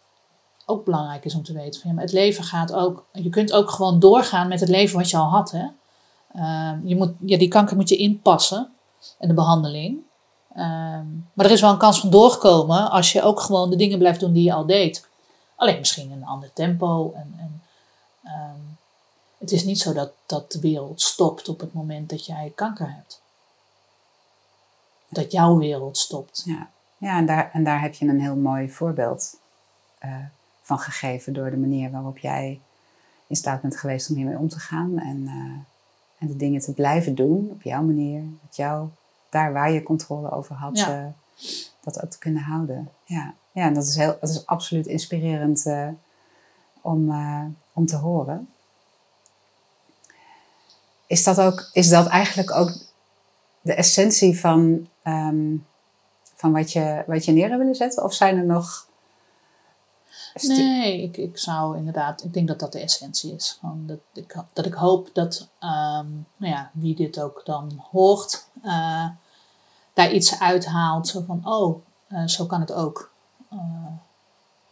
ook 0.66 0.84
belangrijk 0.84 1.24
is 1.24 1.34
om 1.34 1.42
te 1.42 1.52
weten 1.52 1.80
van 1.80 1.90
ja, 1.90 1.96
maar 1.96 2.04
het 2.04 2.12
leven 2.12 2.44
gaat 2.44 2.72
ook, 2.72 3.04
je 3.12 3.28
kunt 3.28 3.52
ook 3.52 3.70
gewoon 3.70 3.98
doorgaan 3.98 4.48
met 4.48 4.60
het 4.60 4.68
leven 4.68 4.98
wat 4.98 5.10
je 5.10 5.16
al 5.16 5.28
had. 5.28 5.50
Hè? 5.50 5.66
Um, 6.70 6.86
je 6.86 6.96
moet, 6.96 7.12
ja, 7.24 7.38
die 7.38 7.48
kanker 7.48 7.76
moet 7.76 7.88
je 7.88 7.96
inpassen 7.96 8.70
en 9.18 9.28
de 9.28 9.34
behandeling. 9.34 9.98
Um, 10.56 11.28
maar 11.32 11.46
er 11.46 11.50
is 11.50 11.60
wel 11.60 11.70
een 11.70 11.78
kans 11.78 12.00
van 12.00 12.10
doorkomen 12.10 12.90
als 12.90 13.12
je 13.12 13.22
ook 13.22 13.40
gewoon 13.40 13.70
de 13.70 13.76
dingen 13.76 13.98
blijft 13.98 14.20
doen 14.20 14.32
die 14.32 14.44
je 14.44 14.52
al 14.52 14.66
deed. 14.66 15.08
Alleen 15.56 15.78
misschien 15.78 16.10
een 16.10 16.24
ander 16.24 16.52
tempo. 16.52 17.12
En, 17.12 17.34
en 17.38 17.62
um, 18.24 18.78
het 19.38 19.52
is 19.52 19.64
niet 19.64 19.78
zo 19.78 19.92
dat, 19.92 20.12
dat 20.26 20.52
de 20.52 20.60
wereld 20.60 21.00
stopt 21.02 21.48
op 21.48 21.60
het 21.60 21.72
moment 21.72 22.08
dat 22.08 22.26
jij 22.26 22.52
kanker 22.54 22.94
hebt. 22.94 23.22
Dat 25.08 25.32
jouw 25.32 25.56
wereld 25.58 25.98
stopt. 25.98 26.42
Ja, 26.44 26.70
ja 26.96 27.18
en, 27.18 27.26
daar, 27.26 27.50
en 27.52 27.64
daar 27.64 27.80
heb 27.80 27.94
je 27.94 28.06
een 28.06 28.20
heel 28.20 28.36
mooi 28.36 28.70
voorbeeld 28.70 29.38
uh, 30.04 30.16
van 30.62 30.78
gegeven 30.78 31.32
door 31.32 31.50
de 31.50 31.56
manier 31.56 31.90
waarop 31.90 32.18
jij 32.18 32.60
in 33.26 33.36
staat 33.36 33.60
bent 33.60 33.76
geweest 33.76 34.10
om 34.10 34.16
hiermee 34.16 34.38
om 34.38 34.48
te 34.48 34.58
gaan. 34.58 34.98
En, 34.98 35.22
uh, 35.22 35.58
en 36.18 36.26
de 36.26 36.36
dingen 36.36 36.60
te 36.60 36.72
blijven 36.72 37.14
doen 37.14 37.50
op 37.50 37.62
jouw 37.62 37.82
manier. 37.82 38.22
Met 38.42 38.56
jou, 38.56 38.88
daar 39.28 39.52
waar 39.52 39.72
je 39.72 39.82
controle 39.82 40.30
over 40.30 40.54
had, 40.54 40.78
ja. 40.78 41.00
uh, 41.00 41.06
dat 41.80 42.02
ook 42.02 42.10
te 42.10 42.18
kunnen 42.18 42.42
houden. 42.42 42.90
Ja 43.04 43.34
ja, 43.56 43.62
en 43.62 43.74
dat 43.74 43.84
is, 43.84 43.96
heel, 43.96 44.16
dat 44.20 44.30
is 44.30 44.46
absoluut 44.46 44.86
inspirerend 44.86 45.66
uh, 45.66 45.88
om, 46.80 47.10
uh, 47.10 47.44
om 47.72 47.86
te 47.86 47.96
horen. 47.96 48.48
Is 51.06 51.24
dat, 51.24 51.40
ook, 51.40 51.70
is 51.72 51.88
dat 51.88 52.06
eigenlijk 52.06 52.50
ook 52.50 52.72
de 53.60 53.74
essentie 53.74 54.40
van, 54.40 54.88
um, 55.04 55.66
van 56.34 56.52
wat, 56.52 56.72
je, 56.72 57.04
wat 57.06 57.24
je 57.24 57.32
neer 57.32 57.48
hebt 57.48 57.58
willen 57.58 57.74
zetten? 57.74 58.04
Of 58.04 58.12
zijn 58.12 58.36
er 58.36 58.44
nog. 58.44 58.88
Nee, 60.42 61.02
ik, 61.02 61.16
ik 61.16 61.38
zou 61.38 61.76
inderdaad, 61.76 62.24
ik 62.24 62.32
denk 62.32 62.48
dat 62.48 62.58
dat 62.60 62.72
de 62.72 62.80
essentie 62.80 63.34
is. 63.34 63.56
Gewoon 63.60 63.86
dat, 63.86 63.98
ik, 64.12 64.36
dat 64.52 64.66
ik 64.66 64.74
hoop 64.74 65.10
dat 65.12 65.48
um, 65.60 66.26
nou 66.36 66.52
ja, 66.52 66.70
wie 66.72 66.94
dit 66.94 67.20
ook 67.20 67.42
dan 67.44 67.84
hoort, 67.90 68.46
uh, 68.64 69.08
daar 69.92 70.12
iets 70.12 70.40
uithaalt. 70.40 71.08
Zo 71.08 71.24
van, 71.26 71.40
oh, 71.44 71.80
zo 72.26 72.46
kan 72.46 72.60
het 72.60 72.72
ook. 72.72 73.14
Uh, 73.56 73.92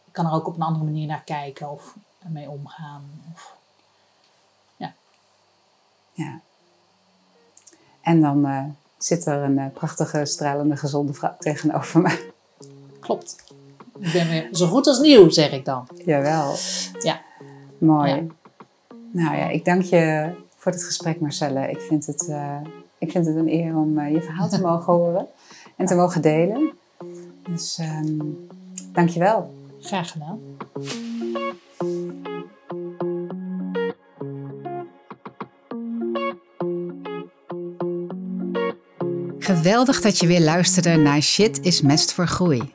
ik 0.06 0.12
kan 0.12 0.26
er 0.26 0.32
ook 0.32 0.46
op 0.46 0.54
een 0.54 0.62
andere 0.62 0.84
manier 0.84 1.06
naar 1.06 1.22
kijken 1.24 1.70
of 1.70 1.96
ermee 2.24 2.50
omgaan. 2.50 3.02
Of, 3.32 3.56
ja. 4.76 4.92
ja. 6.12 6.40
En 8.00 8.20
dan 8.20 8.46
uh, 8.46 8.64
zit 8.98 9.26
er 9.26 9.42
een 9.42 9.58
uh, 9.58 9.66
prachtige, 9.72 10.24
stralende, 10.24 10.76
gezonde 10.76 11.12
vrouw 11.12 11.36
tegenover 11.38 12.00
me. 12.00 12.32
Klopt. 13.00 13.44
Ik 13.98 14.12
ben 14.12 14.28
weer 14.28 14.48
zo 14.52 14.66
goed 14.66 14.86
als 14.86 14.98
nieuw, 14.98 15.30
zeg 15.30 15.52
ik 15.52 15.64
dan. 15.64 15.88
Jawel. 16.04 16.54
Ja. 17.00 17.20
Mooi. 17.78 18.14
Ja. 18.14 18.22
Nou 19.10 19.36
ja, 19.36 19.48
ik 19.48 19.64
dank 19.64 19.82
je 19.82 20.34
voor 20.56 20.72
dit 20.72 20.84
gesprek, 20.84 21.20
Marcelle. 21.20 21.70
Ik 21.70 21.80
vind 21.80 22.06
het, 22.06 22.34
ik 22.98 23.10
vind 23.10 23.26
het 23.26 23.36
een 23.36 23.48
eer 23.48 23.76
om 23.76 24.00
je 24.00 24.22
verhaal 24.22 24.48
te 24.48 24.60
mogen 24.68 24.92
horen 24.92 25.28
en 25.76 25.86
te 25.86 25.94
mogen 25.94 26.22
delen. 26.22 26.72
Dus 27.48 27.78
um, 27.78 28.48
Dankjewel. 28.94 29.54
Graag 29.80 30.10
gedaan. 30.10 30.38
Geweldig 39.38 40.00
dat 40.00 40.18
je 40.18 40.26
weer 40.26 40.40
luisterde 40.40 40.96
naar 40.96 41.20
Shit 41.20 41.60
is 41.60 41.80
Mest 41.80 42.12
voor 42.12 42.26
Groei. 42.26 42.72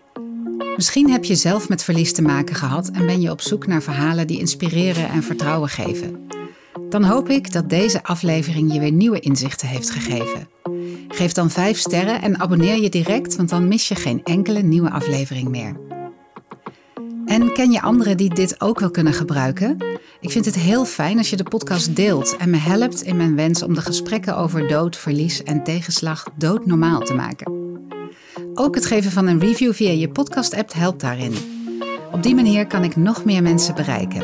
Misschien 0.76 1.10
heb 1.10 1.24
je 1.24 1.36
zelf 1.36 1.70
met 1.70 1.84
verlies 1.84 2.14
te 2.14 2.22
maken 2.22 2.56
gehad 2.56 2.90
en 2.90 3.06
ben 3.06 3.22
je 3.22 3.32
op 3.32 3.42
zoek 3.42 3.68
naar 3.68 3.82
verhalen 3.82 4.28
die 4.28 4.40
inspireren 4.40 5.10
en 5.10 5.24
vertrouwen 5.24 5.70
geven. 5.70 6.28
Dan 6.90 7.04
hoop 7.04 7.30
ik 7.30 7.52
dat 7.52 7.70
deze 7.70 8.04
aflevering 8.04 8.74
je 8.74 8.80
weer 8.80 8.92
nieuwe 8.92 9.20
inzichten 9.20 9.68
heeft 9.68 9.90
gegeven. 9.90 10.50
Geef 11.08 11.32
dan 11.32 11.50
5 11.50 11.78
sterren 11.78 12.22
en 12.22 12.40
abonneer 12.40 12.82
je 12.82 12.90
direct, 12.90 13.36
want 13.36 13.50
dan 13.50 13.68
mis 13.68 13.88
je 13.88 13.96
geen 13.96 14.24
enkele 14.24 14.62
nieuwe 14.62 14.92
aflevering 14.92 15.50
meer. 15.50 15.89
En 17.30 17.54
ken 17.54 17.72
je 17.72 17.82
anderen 17.82 18.18
die 18.18 18.34
dit 18.34 18.62
ook 18.62 18.80
wel 18.80 18.92
kunnen 18.92 19.14
gebruiken? 19.14 19.78
Ik 20.20 20.32
vind 20.32 20.46
het 20.46 20.56
heel 20.56 20.86
fijn 20.86 21.18
als 21.18 21.30
je 21.30 21.36
de 21.36 21.44
podcast 21.44 21.96
deelt 21.96 22.38
en 22.38 22.50
me 22.50 22.58
helpt 22.58 23.02
in 23.02 23.18
mijn 23.18 23.36
wens 23.36 23.64
om 23.64 23.74
de 23.74 23.82
gesprekken 23.82 24.38
over 24.38 24.68
dood, 24.68 24.98
verlies 24.98 25.44
en 25.44 25.64
tegenslag 25.64 26.26
doodnormaal 26.36 27.00
te 27.00 27.14
maken. 27.14 27.52
Ook 28.54 28.76
het 28.76 28.86
geven 28.86 29.12
van 29.12 29.28
een 29.28 29.40
review 29.40 29.74
via 29.74 29.92
je 29.92 30.10
podcast-app 30.10 30.74
helpt 30.74 31.02
daarin. 31.02 31.34
Op 32.12 32.24
die 32.24 32.36
manier 32.36 32.68
kan 32.68 32.84
ik 32.84 32.96
nog 32.96 33.26
meer 33.26 33.44
mensen 33.44 33.76
bereiken. 33.76 34.24